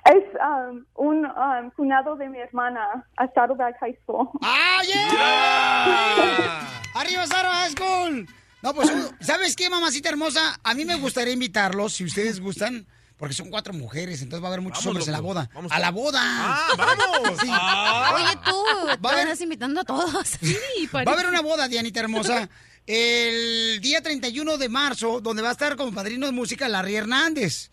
[0.07, 4.29] Es um, un um, cuñado de mi hermana a Saddleback High School.
[4.43, 6.83] ¡Ah, yeah!
[7.01, 8.27] ¡Arriba, Sara High School!
[8.63, 8.91] No, pues,
[9.21, 10.59] ¿sabes qué, mamacita hermosa?
[10.65, 12.87] A mí me gustaría invitarlos, si ustedes gustan,
[13.21, 15.51] porque son cuatro mujeres, entonces va a haber muchos Vamos, hombres en la boda.
[15.55, 16.21] Vamos ¡A la boda!
[16.23, 17.39] ¡Ah, vamos!
[17.41, 17.49] Sí.
[17.51, 18.13] Ah.
[18.15, 18.65] Oye, tú,
[19.05, 20.27] Va a haber- andas invitando a todos.
[20.41, 20.57] Sí,
[20.95, 22.49] Va a haber una boda, Dianita hermosa,
[22.87, 27.71] el día 31 de marzo, donde va a estar como padrino de música Larry Hernández.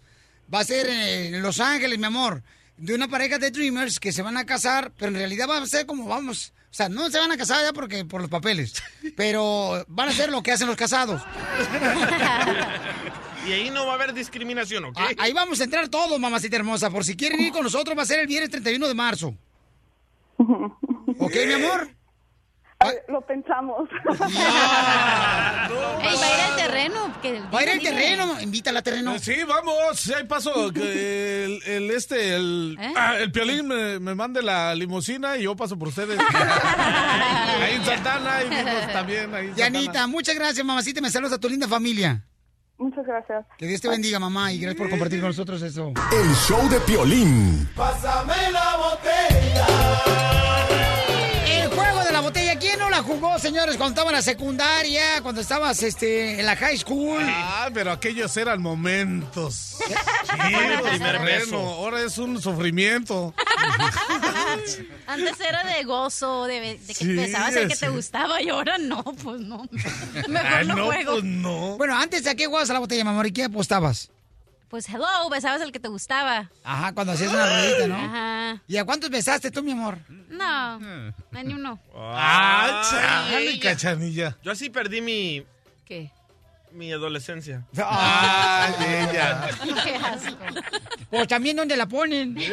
[0.53, 2.43] Va a ser en Los Ángeles, mi amor,
[2.75, 5.65] de una pareja de Dreamers que se van a casar, pero en realidad va a
[5.65, 6.51] ser como vamos.
[6.69, 8.73] O sea, no se van a casar ya porque por los papeles,
[9.15, 11.21] pero van a hacer lo que hacen los casados.
[13.47, 14.97] Y ahí no va a haber discriminación, ¿ok?
[14.99, 16.89] Ah, Ahí vamos a entrar todos, mamacita hermosa.
[16.89, 19.33] Por si quieren ir con nosotros, va a ser el viernes 31 de marzo.
[20.37, 21.89] ¿Ok, mi amor?
[23.07, 23.89] Lo pensamos.
[24.05, 24.35] Ey,
[25.69, 27.21] va a ir al terreno.
[27.21, 29.17] Que Va a ir al terreno, invítala al terreno.
[29.17, 30.71] Sí, vamos, sí, ahí paso.
[30.71, 32.93] Que el, el este, el, ¿Eh?
[32.95, 36.19] ah, el piolín me, me mande la limusina y yo paso por ustedes.
[36.33, 39.33] ahí en Santana, ahí vimos también.
[39.33, 40.07] Ahí en Dianita, Santana.
[40.07, 41.01] muchas gracias, mamacita.
[41.01, 42.23] Me saludas a tu linda familia.
[42.77, 43.45] Muchas gracias.
[43.57, 45.93] Que Dios te bendiga, mamá, y gracias por compartir con nosotros eso.
[46.11, 47.67] El show de Piolín.
[47.75, 49.46] Pásame la botella.
[53.37, 57.21] No señores, cuando estaba en la secundaria, cuando estabas este, en la high school?
[57.23, 59.77] Ah, pero aquellos eran momentos.
[60.27, 60.53] Sí,
[60.89, 61.55] primer beso.
[61.57, 63.33] ahora es un sufrimiento.
[65.07, 67.81] Antes era de gozo, de, de que Sí, pensabas el que sí.
[67.85, 69.67] te gustaba y ahora no, pues no.
[70.27, 71.11] Mejor Ay, no, no, juego.
[71.13, 71.77] pues no.
[71.77, 74.09] Bueno, antes de qué jugabas a la botella, mi amor, ¿y qué apostabas?
[74.69, 76.49] Pues hello, besabas el que te gustaba.
[76.63, 77.95] Ajá, cuando hacías una ruedita, ¿no?
[77.95, 78.61] Ajá.
[78.67, 79.99] ¿Y a cuántos besaste tú, mi amor?
[80.29, 81.13] No, no
[81.43, 81.79] ni uno.
[81.95, 84.37] Ah, chale, cachanilla.
[84.43, 85.45] Yo así perdí mi,
[85.85, 86.11] ¿Qué?
[86.71, 87.65] mi adolescencia.
[87.77, 89.49] Ah, ella.
[89.85, 90.35] Qué asco.
[91.09, 92.37] Pues también, ¿dónde la ponen?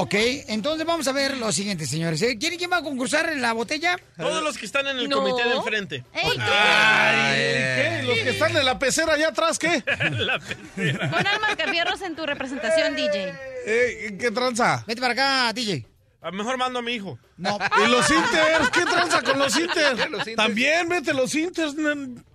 [0.00, 0.14] Ok,
[0.46, 2.22] entonces vamos a ver lo siguiente, señores.
[2.22, 2.36] ¿eh?
[2.38, 3.96] ¿Quién, quién va a concursar en la botella?
[4.16, 5.16] Todos los que están en el No.
[5.24, 6.04] comité de enfrente.
[6.14, 6.40] ¡Ey, tú!
[6.40, 8.02] Ay, ¿qué?
[8.04, 9.82] ¿Los que están en la pecera allá atrás, qué?
[10.12, 11.10] La pecera.
[11.10, 13.34] Pon al marcafierros en tu representación, DJ.
[13.66, 14.84] Eh, ¿Qué tranza?
[14.86, 15.84] Vete para acá, DJ.
[16.22, 17.18] Ah, Mejor mando a mi hijo.
[17.36, 17.58] No.
[17.84, 18.70] ¿Y los Inters?
[18.70, 20.00] ¿Qué tranza con los Inters?
[20.36, 21.74] También vete los Inters,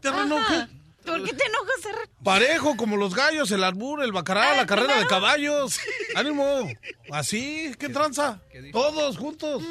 [0.01, 0.37] terreno.
[0.49, 0.67] ¿qué?
[1.05, 1.95] ¿Por qué te enojas, Ser?
[2.23, 5.79] Parejo, como los gallos, el albur, el bacará, Ah, la carrera de caballos.
[6.15, 6.69] Ánimo.
[7.11, 8.39] Así, ¿qué tranza?
[8.51, 8.71] dijo?
[8.79, 9.63] Todos juntos.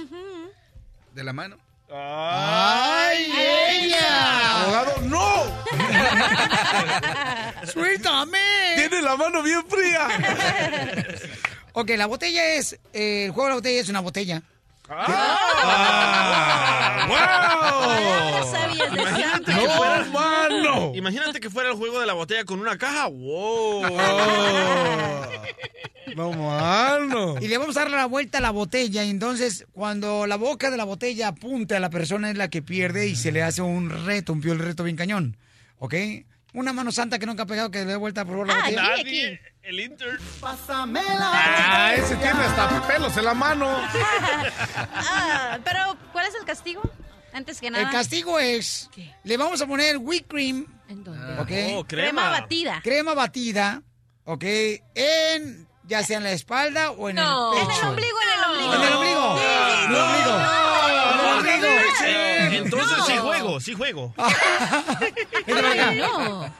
[1.15, 1.59] ¿De la mano?
[1.95, 3.31] ¡Ay,
[3.87, 4.63] ella!
[4.63, 5.43] Abogado, ¡no!
[7.73, 8.39] ¡Suéltame!
[8.77, 10.09] Tiene la mano bien fría.
[11.75, 12.75] Ok, la botella es.
[12.93, 14.43] eh, el juego de la botella es una botella.
[14.95, 15.39] ¡Ah!
[17.09, 18.51] Ya ¡Wow!
[18.51, 20.93] sabías de Imagínate que, ¡No, fuera, mano!
[20.95, 23.07] imagínate que fuera el juego de la botella con una caja.
[23.09, 23.83] ¡Wow!
[26.17, 27.37] No, mano.
[27.41, 29.03] Y le vamos a dar la vuelta a la botella.
[29.05, 32.61] Y entonces, cuando la boca de la botella apunta a la persona, es la que
[32.63, 35.37] pierde y se le hace un reto, un pio el reto bien cañón.
[35.79, 35.95] ¿Ok?
[36.55, 38.75] Una mano santa que nunca ha pegado, que le dé vuelta por la Ah, aquí,
[38.75, 39.01] Nadie.
[39.01, 39.41] aquí.
[39.63, 40.19] El Inter.
[40.41, 43.69] Pásame Ah, ese tiene hasta pelos en la mano.
[44.77, 46.83] Ah, pero, ¿cuál es el castigo?
[47.33, 47.85] Antes que nada.
[47.85, 48.91] El castigo es,
[49.25, 51.33] le vamos a poner whipped cream, ¿En dónde?
[51.41, 51.77] ¿ok?
[51.79, 52.31] Oh, Crema crema.
[52.31, 52.81] batida.
[52.83, 53.83] Crema batida,
[54.25, 54.45] ¿ok?
[54.95, 57.55] En, ya sea en la espalda o en No.
[57.55, 57.81] el En pecho.
[57.83, 58.75] el ombligo, en el ombligo.
[58.75, 59.37] ¿En el ombligo?
[59.39, 60.62] Sí, sí, ¿En el ombligo?
[62.01, 63.07] Entonces No.
[63.07, 64.15] sí juego, sí juego.
[64.19, 66.55] Ay, no.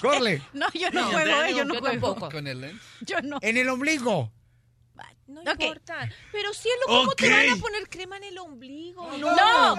[0.00, 0.42] Corre.
[0.52, 2.06] No, yo no juego, eh, yo no yo juego.
[2.14, 2.30] tampoco.
[2.30, 2.82] Con el lente.
[3.00, 3.38] Yo no.
[3.42, 4.32] En el ombligo.
[5.26, 6.08] No importa.
[6.32, 7.32] Pero cielo, ¿cómo te Ok.
[7.32, 9.06] van a poner crema en el ombligo?
[9.18, 9.36] No.
[9.36, 9.76] No,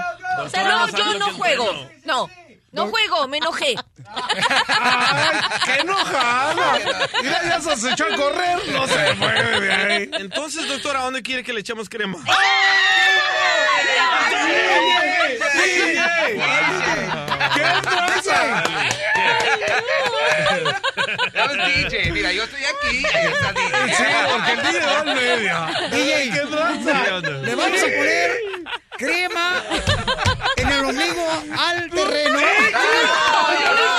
[0.48, 1.66] yo no juego.
[1.66, 1.90] bueno.
[2.06, 2.30] No,
[2.72, 3.76] no juego, me enojé.
[4.08, 6.80] ¡Ay, qué enojada!
[7.22, 8.58] Mira, ya se echó a correr.
[8.72, 10.10] No se mueve de ahí.
[10.14, 12.20] Entonces, doctora, ¿a dónde quiere que le echemos crema?
[17.56, 18.64] ¿Qué tranza?
[21.34, 23.04] No es DJ, mira, yo estoy aquí.
[23.14, 23.96] ahí está DJ.
[23.96, 25.68] Sí, porque el DJ va al media.
[25.92, 27.20] DJ, ¿Qué tranza?
[27.22, 28.32] le vamos a poner
[29.00, 29.64] crema
[30.58, 31.26] en el ombligo
[31.58, 32.40] al terreno.
[32.40, 32.48] Ya
[33.56, 33.96] agarraron,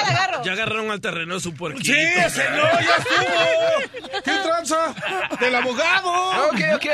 [0.10, 0.44] agarro.
[0.44, 1.86] ya agarraron al terreno su puerquito.
[1.86, 4.22] Sí, ese no, ya estuvo.
[4.24, 4.94] ¿Qué tranza?
[5.40, 6.48] Del abogado.
[6.48, 6.86] Ok, ok.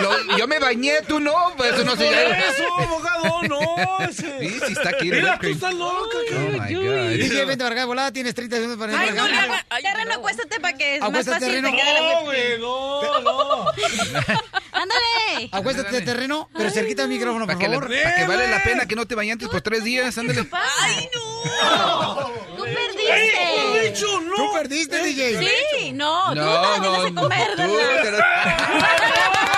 [0.00, 2.38] Lo- yo me bañé, tú no, pues eso no se llama.
[2.38, 3.98] eso, abogado, no.
[4.08, 4.38] Ese.
[4.40, 5.10] Sí, sí está aquí.
[5.10, 6.16] Mira, tú estás loca.
[6.34, 7.46] Oh my God.
[7.46, 9.64] Vente para acá, de volada, tienes 30 segundos para Ay, no, acá.
[9.82, 11.70] Terreno, acuéstate para que es más Acuéstate, fácil terreno.
[11.70, 13.66] No, güey, no, no.
[14.72, 15.48] Ándale.
[15.52, 17.88] Acuéstate de terreno, pero cerquita del micrófono, por favor.
[18.02, 20.44] para que vale la pena que no te bañantes por tres días, ándale.
[20.52, 22.30] ¡Ay, no!
[22.56, 23.90] ¡Tú perdiste!
[23.90, 24.34] dicho, no.
[24.36, 25.38] Tú perdiste, DJ.
[25.38, 29.42] Sí, no, tú No, te la no, a comer, tú ¿verdad?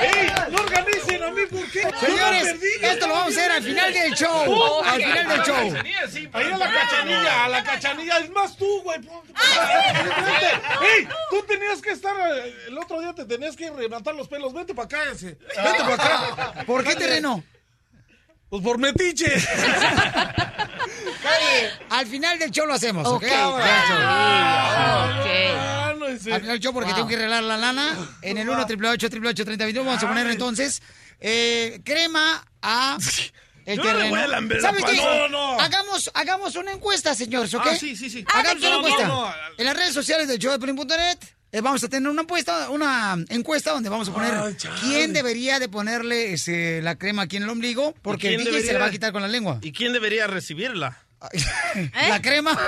[0.00, 0.32] ¡Ey!
[0.50, 1.42] ¡No organicen a mí!
[1.50, 1.82] ¿Por qué?
[2.00, 4.82] Señores, esto lo vamos a hacer al final del show.
[4.84, 5.74] Al final del show.
[6.32, 8.18] Ahí a la cachanilla, a la cachanilla.
[8.18, 8.98] Es más tú, güey.
[8.98, 11.08] ¡Ey!
[11.30, 12.14] Tú tenías que estar.
[12.16, 14.52] eh, El otro día te tenías que levantar los pelos.
[14.52, 15.36] Vente para acá, ese.
[15.56, 16.64] Vente para acá.
[16.66, 17.42] ¿Por qué terreno?
[18.54, 19.26] Pues por metiche.
[21.90, 23.24] Al final del show lo hacemos, ¿ok?
[23.24, 23.24] Ok.
[23.24, 23.98] Al final del show.
[24.00, 26.04] Ah, no.
[26.06, 27.96] Al final del show porque tengo que arreglar la lana.
[28.22, 30.82] En el 1 888 3021 vamos a poner entonces
[31.18, 32.96] eh, crema a
[33.66, 34.10] el Yo no le terreno.
[34.10, 34.96] voy a lamber la ¿Sabes qué?
[34.98, 35.14] panza.
[35.16, 35.60] No, no.
[35.60, 37.66] Hagamos, hagamos una encuesta, señores, ¿ok?
[37.68, 38.24] Ah, sí, sí, sí.
[38.32, 39.08] Hagamos Ah, una encuesta.
[39.08, 39.34] No, no.
[39.58, 41.18] En las redes sociales del show de Pelín.net
[41.54, 45.60] eh, vamos a tener una encuesta, una encuesta donde vamos a poner Ay, quién debería
[45.60, 48.86] de ponerle este, la crema aquí en el ombligo porque el DJ se la va
[48.86, 49.60] a quitar con la lengua.
[49.62, 50.98] ¿Y quién debería recibirla?
[52.08, 52.54] La crema.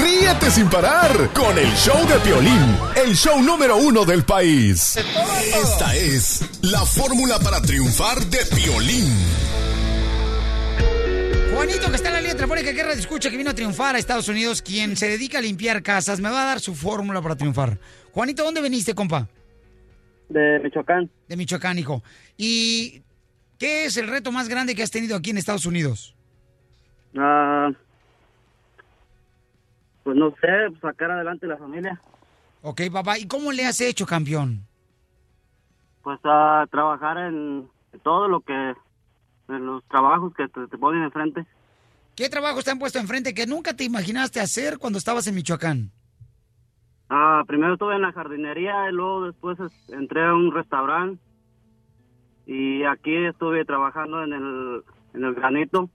[0.00, 4.96] Ríete sin parar con el show de Piolín, el show número uno del país.
[4.96, 9.43] Esta es la fórmula para triunfar de Piolín.
[11.54, 13.98] Juanito, que está en la línea telefónica, que radio escucha que vino a triunfar a
[13.98, 17.36] Estados Unidos, quien se dedica a limpiar casas, me va a dar su fórmula para
[17.36, 17.78] triunfar.
[18.12, 19.28] Juanito, ¿dónde veniste, compa?
[20.28, 21.08] De Michoacán.
[21.28, 22.02] De Michoacán, hijo.
[22.36, 23.02] ¿Y
[23.56, 26.16] qué es el reto más grande que has tenido aquí en Estados Unidos?
[27.16, 27.70] Ah,
[30.02, 32.00] pues no sé, sacar adelante la familia.
[32.62, 34.66] Ok, papá, ¿y cómo le has hecho, campeón?
[36.02, 37.68] Pues a trabajar en
[38.02, 38.74] todo lo que,
[39.48, 41.44] los trabajos que te, te ponen enfrente.
[42.16, 45.90] ¿Qué trabajos te han puesto enfrente que nunca te imaginaste hacer cuando estabas en Michoacán?
[47.10, 51.20] Ah, primero estuve en la jardinería y luego después es- entré a un restaurante
[52.46, 54.82] y aquí estuve trabajando en el,
[55.14, 55.90] en el granito.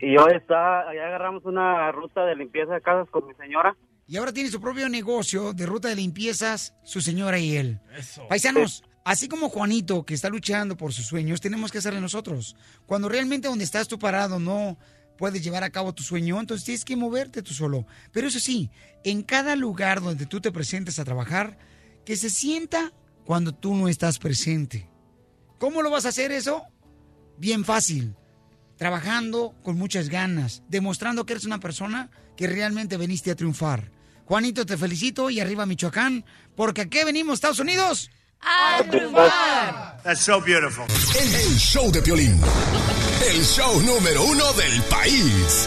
[0.00, 3.74] Y hoy está, allá agarramos una ruta de limpieza de casas con mi señora.
[4.06, 7.78] Y ahora tiene su propio negocio de ruta de limpiezas, su señora y él.
[8.28, 12.56] Paisanos, así como Juanito, que está luchando por sus sueños, tenemos que hacerle nosotros.
[12.86, 14.78] Cuando realmente donde estás tú parado no
[15.16, 17.86] puedes llevar a cabo tu sueño, entonces tienes que moverte tú solo.
[18.12, 18.70] Pero eso sí,
[19.04, 21.58] en cada lugar donde tú te presentes a trabajar,
[22.04, 22.92] que se sienta
[23.24, 24.88] cuando tú no estás presente.
[25.58, 26.64] ¿Cómo lo vas a hacer eso?
[27.38, 28.14] Bien fácil.
[28.76, 33.92] Trabajando con muchas ganas, demostrando que eres una persona que realmente veniste a triunfar.
[34.24, 36.24] Juanito, te felicito y arriba Michoacán,
[36.56, 38.10] porque aquí venimos, Estados Unidos.
[40.02, 40.84] That's so beautiful.
[41.18, 42.38] El, el show de Piolín,
[43.30, 45.66] el show número uno del país.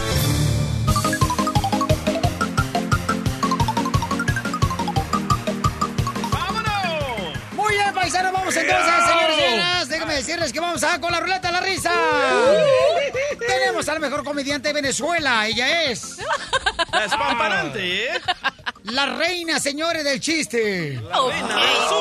[7.54, 9.88] Muy bien, paisanos, vamos entonces, señores y señoras.
[9.88, 11.90] Déjenme decirles que vamos a con la ruleta de la risa.
[13.78, 15.46] Tenemos a la mejor comediante de Venezuela.
[15.46, 16.16] Ella es.
[16.92, 18.20] La espamparante, ¿eh?
[18.82, 21.00] La reina, señores, del chiste.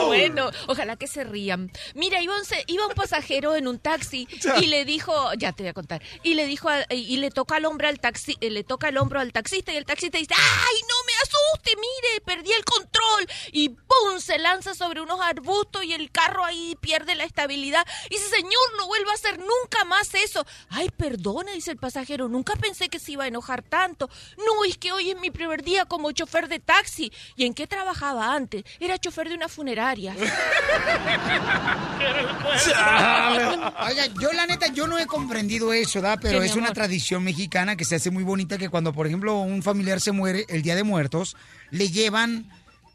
[0.07, 1.71] Bueno, ojalá que se rían.
[1.93, 4.27] Mira, iba un, se- iba un pasajero en un taxi
[4.59, 7.57] y le dijo, ya te voy a contar, y le dijo, a- y le toca
[7.57, 10.33] al hombre al taxi, eh, le toca el hombro al taxista y el taxista dice,
[10.35, 11.71] ¡ay, no me asuste!
[11.75, 13.27] Mire, perdí el control.
[13.51, 14.19] Y ¡pum!
[14.19, 17.85] se lanza sobre unos arbustos y el carro ahí pierde la estabilidad.
[18.09, 20.45] Y dice, señor, no vuelva a hacer nunca más eso.
[20.69, 24.09] Ay, perdone, dice el pasajero, nunca pensé que se iba a enojar tanto.
[24.37, 27.11] No, es que hoy es mi primer día como chofer de taxi.
[27.35, 28.63] ¿Y en qué trabajaba antes?
[28.79, 30.15] Era chofer de una funeraria.
[33.87, 36.15] Oiga, yo la neta, yo no he comprendido eso, ¿da?
[36.15, 39.07] Pero ¿Qué, mi es una tradición mexicana que se hace muy bonita que cuando, por
[39.07, 41.35] ejemplo, un familiar se muere el Día de Muertos,
[41.69, 42.49] le llevan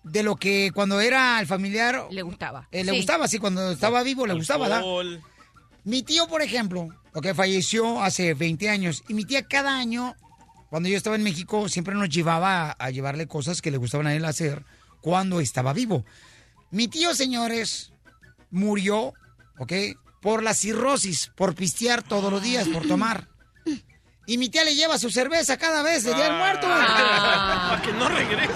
[0.05, 2.07] de lo que cuando era el familiar...
[2.11, 2.69] Le gustaba.
[2.73, 2.97] eh, le Sí.
[2.99, 4.79] gustaba, sí, cuando estaba vivo le gustaba, ¿da?
[4.79, 5.21] Alcohol.
[5.85, 6.89] Mi tío, por ejemplo,
[7.23, 10.15] que falleció hace 20 años, y mi tía cada año,
[10.71, 14.07] cuando yo estaba en México, siempre nos llevaba a, a llevarle cosas que le gustaban
[14.07, 14.65] a él hacer
[15.01, 16.05] cuando estaba vivo.
[16.71, 17.93] Mi tío, señores,
[18.51, 19.13] murió,
[19.59, 19.73] ¿ok?
[20.21, 23.29] Por la cirrosis, por pistear todos los días, por tomar.
[24.25, 26.67] Y mi tía le lleva su cerveza cada vez de día del muerto.
[26.69, 28.53] Para que no regrese.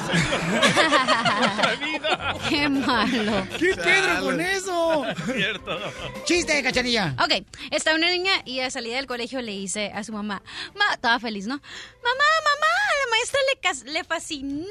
[2.48, 3.46] Qué malo.
[3.58, 5.04] ¿Qué Pedro con eso?
[5.34, 5.78] Cierto.
[6.24, 7.14] Chiste, cachanilla.
[7.22, 10.40] Ok, está una niña y a salida del colegio le dice a su mamá,
[10.74, 11.56] ma, estaba feliz, ¿no?
[11.56, 13.40] Mamá, mamá, a la maestra
[13.84, 14.64] le, le fascinó.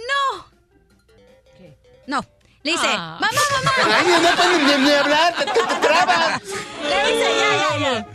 [2.08, 2.24] No,
[2.64, 3.18] le dice, Ah.
[3.20, 3.72] mamá, mamá.
[3.98, 6.42] Ay, no puedes ni, ni hablar, te, te, te trabas.
[6.44, 8.08] Le dice, ya, ya, ya.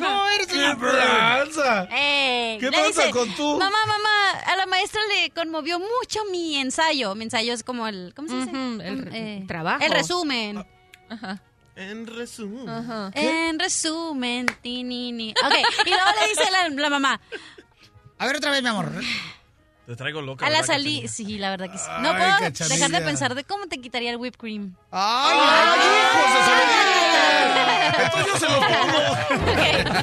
[0.00, 1.88] No, eres ¡Qué tranza!
[1.92, 3.56] Eh, ¿Qué pasa dice, con tú?
[3.58, 7.14] Mamá, mamá, a la maestra le conmovió mucho mi ensayo.
[7.14, 8.50] Mi ensayo es como el, ¿cómo se dice?
[8.50, 9.84] El Eh, trabajo.
[9.84, 10.66] El resumen.
[11.08, 11.40] Ajá.
[11.76, 12.68] En resumen.
[12.68, 13.10] Ajá.
[13.14, 15.32] En resumen, tinini.
[15.44, 15.54] Ok,
[15.86, 17.20] y luego le dice la, la mamá,
[18.18, 18.90] A ver otra vez, mi amor.
[19.86, 20.44] Te traigo loca.
[20.46, 21.84] a la ¿verdad, salida, sí, la verdad que sí.
[22.00, 22.74] No Ay, puedo Cachanilla.
[22.74, 24.74] dejar de pensar de cómo te quitaría el whipped cream.
[24.90, 25.38] ¡Ay,
[27.96, 29.52] Entonces yo se lo pongo.
[29.52, 29.58] Ok,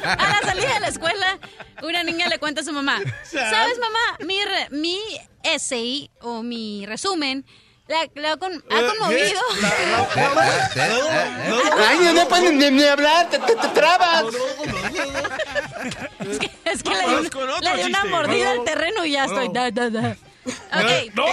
[0.06, 1.38] A la salida de la escuela,
[1.82, 3.00] una niña le cuenta a su mamá,
[3.30, 4.00] ¿sabes, mamá?
[4.26, 5.00] Mi, re- mi
[5.44, 7.46] essay o mi resumen
[7.88, 9.42] la, la con- ha conmovido.
[10.76, 14.24] Ay, no puedes ni, ni hablar, te, te, te trabas.
[16.66, 17.30] Es que le di,
[17.62, 19.50] le di una mordida al terreno y ya estoy.
[19.54, 20.18] Da, da, da.
[20.46, 21.14] Ok.
[21.16, 21.26] ¡No!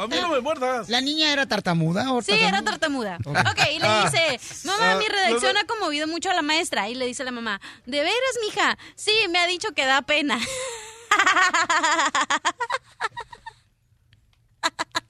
[0.00, 0.88] ¡A mí no me muerdas!
[0.88, 3.18] ¿La niña era tartamuda o Sí, era tartamuda.
[3.26, 4.08] Ok, y le Ah.
[4.10, 6.88] dice, mamá, Ah, mi redacción ha conmovido mucho a la maestra.
[6.88, 8.78] Y le dice la mamá, ¿de veras, mija?
[8.96, 10.38] Sí, me ha dicho que da pena.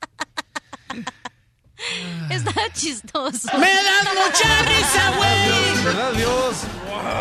[2.30, 3.58] Está chistoso.
[3.58, 5.84] Me das mucha risa, güey.
[5.84, 6.56] ¿Verdad, Dios?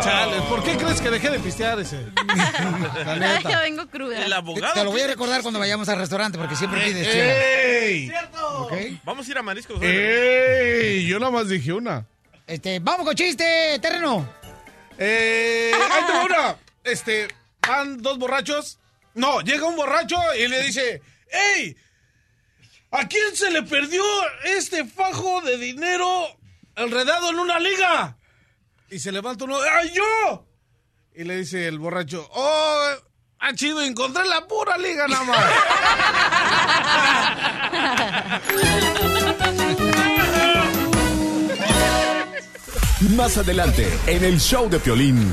[0.04, 2.06] Chale, ¿por qué crees que dejé de pistear ese?
[2.26, 3.60] La Ya neta.
[3.60, 4.18] vengo cruda.
[4.18, 4.74] El Te, abogado.
[4.74, 7.06] te lo voy a recordar cuando vayamos al restaurante porque siempre pides.
[7.08, 8.12] ¡Ey!
[8.58, 8.72] ¿Ok?
[9.04, 9.80] Vamos a ir a mariscos.
[9.82, 11.06] ¡Ey!
[11.06, 12.06] Yo nada más dije una.
[12.46, 14.28] Este, vamos con chiste, terreno.
[14.98, 16.56] Eh, ahí tengo una.
[16.84, 17.28] Este,
[17.66, 18.78] van dos borrachos.
[19.14, 21.02] No, llega un borracho y le dice,
[21.56, 21.76] ¡Ey!
[22.92, 24.02] ¿A quién se le perdió
[24.44, 26.26] este fajo de dinero
[26.76, 28.18] enredado en una liga?
[28.90, 30.46] Y se levanta uno, ¡ay, yo!
[31.14, 32.90] Y le dice el borracho, ¡Oh!
[33.38, 35.42] Ah, chido, encontré la pura liga nada más.
[43.16, 45.28] Más adelante, en el show de Piolín.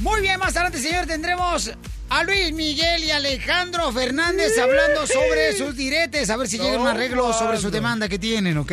[0.00, 1.72] Muy bien, más adelante, señor, tendremos
[2.12, 6.86] a Luis Miguel y Alejandro Fernández hablando sobre sus diretes, a ver si llega un
[6.86, 8.72] arreglo sobre su demanda que tienen, ¿ok?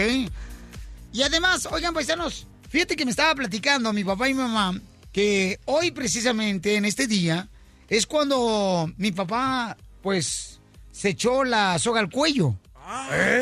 [1.13, 4.77] Y además, oigan, paisanos, fíjate que me estaba platicando mi papá y mi mamá
[5.13, 7.47] que hoy precisamente, en este día,
[7.87, 10.59] es cuando mi papá, pues,
[10.91, 12.59] se echó la soga al cuello.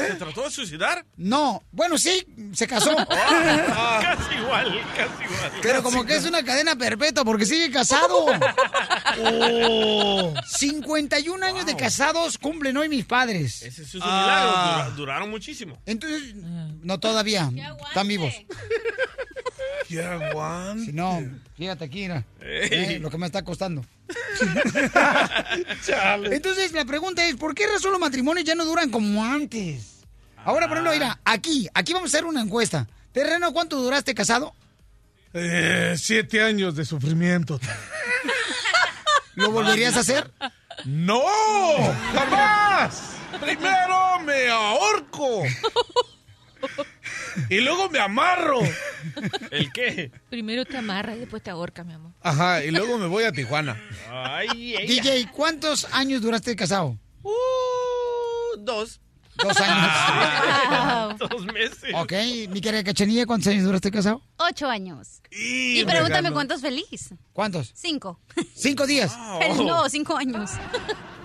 [0.10, 1.06] ¿Se trató de suicidar?
[1.16, 2.96] No, bueno, sí, se casó.
[3.08, 5.52] casi igual, casi igual.
[5.62, 8.26] Pero como que es una cadena perpetua porque sigue casado.
[9.20, 13.64] Oh, 51 años de casados cumplen hoy mis padres.
[13.64, 14.22] Ese es un Ah.
[14.22, 14.52] milagro.
[14.52, 15.82] dura- duraron muchísimo.
[15.88, 17.50] Entonces, no todavía.
[17.88, 18.34] Están vivos.
[19.88, 20.86] ¡Qué aguante!
[20.86, 21.20] Si no,
[21.56, 22.26] fíjate aquí, mira.
[22.42, 23.84] Eh, lo que me está costando.
[26.32, 29.98] Entonces, la pregunta es, ¿por qué razón los matrimonios ya no duran como antes?
[30.44, 32.88] Ahora, por ejemplo, mira, aquí, aquí vamos a hacer una encuesta.
[33.12, 34.56] Terreno, ¿cuánto duraste casado?
[35.34, 37.60] Eh, siete años de sufrimiento.
[39.36, 40.32] ¿Lo volverías a hacer?
[40.86, 41.22] ¡No!
[42.14, 43.16] ¡Jamás!
[43.42, 45.44] Primero me ahorco.
[47.50, 48.60] y luego me amarro.
[49.52, 50.12] ¿El qué?
[50.30, 52.12] Primero te amarra y después te ahorca, mi amor.
[52.22, 53.82] Ajá, y luego me voy a Tijuana.
[54.10, 55.02] Ay, ella.
[55.02, 56.98] DJ, ¿cuántos años duraste casado?
[57.24, 57.32] Uh,
[58.60, 59.00] dos.
[59.44, 61.20] Dos años.
[61.20, 61.94] Dos meses.
[61.94, 62.12] ok,
[62.50, 64.20] mi querida Cachanilla, ¿cuántos años duraste casado?
[64.38, 65.22] Ocho años.
[65.32, 67.14] Y Y me pregúntame cuántos feliz.
[67.34, 67.72] ¿Cuántos?
[67.76, 68.20] Cinco.
[68.56, 69.16] ¿Cinco días?
[69.58, 70.52] No, cinco años.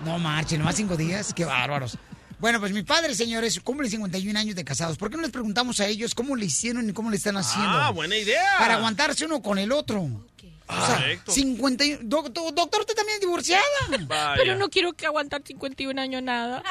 [0.05, 1.33] No marchen, nomás cinco días.
[1.33, 1.97] Qué bárbaros.
[2.43, 4.97] Bueno, pues mi padre, señores, cumple 51 años de casados.
[4.97, 7.69] ¿Por qué no les preguntamos a ellos cómo le hicieron y cómo le están haciendo?
[7.69, 8.43] Ah, buena idea.
[8.59, 10.01] Para aguantarse uno con el otro.
[10.01, 11.31] O sea, Correcto.
[11.31, 11.99] 51...
[12.03, 13.63] Do- do- doctor, usted también es divorciada.
[14.35, 16.61] Pero no quiero que aguantar 51 años nada.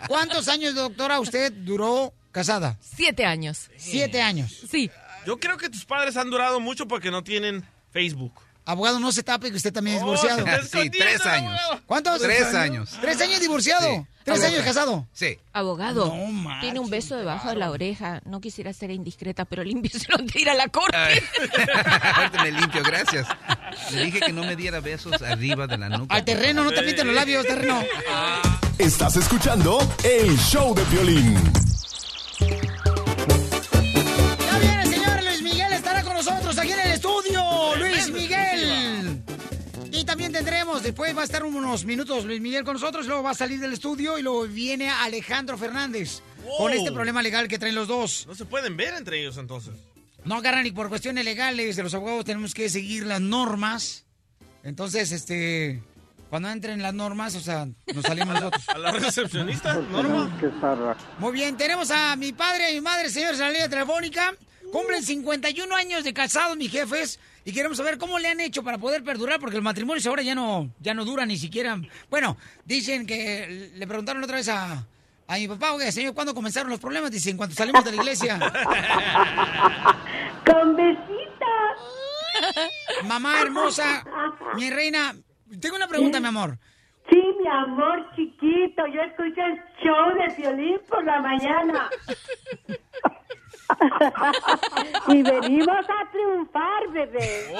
[0.08, 2.78] ¿Cuántos años, doctora, usted duró casada?
[2.80, 3.70] Siete años.
[3.76, 4.64] Siete años.
[4.68, 4.90] Sí.
[5.24, 8.32] Yo creo que tus padres han durado mucho porque no tienen Facebook.
[8.70, 10.44] Abogado, no se tape que usted también es divorciado.
[10.70, 11.60] Sí, tres años.
[11.86, 12.20] ¿Cuántos?
[12.22, 12.90] Tres años.
[13.00, 13.86] ¿Tres años divorciado?
[13.86, 14.06] Sí.
[14.24, 14.54] ¿Tres Abogado.
[14.54, 15.08] años casado?
[15.12, 15.38] Sí.
[15.52, 18.20] Abogado, No tiene un beso debajo de la oreja.
[18.26, 20.96] No quisiera ser indiscreta, pero límpieselo antes de ir a la corte.
[20.96, 23.26] Ahorita me limpio, gracias.
[23.92, 26.14] Le dije que no me diera besos arriba de la nuca.
[26.14, 27.82] Al terreno, no te pinten los labios, terreno.
[28.78, 31.34] Estás escuchando el show de violín.
[34.46, 37.76] Ya viene, señor Luis Miguel estará con nosotros aquí en el estudio.
[37.76, 38.59] Luis Miguel.
[40.20, 43.30] Y también tendremos, después va a estar unos minutos Luis Miguel con nosotros, luego va
[43.30, 46.68] a salir del estudio y luego viene Alejandro Fernández con Wow.
[46.68, 48.26] este problema legal que traen los dos.
[48.26, 49.72] No se pueden ver entre ellos entonces.
[50.26, 54.04] No agarran ni por cuestiones legales de los abogados tenemos que seguir las normas.
[54.62, 55.82] Entonces, este,
[56.28, 58.68] cuando entren las normas, o sea, nos salimos nosotros.
[58.68, 60.38] A la recepcionista, Norma.
[61.18, 64.34] Muy bien, tenemos a mi padre y mi madre, señores, en la línea telefónica.
[64.70, 68.78] Cumplen 51 años de casados, mis jefes, y queremos saber cómo le han hecho para
[68.78, 71.78] poder perdurar, porque el matrimonio ahora ya no, ya no dura ni siquiera.
[72.08, 74.86] Bueno, dicen que le preguntaron otra vez a,
[75.26, 77.10] a mi papá, oiga, señor, ¿cuándo comenzaron los problemas?
[77.10, 78.38] Dicen, cuando salimos de la iglesia.
[80.46, 81.06] Con besitos.
[83.06, 84.04] Mamá hermosa,
[84.56, 85.14] mi reina,
[85.60, 86.58] tengo una pregunta, mi amor.
[87.10, 91.88] Sí, mi amor chiquito, yo escucho el show de violín por la mañana.
[95.08, 97.54] y venimos a triunfar, bebé.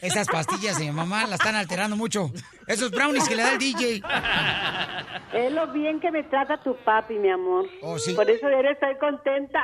[0.00, 2.30] Esas pastillas de mi mamá la están alterando mucho.
[2.66, 4.02] Esos brownies que le da el DJ.
[5.32, 7.66] Es lo bien que me trata tu papi, mi amor.
[7.82, 8.14] Oh, sí.
[8.14, 9.62] Por eso yo estoy contenta.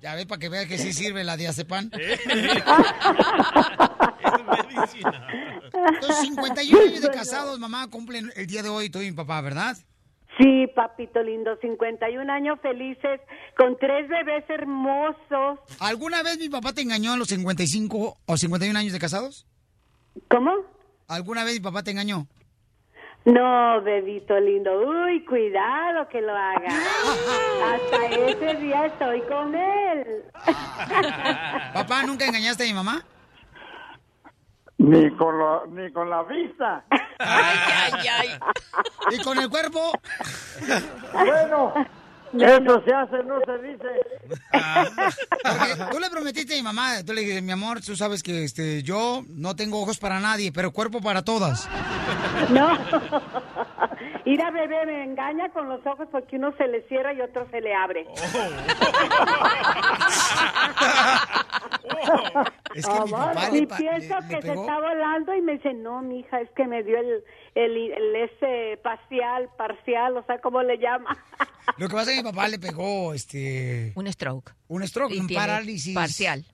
[0.00, 1.90] Ya ve para que vea que sí sirve la diazepam.
[6.02, 9.40] Los 51 años de casados, mamá, cumplen el día de hoy tú y mi papá,
[9.40, 9.76] ¿verdad?
[10.38, 13.20] Sí, papito lindo, 51 años felices,
[13.56, 15.60] con tres bebés hermosos.
[15.78, 19.46] ¿Alguna vez mi papá te engañó a los 55 o 51 años de casados?
[20.28, 20.52] ¿Cómo?
[21.06, 22.26] ¿Alguna vez mi papá te engañó?
[23.24, 24.70] No, bebito lindo.
[24.80, 26.68] Uy, cuidado que lo haga.
[27.74, 30.24] Hasta ese día estoy con él.
[31.74, 33.04] ¿Papá, nunca engañaste a mi mamá?
[34.78, 36.84] Ni con, la, ni con la vista.
[37.18, 38.28] Ay, ay, ay.
[39.12, 39.92] ¿Y con el cuerpo?
[41.12, 41.72] Bueno,
[42.32, 43.88] eso se hace, no se dice.
[44.50, 48.44] Porque tú le prometiste a mi mamá, tú le dijiste, mi amor, tú sabes que
[48.44, 51.68] este, yo no tengo ojos para nadie, pero cuerpo para todas.
[52.50, 52.76] No.
[54.26, 57.60] Mira, bebé, me engaña con los ojos porque uno se le cierra y otro se
[57.60, 58.06] le abre.
[62.74, 65.52] Es que mi papá y pa- pienso le- le que se está volando y me
[65.52, 67.22] dice, no, mija, es que me dio el,
[67.54, 71.16] el, el ese parcial, parcial, o sea, ¿cómo le llama?
[71.76, 74.52] Lo que pasa es que mi papá le pegó este Un stroke.
[74.68, 76.44] un stroke, Y un parálisis Parcial.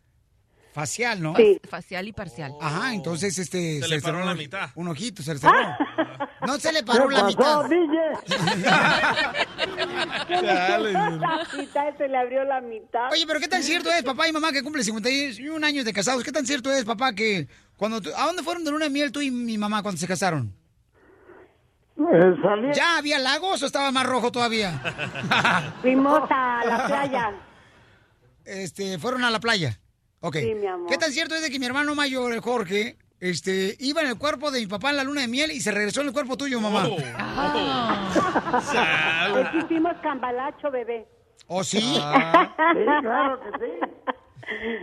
[0.73, 1.35] Facial, ¿no?
[1.69, 2.53] Facial y parcial.
[2.61, 4.71] Ajá, entonces este Se le paró cerró la mitad.
[4.75, 5.55] Un ojito, se le cerró.
[6.47, 8.21] No se le paró ¿Qué la pasó, mitad.
[10.43, 13.13] Dale, la mitad se le abrió la mitad.
[13.13, 16.25] Oye, pero ¿qué tan cierto es, papá y mamá, que cumple 51 años de casados?
[16.25, 19.13] ¿Qué tan cierto es, papá, que cuando tú- ¿A dónde fueron de luna de miel
[19.13, 20.55] tú y mi mamá cuando se casaron?
[21.99, 24.81] Eh, salí- ¿Ya había lagos o estaba más rojo todavía?
[25.83, 27.33] Fuimos a la playa.
[28.47, 29.79] Este, fueron a la playa.
[30.21, 30.37] Ok.
[30.37, 30.89] Sí, mi amor.
[30.89, 34.19] ¿Qué tan cierto es de que mi hermano mayor, el Jorge, este, iba en el
[34.19, 36.37] cuerpo de mi papá en la luna de miel y se regresó en el cuerpo
[36.37, 36.89] tuyo, mamá?
[36.89, 36.97] Oh.
[39.51, 41.07] Que hicimos cambalacho, bebé.
[41.47, 41.81] ¿Oh, sí?
[41.81, 42.01] Sí,
[43.03, 43.73] claro que sí.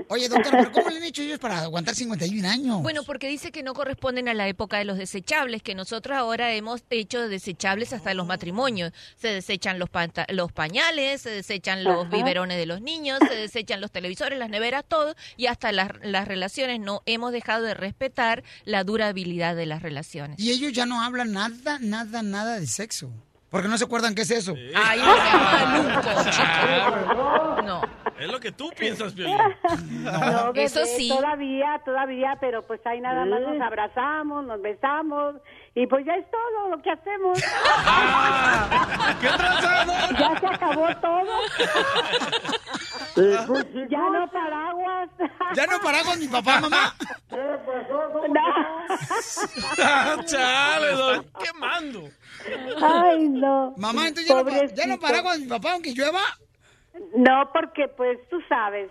[0.09, 2.81] Oye, doctora, ¿pero cómo le han hecho ellos para aguantar 51 años?
[2.81, 6.53] Bueno, porque dice que no corresponden a la época de los desechables, que nosotros ahora
[6.53, 8.93] hemos hecho desechables hasta los matrimonios.
[9.17, 9.89] Se desechan los,
[10.29, 12.15] los pañales, se desechan los Ajá.
[12.15, 16.27] biberones de los niños, se desechan los televisores, las neveras, todo, y hasta las, las
[16.27, 20.39] relaciones no hemos dejado de respetar la durabilidad de las relaciones.
[20.39, 23.11] Y ellos ya no hablan nada, nada, nada de sexo.
[23.49, 24.55] Porque no se acuerdan qué es eso.
[24.75, 25.15] Ay, no
[27.63, 27.81] No.
[28.19, 29.37] Es lo que tú piensas, Piolín.
[30.03, 31.09] No, bebé, Eso sí.
[31.09, 35.35] Todavía, todavía, pero pues ahí nada más nos abrazamos, nos besamos
[35.75, 37.39] y pues ya es todo lo que hacemos.
[39.21, 39.93] ¿Qué trazado?
[40.17, 41.41] Ya se acabó todo.
[43.87, 45.09] ya no paraguas.
[45.53, 46.95] ¿Ya no paraguas mi papá, mamá?
[50.25, 51.25] Chale, don.
[51.43, 52.09] Quemando.
[52.81, 53.73] Ay, no.
[53.77, 56.21] Mamá, entonces ya no, ya no paraguas mi papá aunque llueva.
[57.15, 58.89] No, porque pues tú sabes,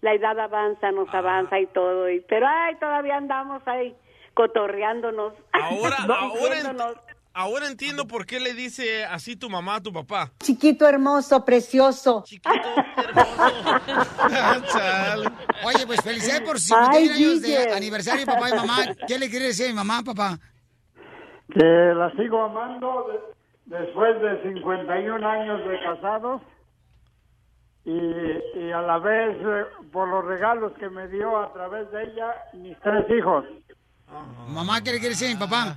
[0.00, 3.94] la edad avanza, nos avanza y todo, y pero ay, todavía andamos ahí
[4.34, 5.34] cotorreándonos.
[5.52, 6.94] Ahora, ahora,
[7.34, 10.30] ahora entiendo por qué le dice así tu mamá a tu papá.
[10.40, 12.24] Chiquito hermoso, precioso.
[15.64, 18.76] Oye, pues felicidades por 51 Ay, años de aniversario, papá y mamá.
[19.06, 20.38] ¿Qué le quiere decir a mi mamá, papá?
[21.52, 23.08] Que la sigo amando
[23.66, 26.42] de- después de 51 años de casados
[27.84, 32.04] y, y a la vez eh, por los regalos que me dio a través de
[32.04, 33.44] ella mis tres hijos.
[34.48, 35.76] Mamá, ¿qué le quiere decir a mi papá?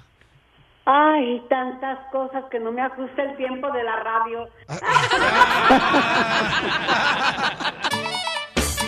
[0.86, 4.48] Ay, tantas cosas que no me ajusta el tiempo de la radio.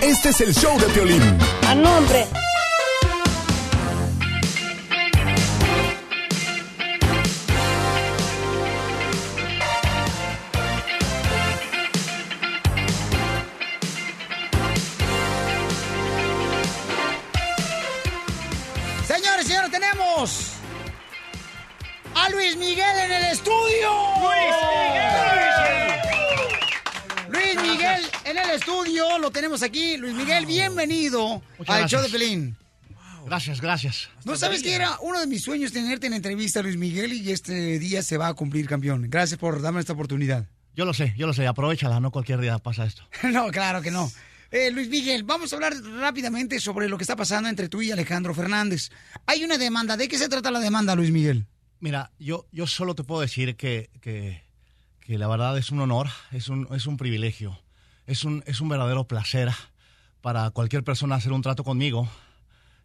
[0.01, 1.21] Este es el show de Piolín.
[1.67, 2.25] A nombre.
[28.55, 29.97] Estudio, lo tenemos aquí.
[29.97, 31.91] Luis Miguel, bienvenido Muchas al gracias.
[31.91, 32.57] show de Pelín.
[33.25, 34.09] Gracias, gracias.
[34.23, 37.13] ¿No sabes que era uno de mis sueños tenerte en entrevista, Luis Miguel?
[37.13, 39.09] Y este día se va a cumplir, campeón.
[39.09, 40.45] Gracias por darme esta oportunidad.
[40.75, 43.03] Yo lo sé, yo lo sé, aprovechala, no cualquier día pasa esto.
[43.31, 44.11] no, claro que no.
[44.51, 47.91] Eh, Luis Miguel, vamos a hablar rápidamente sobre lo que está pasando entre tú y
[47.91, 48.91] Alejandro Fernández.
[49.25, 49.97] Hay una demanda.
[49.97, 51.45] ¿De qué se trata la demanda, Luis Miguel?
[51.79, 54.43] Mira, yo, yo solo te puedo decir que, que,
[55.01, 57.59] que la verdad es un honor, es un, es un privilegio,
[58.07, 59.49] es un, es un verdadero placer
[60.21, 62.07] para cualquier persona hacer un trato conmigo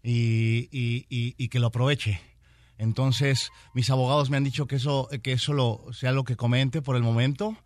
[0.03, 2.21] y, y- y- y que lo aproveche.
[2.79, 6.81] Entonces, mis abogados me han dicho que eso, que eso lo, sea lo que comente
[6.81, 7.57] por el momento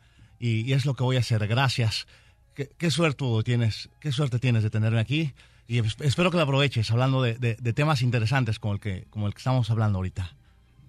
[0.41, 1.47] y, es lo que voy a hacer.
[1.47, 2.07] Gracias.
[2.55, 5.33] Qué, qué suerte tienes, qué suerte tienes de tenerme aquí
[5.69, 9.07] y es- espero que lo aproveches hablando de, de- de temas interesantes como el que,
[9.11, 10.35] como el que estamos hablando ahorita.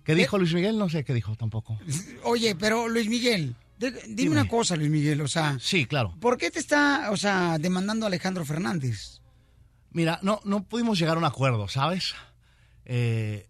[0.04, 0.78] ¿Qué dijo Luis Miguel?
[0.78, 1.80] No sé qué dijo tampoco.
[2.24, 5.58] Oye, pero Luis Miguel, de- dime, una cosa, Luis Miguel, o sea...
[5.60, 6.16] Sí, claro.
[6.20, 9.22] ¿Por qué te está, o sea, demandando Alejandro Fernández?
[9.92, 12.16] Mira, no, no pudimos llegar a un acuerdo, ¿sabes?
[12.86, 13.48] Eh,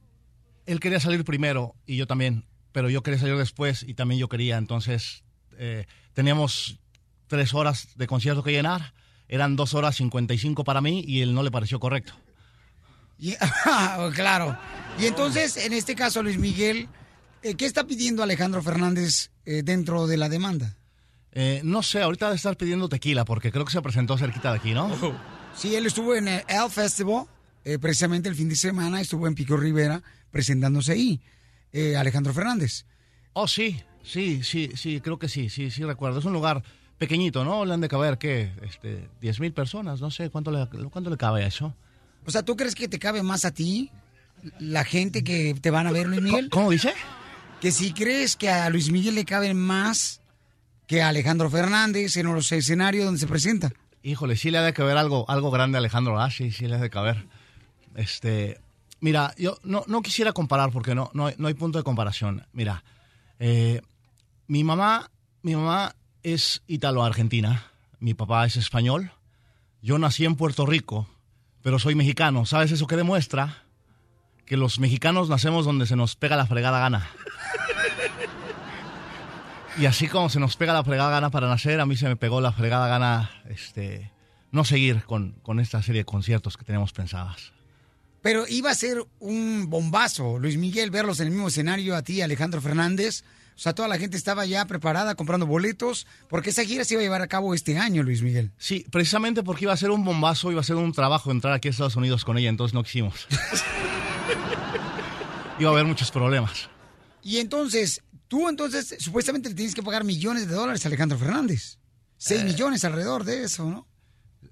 [0.65, 4.30] él quería salir primero y yo también, pero yo quería salir después y también yo
[4.30, 4.57] quería.
[4.57, 5.23] Entonces,
[5.57, 6.80] eh, teníamos
[7.27, 8.93] tres horas de concierto que llenar,
[9.27, 12.14] eran dos horas cincuenta y cinco para mí y él no le pareció correcto.
[13.18, 13.35] Y-
[14.14, 14.57] claro.
[14.99, 16.88] Y entonces, en este caso, Luis Miguel,
[17.41, 20.76] eh, ¿qué está pidiendo Alejandro Fernández eh, dentro de la demanda?
[21.38, 24.58] Eh, no sé, ahorita de estar pidiendo tequila porque creo que se presentó cerquita de
[24.58, 24.90] aquí, ¿no?
[25.54, 27.26] Sí, él estuvo en el El Festival,
[27.66, 30.02] eh, precisamente el fin de semana, estuvo en Pico Rivera
[30.32, 31.22] presentándose ahí,
[31.74, 32.86] eh, Alejandro Fernández.
[33.34, 36.20] Oh, sí, sí, sí, sí, creo que sí, sí, sí recuerdo.
[36.20, 36.64] Es un lugar
[36.98, 37.66] pequeñito, ¿no?
[37.66, 38.54] Le han de caber, ¿qué?
[38.62, 41.76] Este, 10 mil personas, no sé, ¿cuánto le, cuánto le cabe a eso?
[42.26, 43.92] O sea, ¿tú crees que te cabe más a ti
[44.60, 46.50] la gente que te van a ver, Luis Miguel?
[46.50, 46.94] ¿Cómo dice?
[47.66, 50.22] Que si crees que a Luis Miguel le cabe más
[50.86, 53.74] que a Alejandro Fernández en los escenarios donde se presenta.
[54.04, 56.76] Híjole, sí le ha de caber algo, algo grande a Alejandro, ah, sí, sí le
[56.76, 57.26] ha de caber.
[57.96, 58.62] Este,
[59.00, 62.46] mira, yo no, no quisiera comparar porque no, no, hay, no hay punto de comparación.
[62.54, 62.84] Mira,
[63.40, 63.82] eh,
[64.46, 65.10] mi mamá,
[65.42, 69.12] mi mamá es italo-argentina, mi papá es español,
[69.82, 71.08] yo nací en Puerto Rico,
[71.64, 72.46] pero soy mexicano.
[72.46, 73.64] ¿Sabes eso qué demuestra?
[74.46, 77.10] Que los mexicanos nacemos donde se nos pega la fregada gana.
[79.77, 82.15] Y así como se nos pega la fregada gana para nacer, a mí se me
[82.15, 84.11] pegó la fregada gana este,
[84.52, 87.52] no seguir con, con esta serie de conciertos que tenemos pensadas.
[88.22, 92.22] Pero iba a ser un bombazo, Luis Miguel, verlos en el mismo escenario a ti,
[92.22, 93.23] Alejandro Fernández.
[93.56, 97.02] O sea, toda la gente estaba ya preparada comprando boletos, porque esa gira se iba
[97.02, 98.52] a llevar a cabo este año, Luis Miguel.
[98.57, 101.68] Sí, precisamente porque iba a ser un bombazo, iba a ser un trabajo entrar aquí
[101.68, 103.27] a Estados Unidos con ella, entonces no quisimos.
[105.60, 106.69] iba a haber muchos problemas.
[107.22, 111.77] Y entonces, tú entonces supuestamente le tienes que pagar millones de dólares a Alejandro Fernández.
[112.18, 112.45] Seis Eh.
[112.45, 113.88] millones alrededor de eso, ¿no?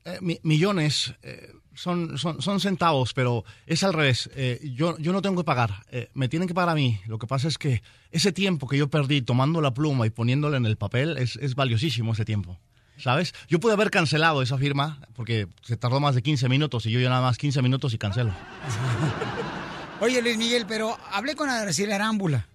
[0.06, 4.30] Eh, mi- millones eh, son, son, son centavos, pero es al revés.
[4.76, 5.84] Yo, yo no tengo que pagar,
[6.14, 7.00] me tienen que pagar a mí.
[7.08, 7.82] Lo que pasa es que
[8.12, 11.56] ese tiempo que yo perdí tomando la pluma y poniéndola en el papel es, es
[11.56, 12.60] valiosísimo ese tiempo.
[12.98, 13.34] ¿Sabes?
[13.48, 17.00] Yo pude haber cancelado esa firma porque se tardó más de 15 minutos y yo
[17.00, 18.32] ya nada más 15 minutos y cancelo.
[20.00, 22.48] Oye, Luis Miguel, pero hablé con Araceli Arámbula.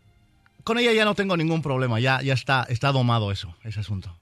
[0.68, 4.14] Con ella ya no tengo ningún problema, ya, ya está, está domado eso, ese asunto.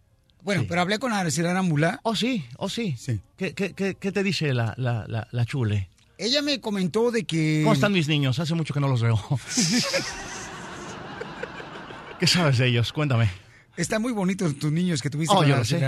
[0.45, 1.99] Bueno, pero hablé con Araceli Arámbula.
[2.05, 2.95] Oh, sí, oh, sí.
[2.97, 3.19] Sí.
[3.37, 5.89] ¿Qué, qué, qué, qué te dice la, la, la, la chule?
[6.19, 7.63] Ella me comentó de que...
[7.65, 8.39] ¿Cómo están mis niños?
[8.39, 9.19] Hace mucho que no los veo.
[12.21, 12.93] ¿Qué sabes de ellos?
[12.93, 13.29] Cuéntame.
[13.77, 15.85] Están muy bonitos tus niños que tuviste Oh, con Araceli.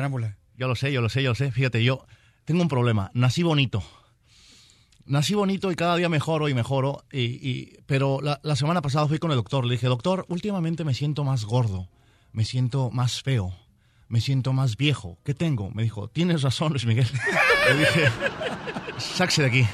[0.56, 1.52] Yo lo sé, yo lo sé, yo lo sé.
[1.52, 2.04] Fíjate, yo
[2.44, 3.12] tengo un problema.
[3.14, 3.84] Nací bonito.
[5.08, 7.04] Nací bonito y cada día mejoro y mejoro.
[7.10, 9.64] Y, y- pero la, la semana pasada fui con el doctor.
[9.64, 11.88] Le dije, doctor, últimamente me siento más gordo.
[12.32, 13.54] Me siento más feo.
[14.08, 15.18] Me siento más viejo.
[15.24, 15.70] ¿Qué tengo?
[15.70, 17.06] Me dijo, tienes razón, Luis Miguel.
[17.68, 18.08] Le dije,
[18.98, 19.66] sáquese de aquí.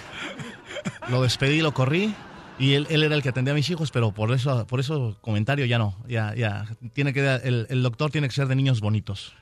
[1.11, 2.15] Lo despedí, lo corrí.
[2.59, 5.17] Y él, él era el que atendía a mis hijos, pero por eso, por eso
[5.21, 5.97] comentario ya no.
[6.09, 6.67] Ya, ya.
[6.93, 9.35] Tiene que, el, el doctor tiene que ser de niños bonitos.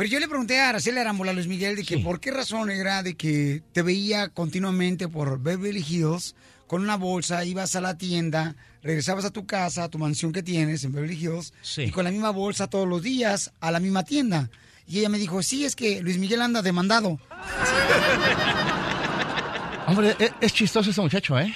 [0.00, 3.02] Pero yo le pregunté a Araceli Arámbula, Luis Miguel, de que por qué razón era
[3.02, 6.34] de que te veía continuamente por Beverly Hills
[6.66, 10.42] con una bolsa, ibas a la tienda, regresabas a tu casa, a tu mansión que
[10.42, 11.82] tienes en Beverly Hills, Sí.
[11.82, 14.48] y con la misma bolsa todos los días a la misma tienda.
[14.86, 17.20] Y ella me dijo, sí, es que Luis Miguel anda demandado.
[19.86, 21.54] Hombre, e- es, chistoso ese muchacho, ¿eh?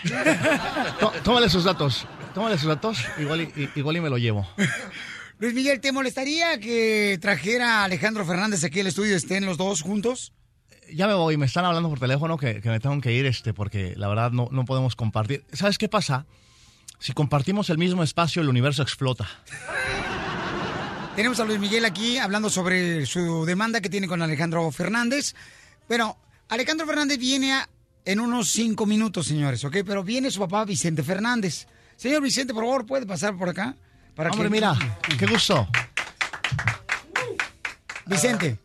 [1.00, 2.06] Tó- tómale sus datos.
[2.34, 4.46] Tómale sus datos, igual y- igual y me lo llevo.
[5.38, 9.82] Luis Miguel, ¿te molestaría que trajera a Alejandro Fernández aquí al estudio, estén los dos
[9.82, 10.32] juntos?
[10.92, 13.52] Ya me voy, me están hablando por teléfono que, que me tengo que ir, este,
[13.52, 15.44] porque la verdad no, no podemos compartir.
[15.52, 16.26] ¿Sabes qué pasa?
[16.98, 19.28] Si compartimos el mismo espacio, el universo explota.
[21.16, 25.34] Tenemos a Luis Miguel aquí hablando sobre su demanda que tiene con Alejandro Fernández.
[25.88, 26.16] Pero
[26.48, 27.68] Alejandro Fernández viene a-
[28.04, 29.78] en unos cinco minutos, señores, ¿ok?
[29.86, 31.66] Pero viene su papá Vicente Fernández.
[31.96, 33.76] Señor Vicente, por favor, ¿puede pasar por acá?
[34.14, 34.74] Para Hombre, que- mira,
[35.18, 35.66] qué gusto.
[38.06, 38.58] Vicente,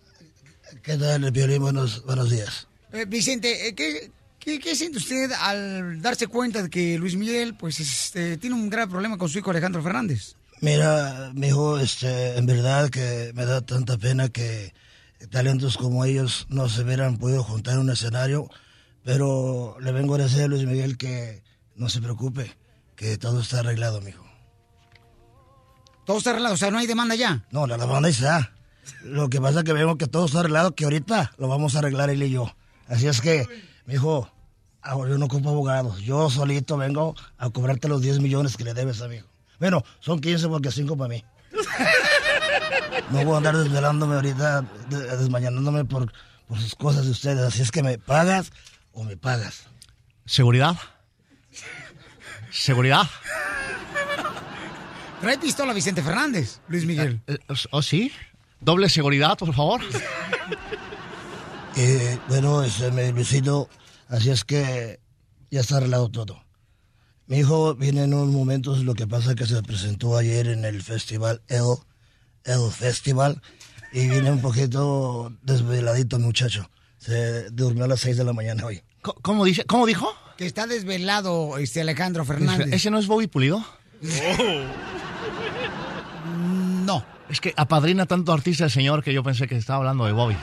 [0.84, 1.62] ¿Qué tal, Piolín?
[1.62, 2.68] Buenos, buenos días.
[2.92, 7.54] eh, Vicente, eh, ¿qué, qué, qué siente usted al darse cuenta de que Luis Miguel
[7.56, 10.36] pues este, tiene un grave problema con su hijo Alejandro Fernández?
[10.62, 14.74] Mira, mijo, este, en verdad que me da tanta pena que
[15.32, 18.50] talentos como ellos no se hubieran podido juntar en un escenario,
[19.04, 21.44] pero le vengo a decir a Luis Miguel que
[21.76, 22.52] no se preocupe,
[22.96, 24.26] que todo está arreglado, mijo.
[26.10, 27.44] Todo está arreglado, o sea, no hay demanda ya.
[27.52, 28.52] No, la demanda está.
[29.04, 31.80] Lo que pasa es que vemos que todo está arreglado, que ahorita lo vamos a
[31.80, 32.52] arreglar él y yo.
[32.88, 33.46] Así es que,
[33.86, 34.28] mijo,
[34.82, 36.00] ahora yo no ocupo abogados.
[36.02, 39.28] Yo solito vengo a cobrarte los 10 millones que le debes a mi hijo.
[39.60, 41.24] Bueno, son 15 porque 5 para mí.
[43.12, 46.12] No voy a andar desvelándome ahorita, de- desmañanándome por,
[46.48, 47.44] por sus cosas de ustedes.
[47.44, 48.52] Así es que me pagas
[48.94, 49.68] o me pagas.
[50.26, 50.76] ¿Seguridad?
[52.52, 53.04] ¿Seguridad?
[55.22, 57.22] Trae pistola Vicente Fernández, Luis Miguel.
[57.72, 58.12] ¿Oh, sí?
[58.62, 59.82] ¿Doble seguridad, por favor?
[61.82, 63.70] Eh, bueno, este, me Luisito,
[64.10, 65.00] así es que
[65.50, 66.44] ya está arreglado todo.
[67.28, 70.66] Mi hijo viene en unos momentos, lo que pasa es que se presentó ayer en
[70.66, 71.64] el festival El,
[72.44, 73.42] El Festival,
[73.94, 76.70] y viene un poquito desveladito el muchacho.
[76.98, 78.82] Se durmió a las 6 de la mañana hoy.
[79.02, 80.12] ¿Cómo, dice, ¿Cómo dijo?
[80.36, 82.74] Que está desvelado este Alejandro Fernández.
[82.74, 83.64] ¿Ese no es Bobby Pulido?
[86.86, 87.04] No.
[87.30, 90.36] Es que apadrina tanto artista el señor que yo pensé que estaba hablando de Bobby.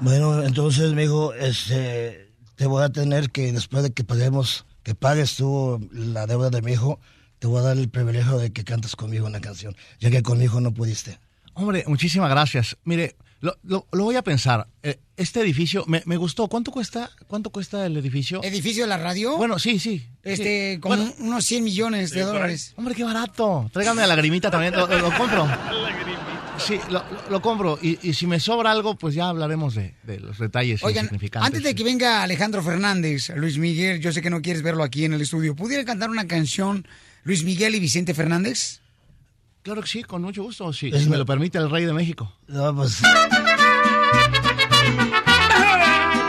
[0.00, 4.96] Bueno, entonces, mi hijo, este, te voy a tener que, después de que paguemos, que
[4.96, 6.98] pagues tú la deuda de mi hijo,
[7.38, 10.38] te voy a dar el privilegio de que cantes conmigo una canción, ya que con
[10.38, 11.20] mi hijo no pudiste.
[11.54, 12.76] Hombre, muchísimas gracias.
[12.84, 14.66] Mire, lo, lo- lo voy a pensar.
[14.82, 16.48] Eh, este edificio me, me gustó.
[16.48, 17.10] ¿Cuánto cuesta?
[17.26, 18.40] ¿Cuánto cuesta el edificio?
[18.42, 19.36] ¿Edificio de la radio?
[19.36, 20.06] Bueno, sí, sí.
[20.22, 20.80] Este, Sí.
[20.80, 22.72] como Bueno, unos 100 millones de dólares.
[22.76, 23.68] Hombre, qué barato.
[23.72, 24.72] Tráigame la lagrimita también.
[24.74, 25.46] Lo, lo- compro.
[26.58, 26.78] Sí,
[27.30, 27.78] lo, compro.
[27.82, 31.46] Y, y si me sobra algo, pues ya hablaremos de, de los detalles Oigan, insignificantes.
[31.46, 35.04] antes de que venga Alejandro Fernández, Luis Miguel, yo sé que no quieres verlo aquí
[35.04, 36.86] en el estudio, ¿pudiera cantar una canción
[37.24, 38.81] Luis Miguel y Vicente Fernández?
[39.62, 40.72] Claro que sí, con mucho gusto.
[40.72, 42.32] Sí, Es si me lo permite el rey de México.
[42.48, 43.00] No, pues.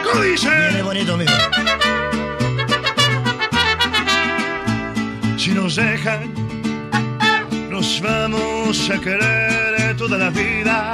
[0.03, 0.49] ¿Cómo dice?
[0.49, 1.31] Viene bonito, mijo.
[5.37, 6.31] Si nos dejan,
[7.71, 10.93] nos vamos a querer toda la vida.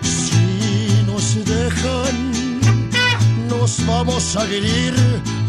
[0.00, 2.30] Si nos dejan,
[3.48, 4.94] nos vamos a ir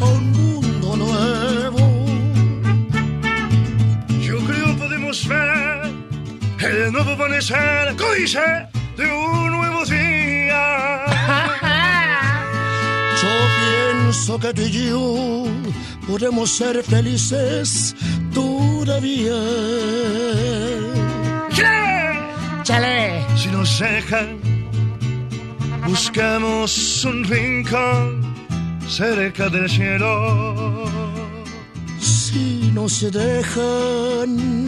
[0.01, 1.82] a un mundo nuevo.
[5.29, 8.39] el nuevo amanecer, códice
[8.97, 11.05] de un nuevo día.
[13.21, 13.29] Yo
[13.59, 15.45] pienso que tú y yo
[16.07, 17.95] podemos ser felices
[18.33, 19.33] todavía.
[21.51, 22.19] ¡Chale!
[22.63, 23.25] ¡Chale!
[23.37, 24.39] Si nos dejan,
[25.85, 28.21] buscamos un rincón
[28.87, 30.85] cerca del cielo.
[31.99, 34.65] Si nos dejan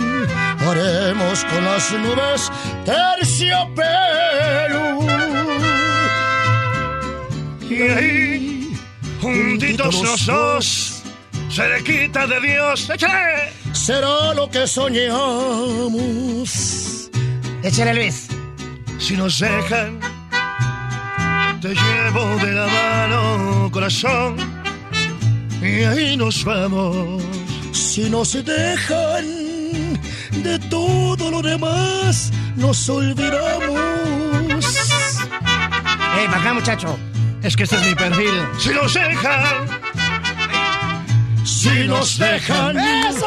[0.65, 2.51] haremos con las nubes
[2.85, 3.85] terciopelo.
[7.69, 8.77] Y ahí,
[9.21, 11.03] juntitos los dos,
[11.51, 12.89] cerquita de Dios.
[12.89, 13.53] ¡Échale!
[13.73, 15.99] Será lo que soñamos.
[17.63, 18.27] Échale, Luis.
[18.97, 19.99] Si nos dejan,
[21.61, 24.37] te llevo de la mano, corazón,
[25.61, 27.21] y ahí nos vamos.
[27.71, 29.44] Si no se dejan
[30.31, 33.79] de todo lo demás, nos olvidamos.
[36.17, 36.97] ¡Ey, para acá, muchacho!
[37.41, 38.33] Es que este es mi perfil.
[38.59, 39.67] Si nos dejan,
[41.43, 42.77] Si nos dejan.
[42.77, 43.25] ¡Eso!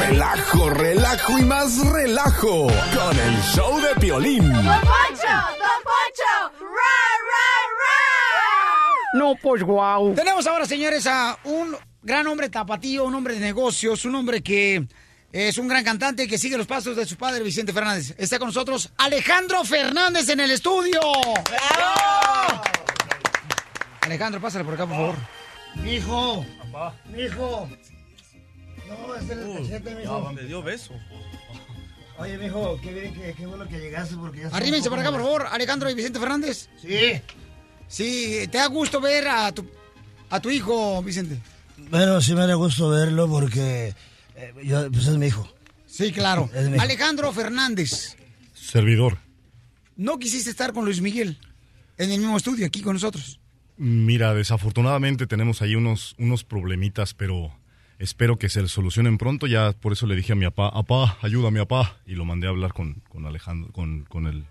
[0.00, 4.52] Relajo, relajo y más relajo con el show de Piolín.
[4.52, 5.54] ¡Don Poncho!
[9.14, 10.12] No, pues guau.
[10.14, 14.86] Tenemos ahora, señores, a un gran hombre tapatío, un hombre de negocios, un hombre que
[15.34, 18.14] es un gran cantante que sigue los pasos de su padre, Vicente Fernández.
[18.16, 21.00] Está con nosotros Alejandro Fernández en el estudio.
[21.50, 22.62] ¡Bravo!
[24.02, 25.16] Alejandro, pásale por acá, por favor.
[25.82, 26.46] Mijo.
[27.06, 27.68] Mijo.
[28.88, 30.32] No, este es el cachete, mijo.
[30.32, 30.94] me dio beso.
[32.18, 34.48] Oye, mijo, qué bien, qué, qué bueno que llegaste porque ya...
[34.56, 36.68] Arrímense por acá, por favor, Alejandro y Vicente Fernández.
[36.80, 37.20] Sí.
[37.88, 39.68] Sí, ¿te da gusto ver a tu,
[40.30, 41.40] a tu hijo, Vicente?
[41.76, 43.96] Bueno, sí me da gusto verlo porque
[44.36, 45.48] eh, yo, pues es mi hijo.
[45.86, 46.50] Sí, claro.
[46.52, 46.80] Hijo.
[46.80, 48.16] Alejandro Fernández,
[48.52, 49.18] Servidor.
[49.96, 51.38] ¿no quisiste estar con Luis Miguel
[51.98, 53.38] en el mismo estudio aquí con nosotros?
[53.76, 57.52] Mira, desafortunadamente tenemos ahí unos, unos problemitas, pero
[57.98, 59.46] espero que se le solucionen pronto.
[59.46, 62.00] Ya por eso le dije a mi papá, papá, ayúdame, papá.
[62.06, 64.44] Y lo mandé a hablar con, con Alejandro, con, con, el,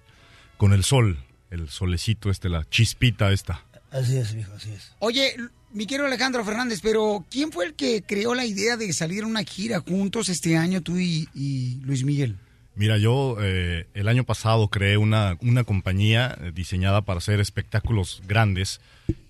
[0.58, 3.66] con el sol, el solecito este, la chispita esta.
[3.92, 4.94] Así es, mijo, así es.
[5.00, 5.36] Oye,
[5.74, 9.28] mi querido Alejandro Fernández, pero ¿quién fue el que creó la idea de salir a
[9.28, 12.38] una gira juntos este año, tú y, Luis Miguel?
[12.76, 18.24] Mira, yo eh, el año pasado creé una, una compañía eh, diseñada para hacer espectáculos
[18.28, 18.82] grandes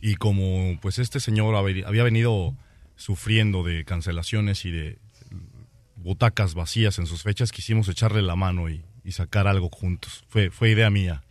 [0.01, 2.55] y como pues este señor había venido
[2.95, 4.97] sufriendo de cancelaciones y de
[5.95, 10.23] butacas vacías en sus fechas, quisimos echarle la mano y, y sacar algo juntos.
[10.29, 11.22] Fue, fue idea mía.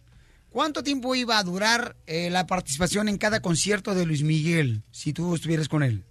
[0.53, 5.13] ¿Cuánto tiempo iba a durar eh, la participación en cada concierto de Luis Miguel si
[5.13, 6.05] tú estuvieras con él?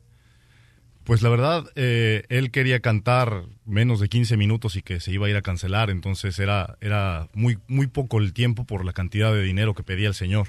[1.04, 5.28] Pues la verdad, eh, él quería cantar menos de 15 minutos y que se iba
[5.28, 9.34] a ir a cancelar, entonces era, era muy, muy poco el tiempo por la cantidad
[9.34, 10.48] de dinero que pedía el señor.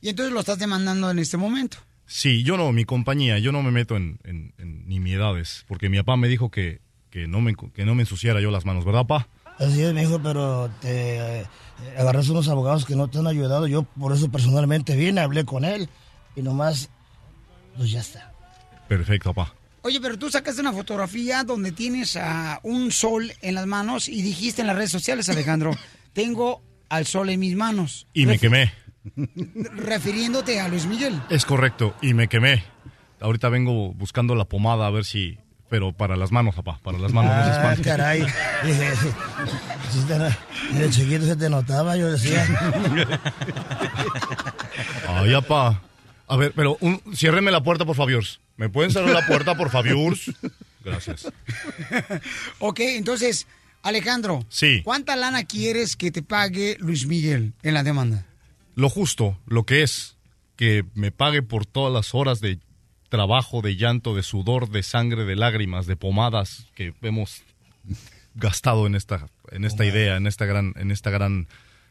[0.00, 1.78] Y entonces lo estás demandando en este momento.
[2.06, 5.96] Sí, yo no, mi compañía, yo no me meto en, en- en nimiedades, porque mi
[5.98, 6.80] papá me dijo que,
[7.10, 9.28] que, no me, que no me ensuciara yo las manos, ¿verdad, pa?
[9.58, 11.46] Así es, mijo, pero te
[11.82, 13.66] eh, agarras unos abogados que no te han ayudado.
[13.66, 15.88] Yo por eso personalmente vine, hablé con él
[16.36, 16.88] y nomás,
[17.76, 18.32] pues ya está.
[18.88, 19.54] Perfecto, papá.
[19.82, 24.22] Oye, pero tú sacaste una fotografía donde tienes a un sol en las manos y
[24.22, 25.72] dijiste en las redes sociales, Alejandro,
[26.14, 28.06] tengo al sol en mis manos.
[28.14, 28.72] Y me Refi- quemé.
[29.76, 31.20] Refiriéndote a Luis Miguel.
[31.30, 32.64] Es correcto, y me quemé.
[33.20, 35.38] Ahorita vengo buscando la pomada a ver si...
[35.68, 37.32] Pero para las manos, papá, para las manos.
[37.34, 38.20] Ah, caray.
[38.64, 38.92] Dije,
[40.72, 42.46] de chiquito se te notaba, yo decía.
[45.08, 45.82] Ay, papá.
[46.26, 48.24] A ver, pero un, ciérreme la puerta, por favor.
[48.56, 50.14] ¿Me pueden cerrar la puerta, por favor?
[50.84, 51.26] Gracias.
[52.58, 53.46] Ok, entonces,
[53.82, 54.44] Alejandro.
[54.48, 54.82] Sí.
[54.84, 58.26] ¿Cuánta lana quieres que te pague Luis Miguel en la demanda?
[58.74, 60.16] Lo justo, lo que es,
[60.56, 62.58] que me pague por todas las horas de
[63.14, 67.42] trabajo, de llanto, de sudor, de sangre, de lágrimas, de pomadas que hemos
[68.34, 71.46] gastado en esta, en esta idea, en esta gran, en esta gran,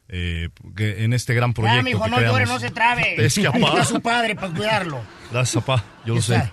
[0.10, 1.78] eh, en este gran proyecto.
[1.78, 3.16] Ya, mijo, que no llore, no se trabe.
[3.26, 3.70] Es que, Ahí apá.
[3.70, 5.02] está su padre para cuidarlo.
[5.32, 5.86] Gracias, papá.
[6.06, 6.52] Yo lo sé.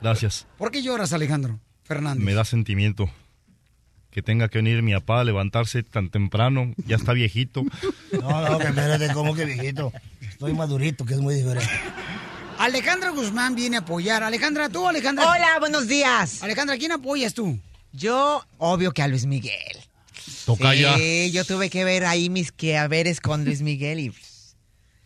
[0.00, 0.46] Gracias.
[0.56, 2.24] ¿Por qué lloras, Alejandro Fernández?
[2.24, 3.10] Me da sentimiento
[4.12, 6.74] que tenga que venir mi papá a levantarse tan temprano.
[6.86, 7.64] Ya está viejito.
[8.12, 9.92] No, no, que espérate, como que viejito.
[10.20, 11.68] Estoy madurito, que es muy diferente.
[12.62, 14.22] Alejandra Guzmán viene a apoyar.
[14.22, 15.28] Alejandra, tú, Alejandra.
[15.28, 16.44] Hola, buenos días.
[16.44, 17.58] Alejandra, ¿a quién apoyas tú?
[17.92, 19.80] Yo, obvio que a Luis Miguel.
[20.46, 20.96] Tocaya.
[20.96, 24.10] Sí, yo tuve que ver ahí mis quehaceres con Luis Miguel y...
[24.10, 24.54] pues,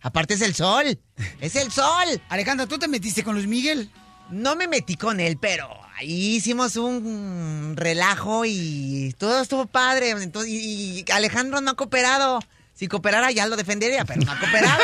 [0.03, 1.01] Aparte es el sol,
[1.41, 2.21] es el sol.
[2.29, 3.91] Alejandra, ¿tú te metiste con Luis Miguel?
[4.29, 5.67] No me metí con él, pero
[5.97, 10.11] ahí hicimos un relajo y todo estuvo padre.
[10.11, 12.39] Entonces, y Alejandro no ha cooperado.
[12.77, 14.83] Si cooperara ya lo defendería, pero no ha cooperado.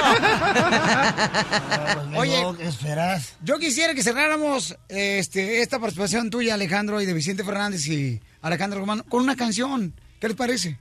[2.18, 3.34] Oye, ¿qué esperas?
[3.44, 8.80] Yo quisiera que cerráramos este, esta participación tuya, Alejandro, y de Vicente Fernández y Alejandro
[8.80, 9.92] Romano con una canción.
[10.20, 10.78] ¿Qué les parece?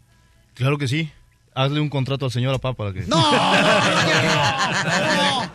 [0.54, 1.12] Claro que sí.
[1.54, 3.02] Hazle un contrato al señor papá para que...
[3.08, 3.22] ¡No!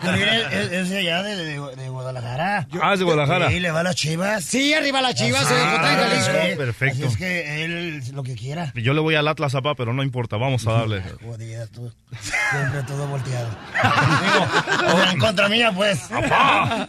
[0.06, 2.68] Es de allá de, de- de Guadalajara.
[2.82, 3.48] Ah, es de Guadalajara.
[3.50, 4.44] Sí, le va a las chivas.
[4.44, 6.56] Sí, arriba las chivas, se sí.
[6.56, 6.94] Perfecto.
[7.06, 8.72] Así es que él lo que quiera.
[8.76, 11.02] Yo le voy al Atlas, papá, pero no importa, vamos a darle.
[11.24, 11.92] Jodida, tú.
[12.20, 13.48] Siempre todo volteado.
[15.12, 15.98] En contra mía, pues.
[16.08, 16.88] ¡Papá!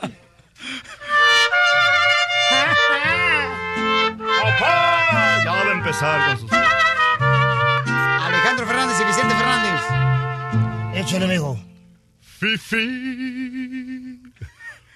[4.43, 5.41] ¡Papá!
[5.43, 6.49] Ya va a empezar con sus...
[8.47, 9.81] Alejandro Fernández y Vicente Fernández.
[10.95, 11.59] Échale, mijo.
[12.21, 12.77] Fifi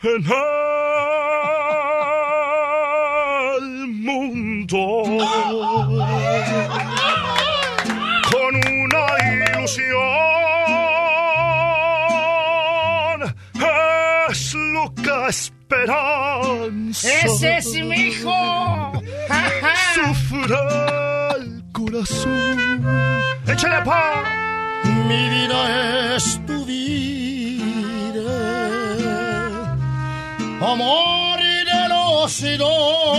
[0.03, 0.25] en
[3.57, 4.77] el mundo
[8.31, 9.05] con una
[9.57, 9.91] ilusión
[14.29, 18.93] es loca esperanza ¡Ese es mi hijo!
[19.93, 20.55] sufre
[21.35, 24.23] el corazón échale pa
[25.07, 28.31] Mi vida es tu vida,
[30.71, 33.11] amor de los dos.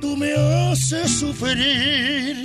[0.00, 2.36] Tú me haces sufrir,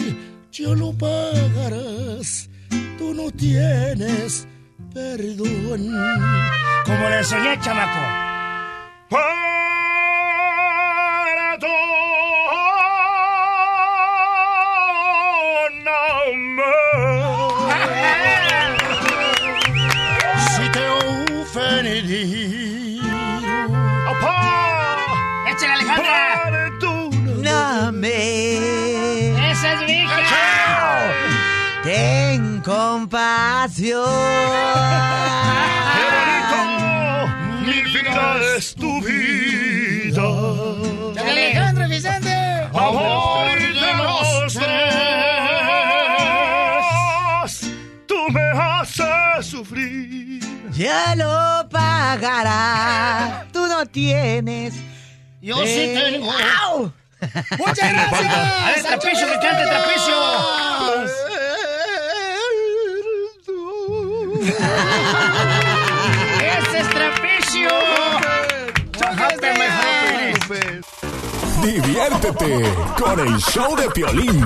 [0.52, 2.49] yo lo pagarás.
[2.98, 4.48] Tú no tienes
[4.94, 5.82] perdón.
[6.86, 8.02] Como le enseñé, chamaco.
[24.09, 24.59] Ofendí.
[25.49, 26.43] ¡Échale, Alejandra!
[26.51, 28.09] Perdóname.
[29.51, 30.17] ¡Esa es mi hija!
[31.83, 34.05] Ten compasión.
[37.65, 40.23] mi vida es tu vida
[41.21, 42.33] Alejandro Vicente.
[42.73, 43.39] Amor
[50.80, 53.45] Ya lo pagará.
[53.51, 54.76] Tú no tienes.
[55.41, 56.31] Yo sí tengo.
[56.31, 56.89] ¡Au!
[57.57, 58.34] ¡Muchas gracias!
[58.34, 60.15] ¡A ver, Trapicio, que cante Trapicio!
[66.60, 67.69] ¡Ese es Trapicio!
[71.61, 74.45] Diviértete con el show de Piolín.